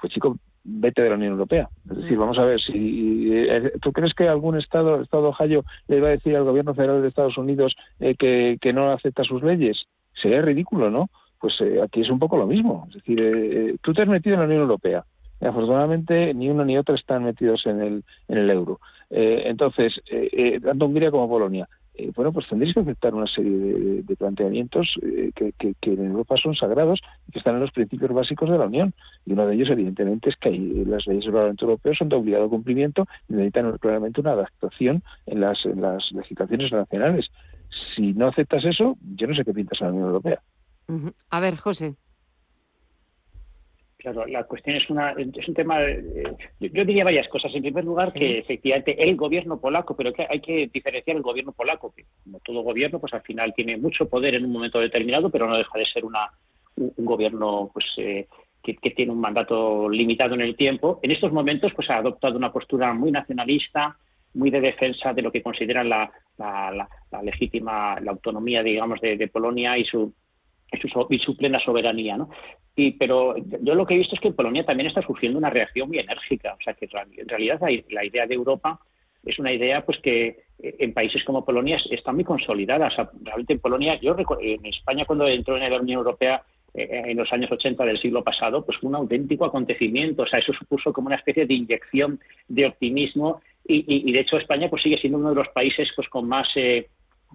Pues 0.00 0.12
chico, 0.12 0.36
vete 0.66 1.02
de 1.02 1.10
la 1.10 1.14
Unión 1.14 1.32
Europea. 1.32 1.68
Es 1.90 1.96
decir, 1.96 2.18
vamos 2.18 2.38
a 2.38 2.44
ver, 2.44 2.60
si 2.60 3.30
eh, 3.32 3.72
tú 3.80 3.92
crees 3.92 4.14
que 4.14 4.28
algún 4.28 4.58
Estado, 4.58 5.00
Estado 5.00 5.28
Ohio, 5.28 5.64
le 5.88 6.00
va 6.00 6.08
a 6.08 6.12
decir 6.12 6.36
al 6.36 6.44
gobierno 6.44 6.74
federal 6.74 7.02
de 7.02 7.08
Estados 7.08 7.38
Unidos 7.38 7.76
eh, 8.00 8.16
que, 8.16 8.58
que, 8.60 8.72
no 8.72 8.90
acepta 8.90 9.24
sus 9.24 9.42
leyes, 9.42 9.86
sería 10.14 10.42
ridículo, 10.42 10.90
¿no? 10.90 11.08
Pues 11.38 11.60
eh, 11.60 11.80
aquí 11.82 12.00
es 12.00 12.10
un 12.10 12.18
poco 12.18 12.36
lo 12.36 12.46
mismo. 12.46 12.86
Es 12.88 12.94
decir, 12.94 13.78
tú 13.82 13.94
te 13.94 14.02
has 14.02 14.08
metido 14.08 14.34
en 14.34 14.40
la 14.40 14.46
Unión 14.46 14.62
Europea. 14.62 15.04
afortunadamente, 15.40 16.34
ni 16.34 16.50
uno 16.50 16.64
ni 16.64 16.76
otro 16.76 16.94
están 16.94 17.24
metidos 17.24 17.66
en 17.66 17.80
el, 17.80 18.04
en 18.28 18.38
el 18.38 18.50
euro. 18.50 18.80
entonces, 19.10 20.00
tanto 20.62 20.86
Hungría 20.86 21.10
como 21.10 21.28
Polonia. 21.28 21.68
Eh, 21.98 22.12
bueno, 22.14 22.30
pues 22.30 22.46
tendréis 22.46 22.74
que 22.74 22.80
aceptar 22.80 23.14
una 23.14 23.26
serie 23.26 24.02
de, 24.02 24.16
planteamientos 24.16 24.98
eh, 25.02 25.30
que, 25.34 25.74
en 25.82 26.06
Europa 26.06 26.36
son 26.36 26.54
sagrados 26.54 27.00
y 27.26 27.32
que 27.32 27.38
están 27.38 27.54
en 27.54 27.62
los 27.62 27.72
principios 27.72 28.12
básicos 28.12 28.50
de 28.50 28.58
la 28.58 28.66
Unión. 28.66 28.92
Y 29.24 29.32
uno 29.32 29.46
de 29.46 29.54
ellos, 29.54 29.70
evidentemente, 29.70 30.28
es 30.28 30.36
que 30.36 30.50
las 30.50 31.06
leyes 31.06 31.24
del 31.24 31.32
Parlamento 31.32 31.64
Europeo 31.64 31.94
son 31.94 32.08
de 32.10 32.16
obligado 32.16 32.50
cumplimiento 32.50 33.06
y 33.28 33.34
necesitan 33.34 33.78
claramente 33.78 34.20
una 34.20 34.32
adaptación 34.32 35.02
en 35.24 35.40
las, 35.40 35.64
legislaciones 36.12 36.70
nacionales. 36.70 37.30
Si 37.94 38.12
no 38.12 38.28
aceptas 38.28 38.64
eso, 38.64 38.96
yo 39.16 39.26
no 39.26 39.34
sé 39.34 39.44
qué 39.44 39.54
pintas 39.54 39.80
en 39.80 39.86
la 39.86 39.92
Unión 39.92 40.08
Europea. 40.08 40.42
A 41.30 41.40
ver, 41.40 41.56
José. 41.56 41.94
Claro, 44.06 44.24
la 44.26 44.44
cuestión 44.44 44.76
es, 44.76 44.88
una, 44.88 45.16
es 45.18 45.48
un 45.48 45.54
tema, 45.54 45.80
yo 46.60 46.84
diría 46.84 47.02
varias 47.02 47.26
cosas. 47.26 47.52
En 47.52 47.62
primer 47.62 47.84
lugar, 47.84 48.12
que 48.12 48.38
efectivamente 48.38 49.02
el 49.02 49.16
gobierno 49.16 49.58
polaco, 49.58 49.96
pero 49.96 50.12
que 50.12 50.24
hay 50.30 50.40
que 50.40 50.70
diferenciar 50.72 51.16
el 51.16 51.24
gobierno 51.24 51.50
polaco, 51.50 51.92
que 51.92 52.04
como 52.22 52.38
todo 52.38 52.60
gobierno, 52.60 53.00
pues 53.00 53.12
al 53.14 53.22
final 53.22 53.52
tiene 53.52 53.76
mucho 53.76 54.08
poder 54.08 54.36
en 54.36 54.44
un 54.44 54.52
momento 54.52 54.78
determinado, 54.78 55.28
pero 55.28 55.48
no 55.48 55.56
deja 55.56 55.76
de 55.76 55.86
ser 55.86 56.04
una, 56.04 56.30
un, 56.76 57.04
gobierno 57.04 57.68
pues 57.72 57.84
eh, 57.96 58.28
que, 58.62 58.76
tiene 58.92 59.10
un 59.10 59.18
mandato 59.18 59.88
limitado 59.88 60.36
en 60.36 60.42
el 60.42 60.54
tiempo. 60.54 61.00
En 61.02 61.10
estos 61.10 61.32
momentos, 61.32 61.72
pues 61.74 61.90
ha 61.90 61.96
adoptado 61.96 62.36
una 62.36 62.52
postura 62.52 62.94
muy 62.94 63.10
nacionalista, 63.10 63.96
muy 64.34 64.50
de 64.50 64.60
defensa 64.60 65.14
de 65.14 65.22
lo 65.22 65.32
que 65.32 65.42
consideran 65.42 65.88
la, 65.88 66.08
la, 66.38 67.22
legítima, 67.24 67.98
la 67.98 68.12
autonomía, 68.12 68.62
digamos, 68.62 69.00
de 69.00 69.28
Polonia 69.32 69.76
y 69.76 69.84
su 69.84 70.14
y 70.84 71.18
su, 71.18 71.36
plena 71.36 71.60
soberanía. 71.60 72.16
¿no? 72.16 72.30
Y, 72.74 72.92
pero 72.92 73.36
yo 73.36 73.74
lo 73.74 73.86
que 73.86 73.94
he 73.94 73.98
visto 73.98 74.14
es 74.14 74.20
que 74.20 74.30
Polonia 74.30 74.64
también 74.64 74.88
está 74.88 75.02
surgiendo 75.02 75.38
una 75.38 75.50
reacción 75.50 75.88
muy 75.88 75.98
enérgica. 75.98 76.54
O 76.54 76.62
sea, 76.62 76.74
que 76.74 76.88
en 76.92 77.28
realidad 77.28 77.60
la, 77.90 78.04
idea 78.04 78.26
de 78.26 78.34
Europa 78.34 78.80
es 79.24 79.38
una 79.38 79.52
idea 79.52 79.84
pues 79.84 79.98
que 79.98 80.44
eh, 80.58 80.76
en 80.78 80.92
países 80.92 81.24
como 81.24 81.44
Polonia 81.44 81.78
está 81.90 82.12
muy 82.12 82.24
consolidada. 82.24 82.88
O 82.88 82.90
sea, 82.90 83.10
realmente 83.22 83.54
en 83.54 83.60
Polonia, 83.60 83.98
yo 84.00 84.16
en 84.40 84.66
España 84.66 85.04
cuando 85.04 85.26
entró 85.26 85.56
en 85.56 85.70
la 85.70 85.80
Unión 85.80 85.98
Europea 85.98 86.42
eh, 86.76 87.04
en 87.06 87.16
los 87.16 87.32
años 87.32 87.50
80 87.50 87.84
del 87.86 87.98
siglo 87.98 88.22
pasado, 88.22 88.64
pues 88.64 88.76
fue 88.78 88.88
un 88.88 88.96
auténtico 88.96 89.46
acontecimiento. 89.46 90.24
O 90.24 90.26
sea, 90.26 90.40
eso 90.40 90.52
supuso 90.52 90.92
como 90.92 91.06
una 91.06 91.16
especie 91.16 91.46
de 91.46 91.54
inyección 91.54 92.20
de 92.48 92.66
optimismo 92.66 93.40
y, 93.68 94.12
de 94.12 94.20
hecho 94.20 94.36
España 94.36 94.68
pues 94.68 94.82
sigue 94.82 94.98
siendo 94.98 95.18
uno 95.18 95.30
de 95.30 95.34
los 95.36 95.48
países 95.48 95.88
pues 95.96 96.08
con 96.08 96.28
más 96.28 96.48
eh, 96.54 96.76
eh, 96.76 96.86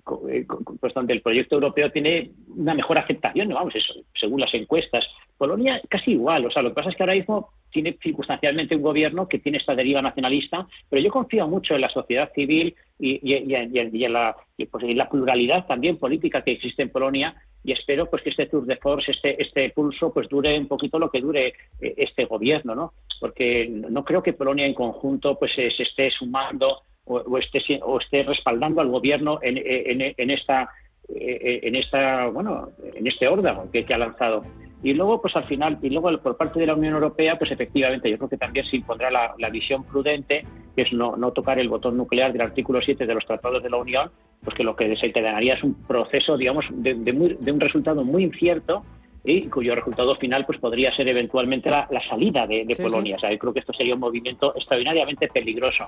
constante. 0.03 1.13
El 1.13 1.21
proyecto 1.21 1.55
europeo 1.55 1.91
tiene 1.91 2.31
una 2.55 2.73
mejor 2.73 2.97
aceptación, 2.97 3.49
vamos, 3.49 3.75
eso, 3.75 3.93
según 4.19 4.39
las 4.41 4.53
encuestas. 4.53 5.05
Polonia 5.37 5.81
casi 5.89 6.11
igual, 6.11 6.45
o 6.45 6.51
sea, 6.51 6.61
lo 6.61 6.69
que 6.69 6.75
pasa 6.75 6.89
es 6.89 6.95
que 6.95 7.03
ahora 7.03 7.15
mismo 7.15 7.49
tiene 7.71 7.97
circunstancialmente 8.01 8.75
un 8.75 8.81
gobierno 8.81 9.27
que 9.27 9.39
tiene 9.39 9.57
esta 9.57 9.75
deriva 9.75 10.01
nacionalista, 10.01 10.67
pero 10.89 11.01
yo 11.01 11.09
confío 11.09 11.47
mucho 11.47 11.73
en 11.73 11.81
la 11.81 11.89
sociedad 11.89 12.31
civil 12.33 12.75
y, 12.99 13.33
en, 13.33 14.13
la, 14.13 14.35
pues, 14.69 14.83
en 14.83 14.97
la 14.97 15.09
pluralidad 15.09 15.65
también 15.65 15.97
política 15.97 16.43
que 16.43 16.51
existe 16.51 16.83
en 16.83 16.89
Polonia 16.89 17.35
y 17.63 17.71
espero 17.71 18.09
pues 18.09 18.23
que 18.23 18.31
este 18.31 18.47
tour 18.47 18.65
de 18.65 18.77
force, 18.77 19.11
este, 19.11 19.41
este 19.41 19.69
pulso, 19.69 20.11
pues 20.13 20.27
dure 20.27 20.57
un 20.57 20.67
poquito 20.67 20.99
lo 20.99 21.09
que 21.09 21.21
dure 21.21 21.53
eh, 21.79 21.93
este 21.97 22.25
gobierno, 22.25 22.75
¿no? 22.75 22.93
Porque 23.19 23.67
no 23.69 24.03
creo 24.03 24.23
que 24.23 24.33
Polonia 24.33 24.65
en 24.65 24.73
conjunto 24.73 25.37
pues 25.37 25.53
se 25.53 25.67
esté 25.67 26.09
sumando 26.11 26.81
o, 27.05 27.37
esté, 27.37 27.79
o 27.83 27.99
esté 27.99 28.23
respaldando 28.23 28.81
al 28.81 28.89
gobierno 28.89 29.39
en, 29.41 29.57
en, 29.57 30.29
esta 30.29 30.69
en 31.07 31.75
esta 31.75 32.27
bueno 32.27 32.69
en 32.93 33.07
este 33.07 33.27
órgano 33.27 33.65
que, 33.71 33.85
ha 33.93 33.97
lanzado 33.97 34.43
y 34.83 34.93
luego 34.93 35.21
pues 35.21 35.35
al 35.35 35.45
final 35.45 35.77
y 35.81 35.89
luego 35.89 36.15
por 36.21 36.37
parte 36.37 36.59
de 36.59 36.67
la 36.67 36.75
Unión 36.75 36.93
Europea 36.93 37.37
pues 37.37 37.51
efectivamente 37.51 38.09
yo 38.09 38.17
creo 38.17 38.29
que 38.29 38.37
también 38.37 38.65
se 38.65 38.77
impondrá 38.77 39.09
la, 39.11 39.49
visión 39.49 39.83
prudente 39.83 40.45
que 40.75 40.83
es 40.83 40.93
no, 40.93 41.17
no, 41.17 41.31
tocar 41.31 41.59
el 41.59 41.69
botón 41.69 41.97
nuclear 41.97 42.31
del 42.31 42.41
artículo 42.41 42.81
7 42.81 43.05
de 43.05 43.13
los 43.13 43.25
tratados 43.25 43.61
de 43.61 43.69
la 43.69 43.77
Unión 43.77 44.11
pues 44.43 44.55
que 44.55 44.63
lo 44.63 44.75
que 44.75 44.95
se 44.95 45.09
daría 45.09 45.55
es 45.55 45.63
un 45.63 45.73
proceso 45.85 46.37
digamos 46.37 46.65
de, 46.69 46.93
de, 46.93 47.51
un 47.51 47.59
resultado 47.59 48.03
muy 48.03 48.23
incierto 48.23 48.83
y 49.23 49.47
cuyo 49.49 49.75
resultado 49.75 50.15
final 50.15 50.45
pues 50.45 50.59
podría 50.59 50.95
ser 50.95 51.07
eventualmente 51.07 51.69
la, 51.69 51.87
salida 52.09 52.47
de, 52.47 52.65
Polonia. 52.81 53.17
O 53.17 53.19
sea, 53.19 53.31
yo 53.31 53.37
creo 53.37 53.53
que 53.53 53.59
esto 53.59 53.73
sería 53.73 53.93
un 53.93 53.99
movimiento 53.99 54.53
extraordinariamente 54.55 55.27
peligroso. 55.27 55.85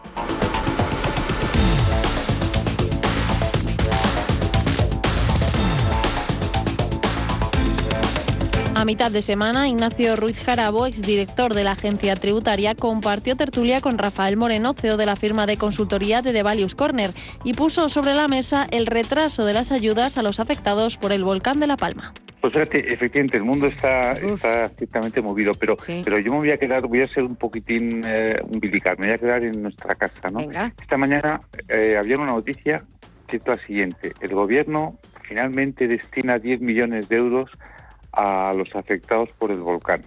A 8.83 8.85
mitad 8.85 9.11
de 9.11 9.21
semana, 9.21 9.69
Ignacio 9.69 10.17
Ruiz 10.17 10.43
Jarabo, 10.43 10.85
exdirector 10.85 11.53
de 11.53 11.63
la 11.63 11.71
agencia 11.71 12.17
tributaria, 12.17 12.75
compartió 12.75 13.37
tertulia 13.37 13.79
con 13.79 13.97
Rafael 13.97 14.35
Moreno, 14.35 14.73
CEO 14.73 14.97
de 14.97 15.05
la 15.05 15.15
firma 15.15 15.45
de 15.45 15.55
consultoría 15.55 16.21
de 16.21 16.33
The 16.33 16.43
Values 16.43 16.75
Corner, 16.75 17.11
y 17.45 17.53
puso 17.53 17.87
sobre 17.87 18.13
la 18.13 18.27
mesa 18.27 18.67
el 18.71 18.85
retraso 18.85 19.45
de 19.45 19.53
las 19.53 19.71
ayudas 19.71 20.17
a 20.17 20.21
los 20.21 20.41
afectados 20.41 20.97
por 20.97 21.13
el 21.13 21.23
volcán 21.23 21.61
de 21.61 21.67
La 21.67 21.77
Palma. 21.77 22.13
Pues 22.41 22.51
fíjate, 22.51 22.93
efectivamente, 22.93 23.37
el 23.37 23.45
mundo 23.45 23.67
está, 23.67 24.17
está 24.17 24.67
ciertamente 24.67 25.21
movido, 25.21 25.53
pero, 25.57 25.77
pero 26.03 26.19
yo 26.19 26.33
me 26.33 26.39
voy 26.39 26.51
a 26.51 26.57
quedar, 26.57 26.85
voy 26.85 27.03
a 27.03 27.07
ser 27.07 27.23
un 27.23 27.37
poquitín 27.37 28.01
eh, 28.05 28.35
umbilical, 28.49 28.97
me 28.99 29.07
voy 29.07 29.15
a 29.15 29.17
quedar 29.17 29.45
en 29.45 29.61
nuestra 29.61 29.95
casa, 29.95 30.29
¿no? 30.29 30.41
Esta 30.41 30.97
mañana 30.97 31.39
eh, 31.69 31.95
había 31.97 32.17
una 32.17 32.33
noticia 32.33 32.83
que 33.29 33.37
es 33.37 33.47
la 33.47 33.55
siguiente, 33.65 34.11
el 34.19 34.33
gobierno 34.33 34.99
finalmente 35.21 35.87
destina 35.87 36.37
10 36.37 36.59
millones 36.59 37.07
de 37.07 37.15
euros 37.15 37.49
a 38.13 38.53
los 38.55 38.73
afectados 38.75 39.31
por 39.33 39.51
el 39.51 39.59
volcán, 39.59 40.01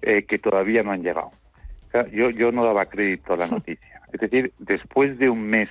eh, 0.00 0.24
que 0.24 0.38
todavía 0.38 0.82
no 0.82 0.92
han 0.92 1.02
llegado. 1.02 1.30
yo, 2.12 2.30
yo 2.30 2.52
no 2.52 2.64
daba 2.64 2.86
crédito 2.86 3.34
a 3.34 3.36
la 3.36 3.46
noticia. 3.48 4.00
Es 4.12 4.20
decir, 4.20 4.52
después 4.58 5.18
de 5.18 5.28
un 5.28 5.42
mes, 5.42 5.68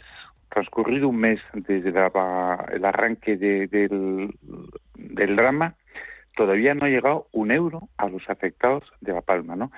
transcurrido 0.49 1.07
un 1.07 1.17
mes 1.17 1.39
desde 1.53 1.89
el 1.89 2.85
arranque 2.85 3.37
del, 3.37 4.35
del 4.95 5.35
drama, 5.35 5.75
todavía 6.35 6.73
no 6.73 6.85
ha 6.85 6.89
llegado 6.89 7.27
un 7.31 7.51
euro 7.51 7.87
a 7.97 8.09
los 8.09 8.29
afectados 8.29 8.83
de 8.99 9.13
La 9.13 9.21
Palma, 9.21 9.55
¿no? 9.55 9.71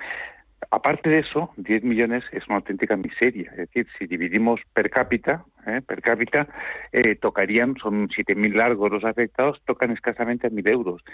Aparte 0.74 1.08
de 1.08 1.20
eso, 1.20 1.50
10 1.56 1.84
millones 1.84 2.24
es 2.32 2.48
una 2.48 2.56
auténtica 2.56 2.96
miseria. 2.96 3.48
Es 3.52 3.58
decir, 3.58 3.86
si 3.96 4.08
dividimos 4.08 4.60
per 4.72 4.90
cápita, 4.90 5.44
¿eh? 5.68 5.80
per 5.86 6.02
cápita, 6.02 6.48
eh, 6.90 7.14
tocarían, 7.14 7.76
son 7.76 8.08
7.000 8.08 8.56
largos 8.56 8.90
los 8.90 9.04
afectados, 9.04 9.62
tocan 9.66 9.92
escasamente 9.92 10.48
a 10.48 10.50
1.000 10.50 10.68
euros. 10.68 11.04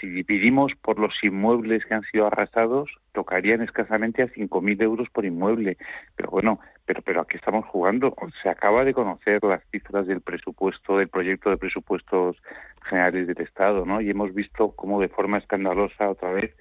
Si 0.00 0.06
dividimos 0.06 0.72
por 0.80 0.98
los 0.98 1.12
inmuebles 1.22 1.84
que 1.84 1.92
han 1.92 2.04
sido 2.04 2.26
arrasados, 2.26 2.88
tocarían 3.12 3.60
escasamente 3.60 4.22
a 4.22 4.28
5.000 4.28 4.82
euros 4.82 5.10
por 5.10 5.26
inmueble. 5.26 5.76
Pero 6.16 6.30
bueno, 6.30 6.60
pero, 6.86 7.02
pero 7.02 7.20
aquí 7.20 7.36
estamos 7.36 7.66
jugando. 7.66 8.16
Se 8.42 8.48
acaba 8.48 8.82
de 8.82 8.94
conocer 8.94 9.44
las 9.44 9.62
cifras 9.70 10.06
del 10.06 10.22
presupuesto, 10.22 10.96
del 10.96 11.08
proyecto 11.08 11.50
de 11.50 11.58
presupuestos 11.58 12.38
generales 12.88 13.26
del 13.26 13.42
Estado, 13.42 13.84
¿no? 13.84 14.00
Y 14.00 14.08
hemos 14.08 14.32
visto 14.32 14.72
cómo 14.72 15.02
de 15.02 15.08
forma 15.08 15.36
escandalosa 15.36 16.08
otra 16.08 16.32
vez 16.32 16.54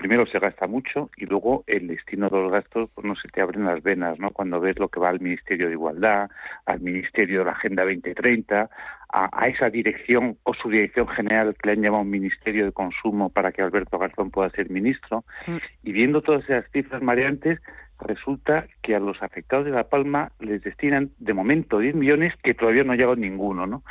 primero 0.00 0.24
se 0.24 0.38
gasta 0.38 0.66
mucho 0.66 1.10
y 1.18 1.26
luego 1.26 1.62
el 1.66 1.86
destino 1.86 2.30
de 2.30 2.38
los 2.38 2.50
gastos 2.50 2.88
pues 2.94 3.06
no 3.06 3.14
se 3.16 3.28
te 3.28 3.42
abren 3.42 3.66
las 3.66 3.82
venas, 3.82 4.18
¿no? 4.18 4.30
Cuando 4.30 4.58
ves 4.58 4.78
lo 4.78 4.88
que 4.88 4.98
va 4.98 5.10
al 5.10 5.20
Ministerio 5.20 5.66
de 5.66 5.74
Igualdad, 5.74 6.30
al 6.64 6.80
Ministerio 6.80 7.40
de 7.40 7.44
la 7.44 7.52
Agenda 7.52 7.84
2030, 7.84 8.70
a, 9.12 9.48
esa 9.48 9.68
dirección 9.68 10.38
o 10.44 10.54
su 10.54 10.70
dirección 10.70 11.06
general 11.08 11.54
que 11.54 11.68
le 11.68 11.72
han 11.74 11.82
llamado 11.82 12.04
Ministerio 12.04 12.64
de 12.64 12.72
Consumo 12.72 13.28
para 13.28 13.52
que 13.52 13.60
Alberto 13.60 13.98
Garzón 13.98 14.30
pueda 14.30 14.48
ser 14.50 14.70
ministro, 14.70 15.24
mm. 15.46 15.56
y 15.82 15.92
viendo 15.92 16.22
todas 16.22 16.44
esas 16.44 16.64
cifras 16.72 17.02
mareantes, 17.02 17.60
resulta 18.00 18.66
que 18.80 18.94
a 18.94 19.00
los 19.00 19.22
afectados 19.22 19.66
de 19.66 19.72
La 19.72 19.84
Palma 19.84 20.32
les 20.40 20.62
destinan 20.62 21.10
de 21.18 21.34
momento 21.34 21.78
10 21.78 21.94
millones 21.94 22.32
que 22.42 22.54
todavía 22.54 22.84
no 22.84 22.92
ha 22.92 22.96
llegado 22.96 23.16
ninguno, 23.16 23.66
¿no? 23.66 23.82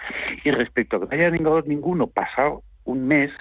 Y 0.43 0.49
respecto 0.49 0.97
a 0.97 1.01
que 1.01 1.05
no 1.05 1.21
haya 1.21 1.29
llegado 1.29 1.61
ninguno 1.61 2.07
pasado 2.07 2.63
un 2.85 3.07
mes, 3.07 3.31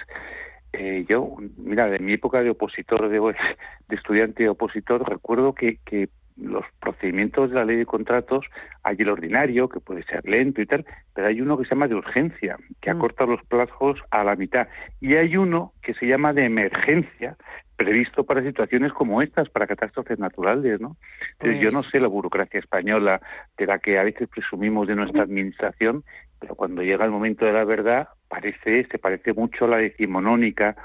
eh, 0.73 1.05
yo, 1.07 1.35
mira, 1.57 1.87
de 1.87 1.99
mi 1.99 2.13
época 2.13 2.41
de 2.43 2.51
opositor, 2.51 3.09
de, 3.09 3.19
de 3.19 3.95
estudiante 3.95 4.47
opositor, 4.49 5.07
recuerdo 5.09 5.53
que, 5.53 5.77
que 5.85 6.09
los 6.37 6.65
procedimientos 6.79 7.49
de 7.49 7.55
la 7.55 7.65
ley 7.65 7.77
de 7.77 7.85
contratos 7.85 8.45
hay 8.83 8.95
el 8.99 9.09
ordinario, 9.09 9.67
que 9.67 9.79
puede 9.79 10.03
ser 10.03 10.25
lento 10.25 10.61
y 10.61 10.65
tal, 10.65 10.85
pero 11.13 11.27
hay 11.27 11.41
uno 11.41 11.57
que 11.57 11.65
se 11.65 11.71
llama 11.71 11.87
de 11.87 11.95
urgencia, 11.95 12.57
que 12.81 12.93
mm. 12.93 12.97
acorta 12.97 13.25
los 13.25 13.43
plazos 13.45 13.99
a 14.11 14.23
la 14.23 14.35
mitad. 14.35 14.67
Y 15.01 15.15
hay 15.15 15.35
uno 15.37 15.73
que 15.81 15.93
se 15.93 16.07
llama 16.07 16.33
de 16.33 16.45
emergencia, 16.45 17.35
previsto 17.79 18.25
para 18.25 18.43
situaciones 18.43 18.91
como 18.91 19.21
estas, 19.21 19.47
para 19.47 19.65
catástrofes 19.65 20.19
naturales, 20.19 20.81
¿no? 20.81 20.97
Entonces, 21.39 21.61
yo 21.61 21.69
no 21.69 21.79
pues 21.79 21.89
sé 21.89 22.01
la 22.01 22.09
burocracia 22.09 22.59
española 22.59 23.21
de 23.57 23.65
la 23.65 23.79
que 23.79 23.97
a 23.97 24.03
veces 24.03 24.27
presumimos 24.27 24.85
de 24.89 24.97
nuestra 24.97 25.23
administración, 25.23 26.03
pero 26.41 26.55
cuando 26.55 26.81
llega 26.81 27.05
el 27.05 27.11
momento 27.11 27.45
de 27.45 27.53
la 27.53 27.63
verdad, 27.63 28.09
parece, 28.27 28.85
se 28.91 28.99
parece 28.99 29.31
mucho 29.31 29.63
a 29.63 29.69
la 29.69 29.77
decimonónica 29.77 30.75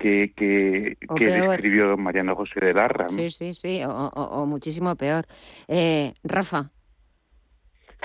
que, 0.00 0.32
que, 0.34 0.96
que 1.16 1.24
describió 1.26 1.96
Mariano 1.96 2.34
José 2.34 2.58
de 2.58 2.74
Larra. 2.74 3.08
Sí, 3.08 3.30
sí, 3.30 3.54
sí, 3.54 3.80
o, 3.86 4.44
muchísimo 4.44 4.96
peor. 4.96 5.26
Eh, 5.68 6.12
Rafa. 6.24 6.72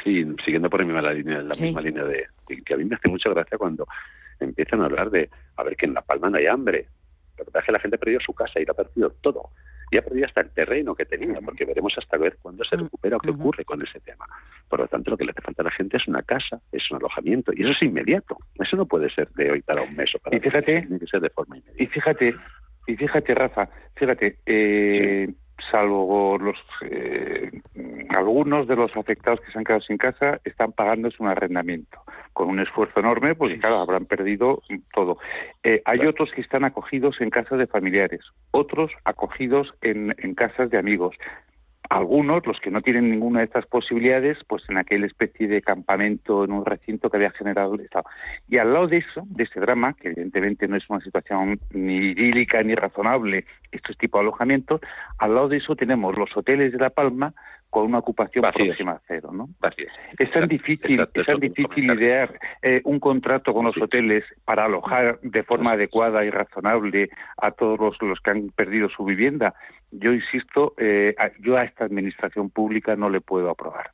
Sí, 0.03 0.23
siguiendo 0.45 0.69
por 0.69 0.81
la 0.81 0.85
misma 0.85 1.11
línea, 1.11 1.41
la 1.41 1.55
misma 1.59 1.81
línea 1.81 2.03
de, 2.03 2.27
que 2.63 2.73
a 2.75 2.77
mí 2.77 2.85
me 2.85 2.97
hace 2.97 3.09
mucha 3.09 3.31
gracia 3.31 3.57
cuando 3.57 3.87
empiezan 4.39 4.81
a 4.81 4.85
hablar 4.85 5.09
de, 5.09 5.27
a 5.55 5.63
ver, 5.63 5.75
que 5.75 5.87
en 5.87 5.95
La 5.95 6.03
Palma 6.03 6.29
no 6.29 6.37
hay 6.37 6.45
hambre. 6.45 6.85
La 7.37 7.43
verdad 7.43 7.61
es 7.61 7.65
que 7.65 7.71
la 7.71 7.79
gente 7.79 7.95
ha 7.95 7.99
perdido 7.99 8.19
su 8.21 8.33
casa 8.33 8.59
y 8.59 8.65
lo 8.65 8.71
ha 8.71 8.75
perdido 8.75 9.09
todo 9.21 9.51
y 9.89 9.97
ha 9.97 10.01
perdido 10.01 10.25
hasta 10.25 10.41
el 10.41 10.49
terreno 10.51 10.95
que 10.95 11.05
tenía, 11.05 11.39
porque 11.39 11.65
veremos 11.65 11.93
hasta 11.97 12.17
ver 12.17 12.37
cuándo 12.41 12.63
se 12.65 12.75
recupera 12.75 13.17
o 13.17 13.19
qué 13.19 13.29
ocurre 13.29 13.63
con 13.63 13.81
ese 13.81 13.99
tema. 14.01 14.25
Por 14.67 14.79
lo 14.79 14.87
tanto, 14.87 15.11
lo 15.11 15.17
que 15.17 15.23
le 15.23 15.31
hace 15.31 15.41
falta 15.41 15.61
a 15.61 15.65
la 15.65 15.71
gente 15.71 15.97
es 15.97 16.07
una 16.07 16.23
casa, 16.23 16.59
es 16.71 16.89
un 16.91 16.97
alojamiento, 16.97 17.53
y 17.55 17.61
eso 17.61 17.71
es 17.71 17.81
inmediato. 17.81 18.37
Eso 18.55 18.75
no 18.75 18.85
puede 18.85 19.09
ser 19.09 19.29
de 19.29 19.51
hoy 19.51 19.61
para 19.61 19.83
un 19.83 19.95
mes 19.95 20.13
o 20.15 20.19
para 20.19 20.35
y 20.35 20.39
fíjate, 20.39 20.81
tiene 20.81 20.99
que 20.99 21.07
ser 21.07 21.21
de 21.21 21.29
forma 21.29 21.57
inmediata. 21.57 21.83
Y 21.83 21.87
fíjate, 21.87 22.35
y 22.87 22.95
fíjate, 22.95 23.33
Rafa, 23.33 23.69
fíjate, 23.95 24.39
eh, 24.45 25.29
salvo 25.71 26.37
los 26.37 26.57
eh, 26.81 27.51
algunos 28.09 28.67
de 28.67 28.75
los 28.75 28.95
afectados 28.95 29.39
que 29.41 29.51
se 29.51 29.57
han 29.57 29.63
quedado 29.63 29.81
sin 29.81 29.97
casa 29.97 30.39
están 30.43 30.71
pagando 30.71 31.09
un 31.19 31.27
arrendamiento 31.27 31.99
con 32.33 32.49
un 32.49 32.59
esfuerzo 32.59 32.99
enorme 32.99 33.35
porque 33.35 33.59
claro 33.59 33.79
habrán 33.79 34.05
perdido 34.05 34.61
todo. 34.93 35.17
Eh, 35.63 35.81
hay 35.85 36.05
otros 36.05 36.31
que 36.31 36.41
están 36.41 36.63
acogidos 36.63 37.19
en 37.21 37.29
casas 37.29 37.59
de 37.59 37.67
familiares 37.67 38.21
otros 38.51 38.91
acogidos 39.05 39.73
en, 39.81 40.15
en 40.17 40.35
casas 40.35 40.69
de 40.69 40.77
amigos 40.77 41.15
algunos, 41.89 42.45
los 42.45 42.59
que 42.59 42.71
no 42.71 42.81
tienen 42.81 43.09
ninguna 43.09 43.39
de 43.39 43.45
estas 43.45 43.65
posibilidades, 43.65 44.37
pues 44.47 44.63
en 44.69 44.77
aquella 44.77 45.05
especie 45.05 45.47
de 45.47 45.61
campamento 45.61 46.43
en 46.43 46.51
un 46.51 46.65
recinto 46.65 47.09
que 47.09 47.17
había 47.17 47.31
generado 47.31 47.75
el 47.75 47.81
Estado. 47.81 48.05
Y 48.47 48.57
al 48.57 48.73
lado 48.73 48.87
de 48.87 48.97
eso, 48.97 49.23
de 49.27 49.43
ese 49.43 49.59
drama, 49.59 49.93
que 49.93 50.09
evidentemente 50.09 50.67
no 50.67 50.75
es 50.75 50.89
una 50.89 50.99
situación 51.01 51.59
ni 51.71 51.97
idílica 51.97 52.61
ni 52.63 52.75
razonable, 52.75 53.45
estos 53.71 53.97
tipos 53.97 54.19
de 54.19 54.27
alojamientos, 54.27 54.81
al 55.17 55.35
lado 55.35 55.49
de 55.49 55.57
eso 55.57 55.75
tenemos 55.75 56.17
los 56.17 56.35
hoteles 56.35 56.71
de 56.71 56.79
La 56.79 56.89
Palma, 56.89 57.33
con 57.77 57.85
una 57.85 57.99
ocupación 57.99 58.43
próxima 58.51 58.93
a 58.93 59.01
cero, 59.07 59.29
¿no? 59.31 59.49
Es. 60.17 60.31
Tan 60.31 60.47
difícil, 60.47 60.99
es 61.13 61.25
tan 61.27 61.39
difícil 61.39 61.85
idear 61.91 62.39
eh, 62.63 62.81
un 62.85 62.99
contrato 62.99 63.53
con 63.53 63.65
los 63.65 63.77
hoteles 63.77 64.23
para 64.45 64.65
alojar 64.65 65.19
de 65.21 65.43
forma 65.43 65.73
adecuada 65.73 66.25
y 66.25 66.31
razonable 66.31 67.11
a 67.37 67.51
todos 67.51 67.79
los, 67.79 68.01
los 68.01 68.19
que 68.19 68.31
han 68.31 68.49
perdido 68.49 68.89
su 68.89 69.05
vivienda. 69.05 69.53
Yo 69.91 70.11
insisto, 70.11 70.73
eh, 70.77 71.13
yo 71.39 71.55
a 71.55 71.65
esta 71.65 71.85
administración 71.85 72.49
pública 72.49 72.95
no 72.95 73.11
le 73.11 73.21
puedo 73.21 73.51
aprobar. 73.51 73.91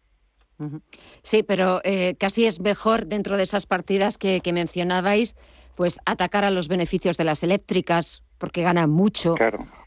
Sí, 1.21 1.43
pero 1.43 1.81
eh, 1.83 2.15
casi 2.17 2.45
es 2.45 2.61
mejor 2.61 3.07
dentro 3.07 3.35
de 3.35 3.43
esas 3.43 3.65
partidas 3.65 4.17
que, 4.17 4.39
que 4.39 4.53
mencionabais, 4.53 5.35
pues 5.75 5.99
atacar 6.05 6.45
a 6.45 6.51
los 6.51 6.69
beneficios 6.69 7.17
de 7.17 7.25
las 7.25 7.43
eléctricas 7.43 8.23
porque 8.43 8.61
ganan 8.61 8.89
mucho. 8.89 9.35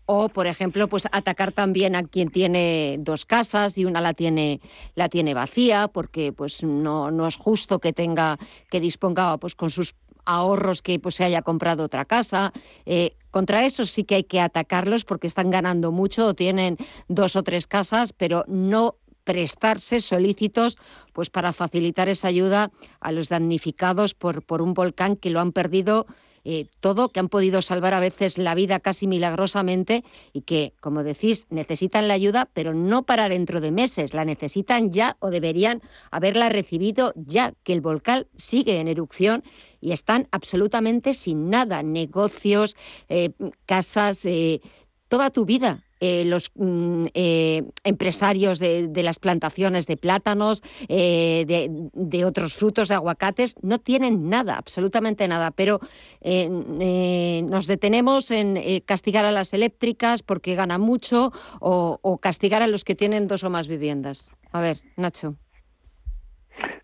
O, 0.06 0.30
por 0.30 0.46
ejemplo, 0.46 0.88
pues 0.88 1.06
atacar 1.12 1.52
también 1.52 1.94
a 1.94 2.04
quien 2.04 2.30
tiene 2.30 2.96
dos 3.00 3.26
casas 3.26 3.76
y 3.76 3.84
una 3.84 4.00
la 4.00 4.14
tiene, 4.14 4.62
la 4.94 5.10
tiene 5.10 5.34
vacía, 5.34 5.88
porque 5.88 6.32
pues 6.32 6.62
no, 6.62 7.10
no 7.10 7.26
es 7.26 7.36
justo 7.36 7.80
que 7.80 7.92
tenga, 7.92 8.38
que 8.70 8.80
disponga 8.80 9.36
pues 9.36 9.54
con 9.54 9.68
sus 9.68 9.94
ahorros 10.24 10.80
que 10.80 10.98
pues, 10.98 11.16
se 11.16 11.24
haya 11.24 11.42
comprado 11.42 11.84
otra 11.84 12.06
casa. 12.06 12.54
Eh, 12.86 13.10
contra 13.30 13.66
eso 13.66 13.84
sí 13.84 14.04
que 14.04 14.14
hay 14.14 14.24
que 14.24 14.40
atacarlos 14.40 15.04
porque 15.04 15.26
están 15.26 15.50
ganando 15.50 15.92
mucho 15.92 16.28
o 16.28 16.32
tienen 16.32 16.78
dos 17.08 17.36
o 17.36 17.42
tres 17.42 17.66
casas, 17.66 18.14
pero 18.14 18.46
no 18.48 18.94
prestarse 19.24 20.00
solícitos 20.00 20.78
pues 21.12 21.28
para 21.28 21.52
facilitar 21.52 22.08
esa 22.08 22.28
ayuda 22.28 22.70
a 23.00 23.12
los 23.12 23.28
damnificados 23.28 24.14
por, 24.14 24.42
por 24.42 24.62
un 24.62 24.72
volcán 24.72 25.16
que 25.16 25.28
lo 25.28 25.40
han 25.40 25.52
perdido 25.52 26.06
eh, 26.48 26.68
todo, 26.78 27.08
que 27.08 27.18
han 27.18 27.28
podido 27.28 27.60
salvar 27.60 27.92
a 27.92 27.98
veces 27.98 28.38
la 28.38 28.54
vida 28.54 28.78
casi 28.78 29.08
milagrosamente 29.08 30.04
y 30.32 30.42
que, 30.42 30.74
como 30.78 31.02
decís, 31.02 31.48
necesitan 31.50 32.06
la 32.06 32.14
ayuda, 32.14 32.48
pero 32.54 32.72
no 32.72 33.02
para 33.02 33.28
dentro 33.28 33.60
de 33.60 33.72
meses, 33.72 34.14
la 34.14 34.24
necesitan 34.24 34.92
ya 34.92 35.16
o 35.18 35.30
deberían 35.30 35.82
haberla 36.12 36.48
recibido 36.48 37.12
ya, 37.16 37.52
que 37.64 37.72
el 37.72 37.80
volcán 37.80 38.28
sigue 38.36 38.78
en 38.78 38.86
erupción 38.86 39.42
y 39.80 39.90
están 39.90 40.28
absolutamente 40.30 41.14
sin 41.14 41.50
nada, 41.50 41.82
negocios, 41.82 42.76
eh, 43.08 43.30
casas, 43.66 44.24
eh, 44.24 44.60
toda 45.08 45.30
tu 45.30 45.46
vida 45.46 45.85
eh, 46.06 46.24
los 46.24 46.52
mm, 46.54 47.06
eh, 47.14 47.64
empresarios 47.82 48.60
de, 48.60 48.88
las 49.02 49.18
plantaciones 49.18 49.88
de 49.88 49.96
plátanos, 49.96 50.62
eh, 50.88 51.44
de, 51.92 52.24
otros 52.24 52.54
frutos, 52.54 52.88
de 52.88 52.94
aguacates, 52.94 53.56
no 53.62 53.80
tienen 53.80 54.30
nada, 54.30 54.56
absolutamente 54.56 55.26
nada. 55.26 55.50
Pero 55.50 55.80
nos 56.22 57.66
detenemos 57.66 58.30
en 58.30 58.80
castigar 58.84 59.24
a 59.24 59.32
las 59.32 59.52
eléctricas 59.52 60.22
porque 60.22 60.54
ganan 60.54 60.80
mucho 60.80 61.32
o, 61.60 61.98
o 62.02 62.18
castigar 62.18 62.62
a 62.62 62.68
los 62.68 62.84
que 62.84 62.94
tienen 62.94 63.26
dos 63.26 63.42
o 63.42 63.50
más 63.50 63.66
viviendas. 63.66 64.30
A 64.52 64.60
ver, 64.60 64.80
Nacho. 64.96 65.36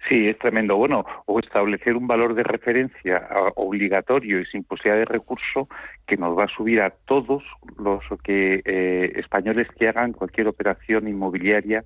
Sí, 0.09 0.29
es 0.29 0.39
tremendo. 0.39 0.77
Bueno, 0.77 1.05
o 1.27 1.39
establecer 1.39 1.97
un 1.97 2.07
valor 2.07 2.35
de 2.35 2.43
referencia 2.43 3.29
obligatorio 3.55 4.41
y 4.41 4.47
sin 4.47 4.65
posibilidad 4.65 4.99
de 4.99 5.13
recurso 5.13 5.69
que 6.07 6.17
nos 6.17 6.37
va 6.37 6.45
a 6.45 6.49
subir 6.49 6.81
a 6.81 6.91
todos 6.91 7.43
los 7.79 8.03
que 8.23 8.63
eh, 8.65 9.13
españoles 9.17 9.69
que 9.79 9.89
hagan 9.89 10.13
cualquier 10.13 10.49
operación 10.49 11.09
inmobiliaria, 11.09 11.85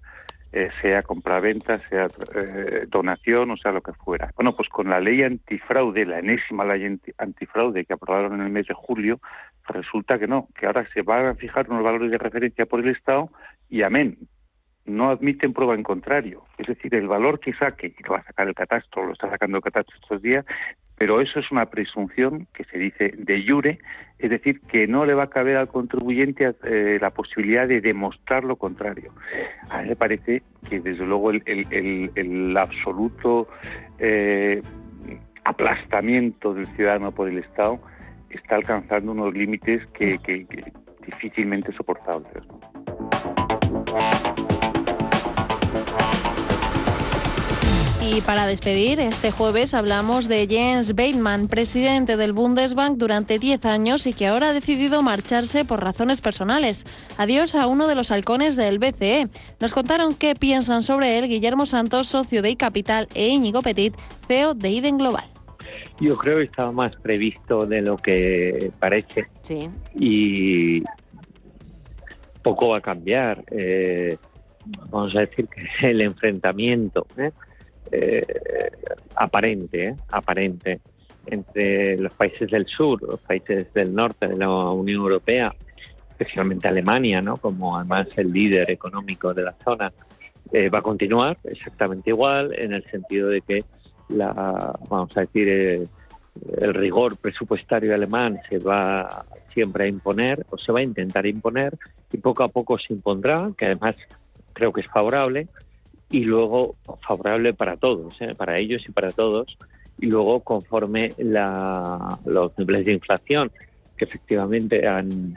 eh, 0.53 0.71
sea 0.81 1.03
compraventa, 1.03 1.79
sea 1.89 2.09
eh, 2.35 2.87
donación, 2.89 3.51
o 3.51 3.57
sea 3.57 3.73
lo 3.73 3.83
que 3.83 3.93
fuera. 3.93 4.33
Bueno, 4.37 4.57
pues 4.57 4.69
con 4.69 4.89
la 4.89 5.01
ley 5.01 5.23
antifraude, 5.23 6.07
la 6.07 6.21
enésima 6.21 6.65
ley 6.65 6.99
antifraude 7.19 7.85
que 7.85 7.93
aprobaron 7.93 8.35
en 8.35 8.47
el 8.47 8.51
mes 8.51 8.67
de 8.67 8.75
julio, 8.75 9.21
resulta 9.69 10.19
que 10.19 10.27
no, 10.27 10.49
que 10.59 10.67
ahora 10.67 10.89
se 10.95 11.03
van 11.03 11.27
a 11.27 11.35
fijar 11.35 11.69
unos 11.69 11.85
valores 11.85 12.11
de 12.11 12.19
referencia 12.19 12.65
por 12.65 12.81
el 12.81 12.89
Estado 12.89 13.29
y 13.69 13.83
amén, 13.83 14.17
no 14.87 15.11
admiten 15.11 15.53
prueba 15.53 15.75
en 15.75 15.83
contrario. 15.83 16.45
Es 16.59 16.67
decir, 16.67 16.95
el 16.95 17.09
valor 17.09 17.41
que 17.41 17.53
saque, 17.55 17.95
lo 18.05 18.13
va 18.13 18.19
a 18.19 18.25
sacar 18.25 18.49
el 18.49 18.55
catastro, 18.55 19.07
lo 19.07 19.13
está 19.13 19.29
sacando 19.29 19.59
el 19.59 19.63
catastro 19.63 19.97
estos 20.01 20.23
días, 20.23 20.45
pero 20.97 21.21
eso 21.21 21.41
es 21.41 21.51
una 21.51 21.67
presunción 21.67 22.47
que 22.55 22.65
se 22.65 22.79
dice 22.79 23.13
de 23.17 23.45
jure, 23.47 23.79
es 24.19 24.31
decir, 24.31 24.61
que 24.63 24.87
no 24.87 25.05
le 25.05 25.15
va 25.15 25.25
a 25.25 25.31
caber 25.31 25.57
al 25.57 25.69
contribuyente 25.69 26.55
eh, 26.65 26.99
la 27.01 27.11
posibilidad 27.11 27.69
de 27.69 27.81
demostrar 27.81 28.45
lo 28.45 28.57
contrario. 28.57 29.13
A 29.69 29.83
mí 29.83 29.91
me 29.91 29.97
parece 29.97 30.43
que, 30.69 30.81
desde 30.81 31.05
luego, 31.05 31.31
el, 31.33 32.57
absoluto 32.57 33.49
eh, 33.99 34.63
aplastamiento 35.45 36.55
del 36.55 36.67
ciudadano 36.69 37.13
por 37.13 37.29
el 37.29 37.39
Estado 37.39 37.79
está 38.31 38.57
alcanzando 38.57 39.13
unos 39.13 39.35
límites 39.35 39.87
que, 39.89 40.19
que 40.19 40.47
difícilmente 41.07 41.73
soportables. 41.73 42.43
Y 48.09 48.21
para 48.21 48.47
despedir, 48.47 49.01
este 49.01 49.33
jueves 49.33 49.75
hablamos 49.75 50.29
de 50.29 50.47
Jens 50.47 50.95
Bateman, 50.95 51.49
presidente 51.49 52.17
del 52.17 52.33
Bundesbank 52.33 52.99
durante 52.99 53.41
10 53.41 53.65
años 53.65 54.07
y 54.07 54.13
que 54.13 54.29
ahora 54.29 54.51
ha 54.51 54.53
decidido 54.53 55.03
marcharse 55.03 55.65
por 55.65 55.83
razones 55.83 56.21
personales. 56.21 56.85
Adiós 57.19 57.57
a 57.57 57.67
uno 57.67 57.89
de 57.89 57.97
los 57.97 58.13
halcones 58.13 58.55
del 58.55 58.79
BCE. 58.79 59.29
Nos 59.61 59.75
contaron 59.75 60.15
qué 60.15 60.35
piensan 60.37 60.85
sobre 60.85 61.19
él 61.19 61.27
Guillermo 61.27 61.67
Santos, 61.67 62.07
socio 62.07 62.43
de 62.43 62.51
iCapital, 62.51 63.09
e 63.13 63.27
Íñigo 63.27 63.61
Petit, 63.61 63.95
CEO 64.29 64.55
de 64.55 64.71
Iden 64.71 64.99
Global. 64.99 65.25
Yo 66.01 66.17
creo 66.17 66.37
que 66.37 66.45
estaba 66.45 66.71
más 66.71 66.95
previsto 66.97 67.67
de 67.67 67.83
lo 67.83 67.97
que 67.97 68.71
parece. 68.79 69.27
Sí. 69.43 69.69
Y 69.97 70.85
poco 72.45 72.69
va 72.69 72.79
a 72.79 72.83
cambiar. 72.83 73.43
Eh, 73.51 74.17
vamos 74.91 75.17
a 75.17 75.21
decir 75.21 75.49
que 75.49 75.91
el 75.91 76.03
enfrentamiento. 76.03 77.05
¿eh? 77.17 77.33
Eh, 77.91 78.27
aparente, 79.15 79.85
¿eh? 79.85 79.97
aparente 80.11 80.81
entre 81.27 81.97
los 81.97 82.13
países 82.15 82.51
del 82.51 82.67
sur, 82.67 83.03
los 83.03 83.21
países 83.21 83.73
del 83.73 83.95
norte 83.95 84.29
de 84.29 84.37
la 84.37 84.49
Unión 84.49 85.03
Europea 85.03 85.53
especialmente 86.19 86.69
Alemania, 86.69 87.21
¿no? 87.21 87.37
como 87.37 87.77
además 87.77 88.09
el 88.17 88.33
líder 88.33 88.71
económico 88.71 89.35
de 89.35 89.43
la 89.43 89.55
zona, 89.63 89.93
eh, 90.53 90.69
va 90.69 90.79
a 90.79 90.83
continuar 90.83 91.37
exactamente 91.45 92.11
igual 92.11 92.55
en 92.57 92.73
el 92.73 92.85
sentido 92.85 93.29
de 93.29 93.41
que 93.43 93.65
la, 94.09 94.33
vamos 94.89 95.15
a 95.17 95.21
decir, 95.21 95.49
eh, 95.49 95.87
el 96.59 96.75
rigor 96.75 97.17
presupuestario 97.17 97.95
alemán 97.95 98.39
se 98.49 98.59
va 98.59 99.27
siempre 99.53 99.85
a 99.85 99.89
imponer 99.89 100.47
o 100.51 100.59
se 100.59 100.71
va 100.71 100.81
a 100.81 100.83
intentar 100.83 101.27
imponer 101.27 101.77
y 102.13 102.19
poco 102.19 102.45
a 102.45 102.49
poco 102.49 102.79
se 102.79 102.93
impondrá, 102.93 103.51
que 103.57 103.67
además 103.67 103.97
creo 104.53 104.73
que 104.73 104.83
es 104.83 104.87
favorable 104.87 105.49
y 106.11 106.21
luego 106.21 106.77
favorable 107.07 107.55
para 107.55 107.77
todos, 107.77 108.21
¿eh? 108.21 108.35
para 108.37 108.59
ellos 108.59 108.83
y 108.89 108.93
para 108.93 109.11
todos 109.11 109.57
y 109.99 110.07
luego 110.07 110.41
conforme 110.41 111.13
la, 111.19 112.19
los 112.27 112.57
niveles 112.59 112.85
de 112.87 112.93
inflación 112.93 113.51
que 113.97 114.05
efectivamente 114.05 114.87
han, 114.87 115.35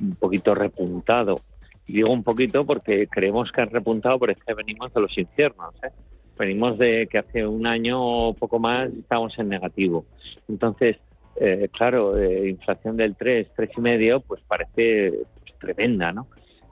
un 0.00 0.16
poquito 0.18 0.54
repuntado 0.54 1.40
y 1.86 1.94
digo 1.94 2.10
un 2.10 2.22
poquito 2.22 2.64
porque 2.64 3.06
creemos 3.08 3.50
que 3.50 3.60
han 3.60 3.70
repuntado, 3.70 4.18
pero 4.18 4.32
es 4.32 4.38
que 4.44 4.54
venimos 4.54 4.92
de 4.94 5.00
los 5.00 5.16
infiernos. 5.18 5.74
¿eh? 5.82 5.90
Venimos 6.38 6.78
de 6.78 7.08
que 7.10 7.18
hace 7.18 7.46
un 7.46 7.66
año 7.66 8.00
o 8.00 8.34
poco 8.34 8.58
más 8.58 8.90
estábamos 8.92 9.36
en 9.38 9.48
negativo. 9.48 10.04
Entonces, 10.48 10.96
eh, 11.36 11.68
claro, 11.72 12.18
eh, 12.18 12.48
inflación 12.48 12.96
del 12.96 13.16
3, 13.16 13.48
3,5, 13.56 14.22
pues 14.26 14.40
parece 14.46 15.12
pues, 15.40 15.58
tremenda, 15.58 16.12
¿no? 16.12 16.26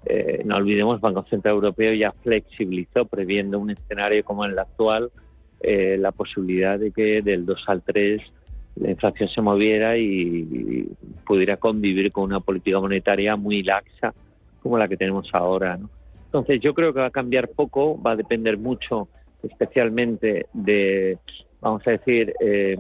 Eh, 0.06 0.42
no 0.44 0.56
olvidemos, 0.56 1.00
Banco 1.00 1.24
Central 1.28 1.54
Europeo 1.54 1.92
ya 1.92 2.12
flexibilizó, 2.12 3.04
previendo 3.04 3.58
un 3.58 3.70
escenario 3.70 4.24
como 4.24 4.44
el 4.44 4.58
actual, 4.58 5.10
eh, 5.60 5.96
la 5.98 6.12
posibilidad 6.12 6.78
de 6.78 6.90
que 6.90 7.20
del 7.22 7.44
2 7.44 7.64
al 7.66 7.82
3 7.82 8.22
la 8.76 8.90
inflación 8.90 9.28
se 9.28 9.42
moviera 9.42 9.98
y, 9.98 10.88
pudiera 11.26 11.58
convivir 11.58 12.10
con 12.12 12.24
una 12.24 12.40
política 12.40 12.80
monetaria 12.80 13.36
muy 13.36 13.62
laxa 13.62 14.14
como 14.62 14.78
la 14.78 14.88
que 14.88 14.96
tenemos 14.96 15.28
ahora. 15.32 15.78
Entonces 16.26 16.60
yo 16.60 16.74
creo 16.74 16.92
que 16.92 17.00
va 17.00 17.06
a 17.06 17.10
cambiar 17.10 17.48
poco, 17.48 18.00
va 18.00 18.12
a 18.12 18.16
depender 18.16 18.58
mucho 18.58 19.08
especialmente 19.42 20.46
de, 20.52 21.18
vamos 21.60 21.86
a 21.86 21.92
decir, 21.92 22.32
eh, 22.40 22.76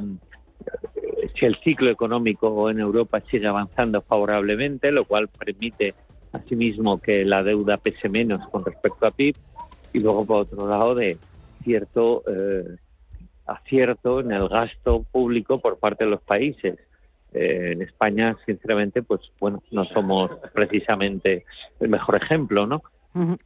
si 1.38 1.46
el 1.46 1.56
ciclo 1.56 1.90
económico 1.90 2.70
en 2.70 2.80
Europa 2.80 3.20
sigue 3.30 3.46
avanzando 3.46 4.02
favorablemente, 4.02 4.92
lo 4.92 5.04
cual 5.04 5.28
permite 5.28 5.94
asimismo 6.32 7.00
que 7.00 7.24
la 7.24 7.42
deuda 7.42 7.76
pese 7.76 8.08
menos 8.08 8.40
con 8.48 8.64
respecto 8.64 9.06
a 9.06 9.10
PIB, 9.10 9.36
y 9.92 10.00
luego 10.00 10.24
por 10.24 10.40
otro 10.42 10.68
lado 10.68 10.94
de 10.94 11.18
cierto 11.64 12.22
eh, 12.26 12.76
acierto 13.46 14.20
en 14.20 14.32
el 14.32 14.48
gasto 14.48 15.04
público 15.10 15.60
por 15.60 15.78
parte 15.78 16.04
de 16.04 16.10
los 16.10 16.22
países. 16.22 16.78
Eh, 17.32 17.72
en 17.72 17.82
España, 17.82 18.36
sinceramente, 18.44 19.02
pues 19.02 19.20
bueno, 19.38 19.62
no 19.70 19.84
somos 19.84 20.30
precisamente 20.52 21.44
el 21.78 21.88
mejor 21.88 22.16
ejemplo, 22.16 22.66
¿no? 22.66 22.82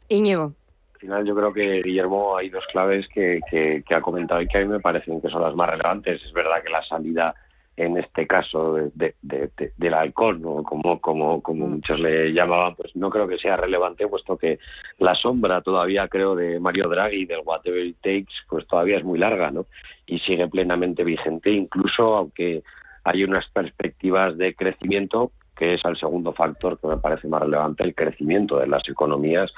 Íñigo. 0.08 0.54
Al 0.94 1.00
final 1.00 1.26
yo 1.26 1.34
creo 1.34 1.52
que 1.52 1.82
Guillermo 1.82 2.36
hay 2.36 2.48
dos 2.48 2.64
claves 2.72 3.06
que, 3.08 3.40
que, 3.50 3.94
ha 3.94 4.00
comentado 4.00 4.40
y 4.40 4.48
que 4.48 4.58
a 4.58 4.60
mí 4.62 4.68
me 4.68 4.80
parecen 4.80 5.20
que 5.20 5.28
son 5.28 5.42
las 5.42 5.54
más 5.54 5.68
relevantes. 5.68 6.22
Es 6.24 6.32
verdad 6.32 6.62
que 6.64 6.70
la 6.70 6.82
salida 6.82 7.34
en 7.76 7.96
este 7.96 8.26
caso 8.26 8.74
de, 8.94 9.14
del 9.22 9.94
alcohol, 9.94 10.40
como, 10.64 11.00
como, 11.00 11.42
como 11.42 11.66
mm. 11.66 11.70
muchos 11.70 11.98
le 11.98 12.32
llamaban, 12.32 12.74
pues 12.76 12.94
no 12.94 13.10
creo 13.10 13.26
que 13.26 13.38
sea 13.38 13.56
relevante, 13.56 14.06
puesto 14.06 14.36
que 14.36 14.58
la 14.98 15.14
sombra 15.14 15.60
todavía, 15.60 16.08
creo, 16.08 16.36
de 16.36 16.60
Mario 16.60 16.88
Draghi, 16.88 17.24
del 17.26 17.40
whatever 17.44 17.84
it 17.84 17.96
takes, 18.00 18.34
pues 18.48 18.66
todavía 18.66 18.98
es 18.98 19.04
muy 19.04 19.18
larga, 19.18 19.50
¿no? 19.50 19.66
Y 20.06 20.20
sigue 20.20 20.46
plenamente 20.48 21.02
vigente, 21.02 21.50
incluso 21.50 22.16
aunque 22.16 22.62
hay 23.02 23.24
unas 23.24 23.46
perspectivas 23.48 24.38
de 24.38 24.54
crecimiento, 24.54 25.32
que 25.56 25.74
es 25.74 25.84
el 25.84 25.96
segundo 25.96 26.32
factor 26.32 26.78
que 26.78 26.88
me 26.88 26.96
parece 26.96 27.28
más 27.28 27.42
relevante, 27.42 27.84
el 27.84 27.94
crecimiento 27.94 28.58
de 28.58 28.66
las 28.66 28.88
economías 28.88 29.52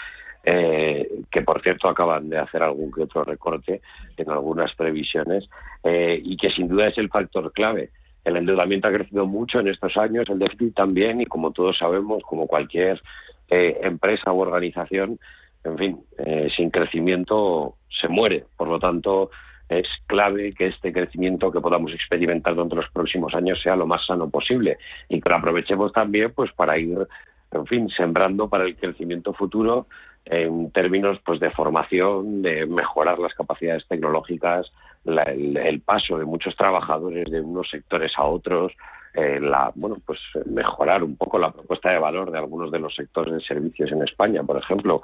eh, 0.49 1.09
que 1.29 1.43
por 1.43 1.61
cierto 1.61 1.89
acaban 1.89 2.29
de 2.29 2.39
hacer 2.39 2.63
algún 2.63 2.93
que 2.93 3.03
otro 3.03 3.25
recorte 3.25 3.81
en 4.17 4.31
algunas 4.31 4.73
previsiones, 4.77 5.49
eh, 5.83 6.21
y 6.23 6.37
que 6.37 6.51
sin 6.51 6.69
duda 6.69 6.87
es 6.87 6.99
el 6.99 7.09
factor 7.09 7.53
clave. 7.53 7.91
El 8.27 8.37
endeudamiento 8.37 8.89
ha 8.89 8.93
crecido 8.93 9.25
mucho 9.25 9.61
en 9.61 9.69
estos 9.69 9.97
años, 9.97 10.29
el 10.29 10.41
déficit 10.41 10.75
también, 10.75 11.21
y 11.21 11.27
como 11.27 11.53
todos 11.53 11.79
sabemos, 11.79 12.25
como 12.25 12.49
cualquier 12.49 13.01
eh, 13.49 13.79
empresa 13.83 14.33
u 14.33 14.41
organización, 14.41 15.21
en 15.63 15.79
fin, 15.79 16.01
eh, 16.19 16.49
sin 16.57 16.71
crecimiento 16.71 17.77
se 17.89 18.09
muere. 18.09 18.45
Por 18.57 18.67
lo 18.67 18.81
tanto, 18.81 19.31
es 19.69 19.87
clave 20.09 20.53
que 20.55 20.67
este 20.67 20.93
crecimiento 20.93 21.53
que 21.53 21.61
podamos 21.61 21.93
experimentar 21.93 22.57
durante 22.57 22.75
los 22.75 22.91
próximos 22.91 23.33
años 23.33 23.63
sea 23.63 23.77
lo 23.77 23.87
más 23.87 24.05
sano 24.05 24.29
posible 24.29 24.79
y 25.09 25.21
que 25.21 25.29
lo 25.29 25.37
aprovechemos 25.37 25.93
también 25.93 26.33
pues 26.35 26.53
para 26.53 26.79
ir 26.79 27.07
en 27.53 27.67
fin 27.67 27.89
sembrando 27.91 28.49
para 28.49 28.65
el 28.65 28.77
crecimiento 28.77 29.33
futuro 29.33 29.87
en 30.25 30.71
términos 30.71 31.19
pues 31.25 31.41
de 31.41 31.51
formación 31.51 32.43
de 32.43 32.67
mejorar 32.67 33.19
las 33.19 33.35
capacidades 33.35 33.87
tecnológicas 33.89 34.71
el, 35.07 35.81
paso 35.81 36.19
de 36.19 36.25
muchos 36.25 36.57
trabajadores 36.57 37.31
de 37.31 37.41
unos 37.41 37.69
sectores 37.71 38.13
a 38.17 38.25
otros, 38.25 38.73
eh, 39.15 39.41
la, 39.41 39.73
bueno, 39.75 39.97
pues 40.05 40.19
mejorar 40.45 41.03
un 41.03 41.17
poco 41.17 41.39
la 41.39 41.51
propuesta 41.51 41.91
de 41.91 41.99
valor 41.99 42.31
de 42.31 42.39
algunos 42.39 42.71
de 42.71 42.79
los 42.79 42.95
sectores 42.95 43.35
de 43.35 43.41
servicios 43.41 43.91
en 43.93 44.03
España, 44.03 44.43
por 44.43 44.59
ejemplo, 44.59 45.01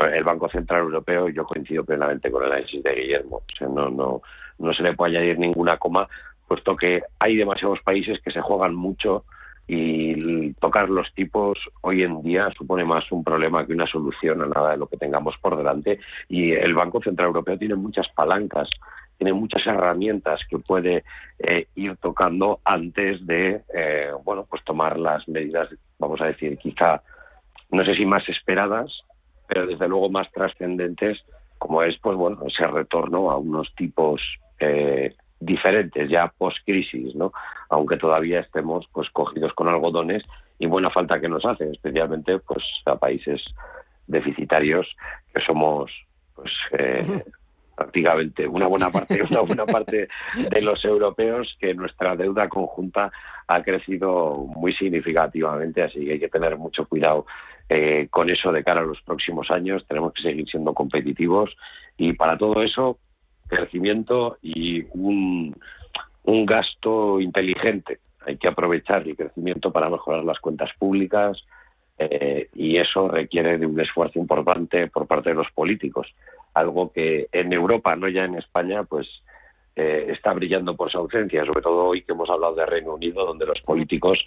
el 0.00 0.24
Banco 0.24 0.48
Central 0.48 0.80
Europeo, 0.80 1.28
yo 1.28 1.44
coincido 1.44 1.84
plenamente 1.84 2.30
con 2.30 2.42
el 2.44 2.52
análisis 2.52 2.82
de 2.82 2.94
Guillermo, 2.94 3.42
no, 3.60 3.88
no, 3.88 4.22
no 4.58 4.74
se 4.74 4.82
le 4.82 4.94
puede 4.94 5.16
añadir 5.16 5.38
ninguna 5.38 5.76
coma, 5.76 6.08
puesto 6.48 6.74
que 6.76 7.02
hay 7.18 7.36
demasiados 7.36 7.80
países 7.82 8.20
que 8.20 8.30
se 8.30 8.40
juegan 8.40 8.74
mucho 8.74 9.24
y 9.68 10.52
tocar 10.54 10.88
los 10.90 11.12
tipos 11.14 11.58
hoy 11.82 12.02
en 12.02 12.22
día 12.22 12.50
supone 12.56 12.84
más 12.84 13.10
un 13.12 13.22
problema 13.22 13.66
que 13.66 13.72
una 13.72 13.86
solución 13.86 14.42
a 14.42 14.46
nada 14.46 14.72
de 14.72 14.76
lo 14.76 14.86
que 14.86 14.96
tengamos 14.96 15.36
por 15.40 15.56
delante. 15.56 16.00
Y 16.28 16.52
el 16.52 16.74
Banco 16.74 17.00
Central 17.00 17.28
Europeo 17.28 17.56
tiene 17.56 17.76
muchas 17.76 18.08
palancas 18.08 18.68
tiene 19.22 19.38
muchas 19.38 19.64
herramientas 19.68 20.40
que 20.50 20.58
puede 20.58 21.04
eh, 21.38 21.68
ir 21.76 21.96
tocando 21.98 22.58
antes 22.64 23.24
de 23.24 23.62
eh, 23.72 24.10
bueno 24.24 24.44
pues 24.50 24.64
tomar 24.64 24.98
las 24.98 25.28
medidas 25.28 25.68
vamos 26.00 26.20
a 26.20 26.26
decir 26.26 26.58
quizá 26.58 27.00
no 27.70 27.84
sé 27.84 27.94
si 27.94 28.04
más 28.04 28.28
esperadas 28.28 29.04
pero 29.46 29.68
desde 29.68 29.86
luego 29.86 30.10
más 30.10 30.28
trascendentes 30.32 31.24
como 31.58 31.84
es 31.84 31.96
pues 32.00 32.16
bueno 32.16 32.40
ese 32.48 32.66
retorno 32.66 33.30
a 33.30 33.36
unos 33.36 33.72
tipos 33.76 34.20
eh, 34.58 35.14
diferentes 35.38 36.10
ya 36.10 36.26
post 36.36 36.58
crisis 36.64 37.14
no 37.14 37.32
aunque 37.68 37.98
todavía 37.98 38.40
estemos 38.40 38.88
pues 38.92 39.08
cogidos 39.10 39.52
con 39.52 39.68
algodones 39.68 40.24
y 40.58 40.66
buena 40.66 40.90
falta 40.90 41.20
que 41.20 41.28
nos 41.28 41.44
hacen 41.44 41.70
especialmente 41.70 42.40
pues 42.40 42.64
a 42.86 42.96
países 42.96 43.40
deficitarios 44.08 44.88
que 45.32 45.40
somos 45.42 45.92
pues 46.34 46.50
prácticamente 47.74 48.46
una 48.46 48.66
buena 48.66 48.90
parte, 48.90 49.22
una 49.30 49.40
buena 49.40 49.66
parte 49.66 50.08
de 50.50 50.60
los 50.60 50.84
europeos 50.84 51.56
que 51.60 51.74
nuestra 51.74 52.16
deuda 52.16 52.48
conjunta 52.48 53.10
ha 53.46 53.62
crecido 53.62 54.32
muy 54.54 54.72
significativamente, 54.72 55.82
así 55.82 56.04
que 56.04 56.12
hay 56.12 56.20
que 56.20 56.28
tener 56.28 56.56
mucho 56.56 56.86
cuidado 56.86 57.26
eh, 57.68 58.08
con 58.10 58.30
eso 58.30 58.52
de 58.52 58.64
cara 58.64 58.80
a 58.80 58.84
los 58.84 59.00
próximos 59.02 59.50
años. 59.50 59.84
Tenemos 59.86 60.12
que 60.12 60.22
seguir 60.22 60.48
siendo 60.48 60.74
competitivos 60.74 61.56
y 61.96 62.12
para 62.12 62.36
todo 62.36 62.62
eso 62.62 62.98
crecimiento 63.48 64.38
y 64.42 64.84
un, 64.92 65.54
un 66.24 66.46
gasto 66.46 67.20
inteligente. 67.20 68.00
Hay 68.24 68.36
que 68.36 68.48
aprovechar 68.48 69.06
el 69.06 69.16
crecimiento 69.16 69.72
para 69.72 69.90
mejorar 69.90 70.24
las 70.24 70.38
cuentas 70.38 70.70
públicas, 70.78 71.42
eh, 71.98 72.48
y 72.54 72.76
eso 72.78 73.08
requiere 73.08 73.58
de 73.58 73.66
un 73.66 73.78
esfuerzo 73.80 74.18
importante 74.18 74.88
por 74.88 75.06
parte 75.06 75.30
de 75.30 75.36
los 75.36 75.50
políticos, 75.52 76.14
algo 76.54 76.92
que 76.92 77.28
en 77.32 77.52
Europa, 77.52 77.96
no 77.96 78.08
ya 78.08 78.24
en 78.24 78.36
España, 78.36 78.84
pues 78.84 79.08
eh, 79.76 80.06
está 80.10 80.32
brillando 80.32 80.76
por 80.76 80.90
su 80.90 80.98
ausencia, 80.98 81.44
sobre 81.46 81.62
todo 81.62 81.86
hoy 81.86 82.02
que 82.02 82.12
hemos 82.12 82.28
hablado 82.28 82.54
de 82.54 82.66
Reino 82.66 82.94
Unido, 82.94 83.24
donde 83.24 83.46
los 83.46 83.60
políticos, 83.62 84.18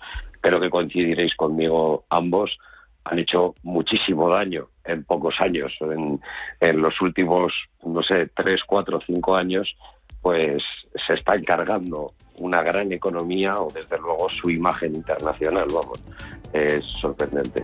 creo 0.41 0.59
que 0.59 0.69
coincidiréis 0.69 1.35
conmigo 1.35 2.05
ambos, 2.09 2.57
han 3.03 3.19
hecho 3.19 3.53
muchísimo 3.61 4.29
daño 4.29 4.69
en 4.83 5.03
pocos 5.03 5.35
años. 5.39 5.71
En, 5.81 6.19
en 6.59 6.81
los 6.81 6.99
últimos, 7.01 7.53
no 7.83 8.01
sé, 8.01 8.29
tres, 8.35 8.63
cuatro, 8.65 8.99
cinco 9.05 9.35
años, 9.35 9.75
pues 10.21 10.63
se 11.05 11.13
está 11.13 11.35
encargando 11.35 12.13
una 12.37 12.63
gran 12.63 12.91
economía 12.91 13.59
o 13.59 13.69
desde 13.69 13.99
luego 13.99 14.27
su 14.29 14.49
imagen 14.49 14.95
internacional, 14.95 15.67
vamos, 15.71 16.03
es 16.51 16.83
sorprendente. 16.83 17.63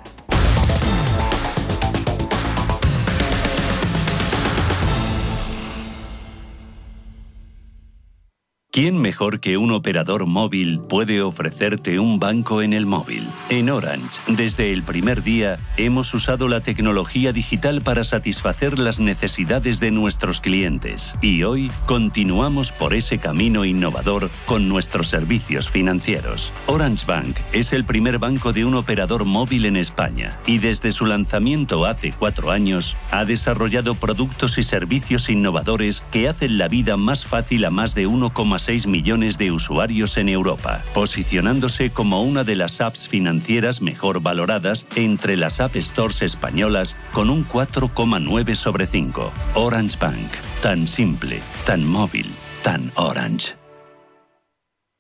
¿Quién 8.74 9.02
mejor 9.02 9.42
que 9.42 9.58
un 9.58 9.72
operador 9.72 10.28
móvil 10.28 10.80
puede 10.80 11.22
ofrecerte 11.22 12.00
un 12.00 12.20
banco 12.20 12.62
en 12.62 12.72
el 12.72 12.86
móvil? 12.86 13.28
En 13.50 13.70
Orange, 13.70 14.22
desde 14.30 14.72
el 14.72 14.82
primer 14.84 15.24
día, 15.24 15.60
hemos 15.76 16.14
usado 16.14 16.48
la 16.48 16.62
tecnología 16.62 17.34
digital 17.34 17.82
para 17.82 18.06
satisfacer 18.06 18.80
las 18.80 19.02
necesidades 19.02 19.82
de 19.82 19.92
nuestros 19.92 20.40
clientes 20.40 21.16
y 21.22 21.44
hoy 21.44 21.70
continuamos 21.86 22.72
por 22.72 22.94
ese 22.94 23.18
camino 23.18 23.66
innovador 23.66 24.32
con 24.46 24.70
nuestros 24.70 25.08
servicios 25.08 25.68
financieros. 25.70 26.54
Orange 26.68 27.06
Bank 27.06 27.40
es 27.52 27.74
el 27.74 27.84
primer 27.84 28.20
banco 28.20 28.54
de 28.54 28.64
un 28.64 28.76
operador 28.76 29.26
móvil 29.26 29.66
en 29.66 29.76
España 29.76 30.40
y 30.46 30.60
desde 30.60 30.94
su 30.94 31.06
lanzamiento 31.06 31.86
hace 31.86 32.14
cuatro 32.18 32.52
años 32.52 32.96
ha 33.12 33.26
desarrollado 33.26 33.96
productos 33.96 34.58
y 34.58 34.64
servicios 34.64 35.30
innovadores 35.30 36.06
que 36.10 36.30
hacen 36.30 36.58
la 36.58 36.70
vida 36.70 36.96
más 36.96 37.26
fácil 37.26 37.66
a 37.66 37.70
más 37.70 37.96
de 37.96 38.08
1,6 38.62 38.72
6 38.72 38.88
millones 38.88 39.38
de 39.38 39.52
usuarios 39.52 40.18
en 40.18 40.30
Europa, 40.30 40.84
posicionándose 40.94 41.90
como 41.90 42.22
una 42.22 42.44
de 42.44 42.56
las 42.56 42.80
apps 42.80 43.08
financieras 43.08 43.82
mejor 43.82 44.22
valoradas 44.22 44.88
entre 44.96 45.36
las 45.36 45.60
App 45.60 45.76
Stores 45.76 46.22
españolas 46.22 46.98
con 47.12 47.30
un 47.30 47.48
4,9 47.48 48.56
sobre 48.56 48.88
5. 48.88 49.32
Orange 49.56 49.98
Bank, 50.00 50.32
tan 50.62 50.88
simple, 50.88 51.42
tan 51.66 51.86
móvil, 51.86 52.28
tan 52.64 52.92
orange. 52.96 53.61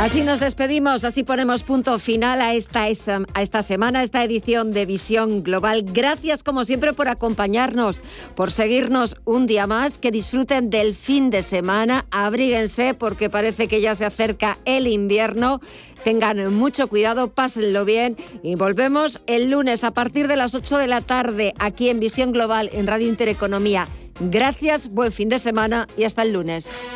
Así 0.00 0.22
nos 0.22 0.40
despedimos, 0.40 1.04
así 1.04 1.24
ponemos 1.24 1.62
punto 1.62 1.98
final 1.98 2.40
a 2.40 2.54
esta, 2.54 2.84
a 2.84 3.42
esta 3.42 3.62
semana, 3.62 3.98
a 3.98 4.02
esta 4.02 4.24
edición 4.24 4.70
de 4.70 4.86
Visión 4.86 5.42
Global. 5.42 5.84
Gracias 5.86 6.42
como 6.42 6.64
siempre 6.64 6.94
por 6.94 7.08
acompañarnos, 7.08 8.00
por 8.34 8.50
seguirnos 8.50 9.16
un 9.26 9.46
día 9.46 9.66
más, 9.66 9.98
que 9.98 10.10
disfruten 10.10 10.70
del 10.70 10.94
fin 10.94 11.28
de 11.28 11.42
semana, 11.42 12.06
abríguense 12.10 12.94
porque 12.94 13.28
parece 13.28 13.68
que 13.68 13.82
ya 13.82 13.94
se 13.94 14.06
acerca 14.06 14.56
el 14.64 14.86
invierno. 14.86 15.60
Tengan 16.02 16.50
mucho 16.54 16.88
cuidado, 16.88 17.34
pásenlo 17.34 17.84
bien 17.84 18.16
y 18.42 18.54
volvemos 18.54 19.20
el 19.26 19.50
lunes 19.50 19.84
a 19.84 19.90
partir 19.90 20.28
de 20.28 20.36
las 20.36 20.54
8 20.54 20.78
de 20.78 20.86
la 20.86 21.02
tarde 21.02 21.52
aquí 21.58 21.90
en 21.90 22.00
Visión 22.00 22.32
Global 22.32 22.70
en 22.72 22.86
Radio 22.86 23.06
Intereconomía. 23.06 23.86
Gracias, 24.18 24.88
buen 24.88 25.12
fin 25.12 25.28
de 25.28 25.38
semana 25.38 25.86
y 25.98 26.04
hasta 26.04 26.22
el 26.22 26.32
lunes. 26.32 26.86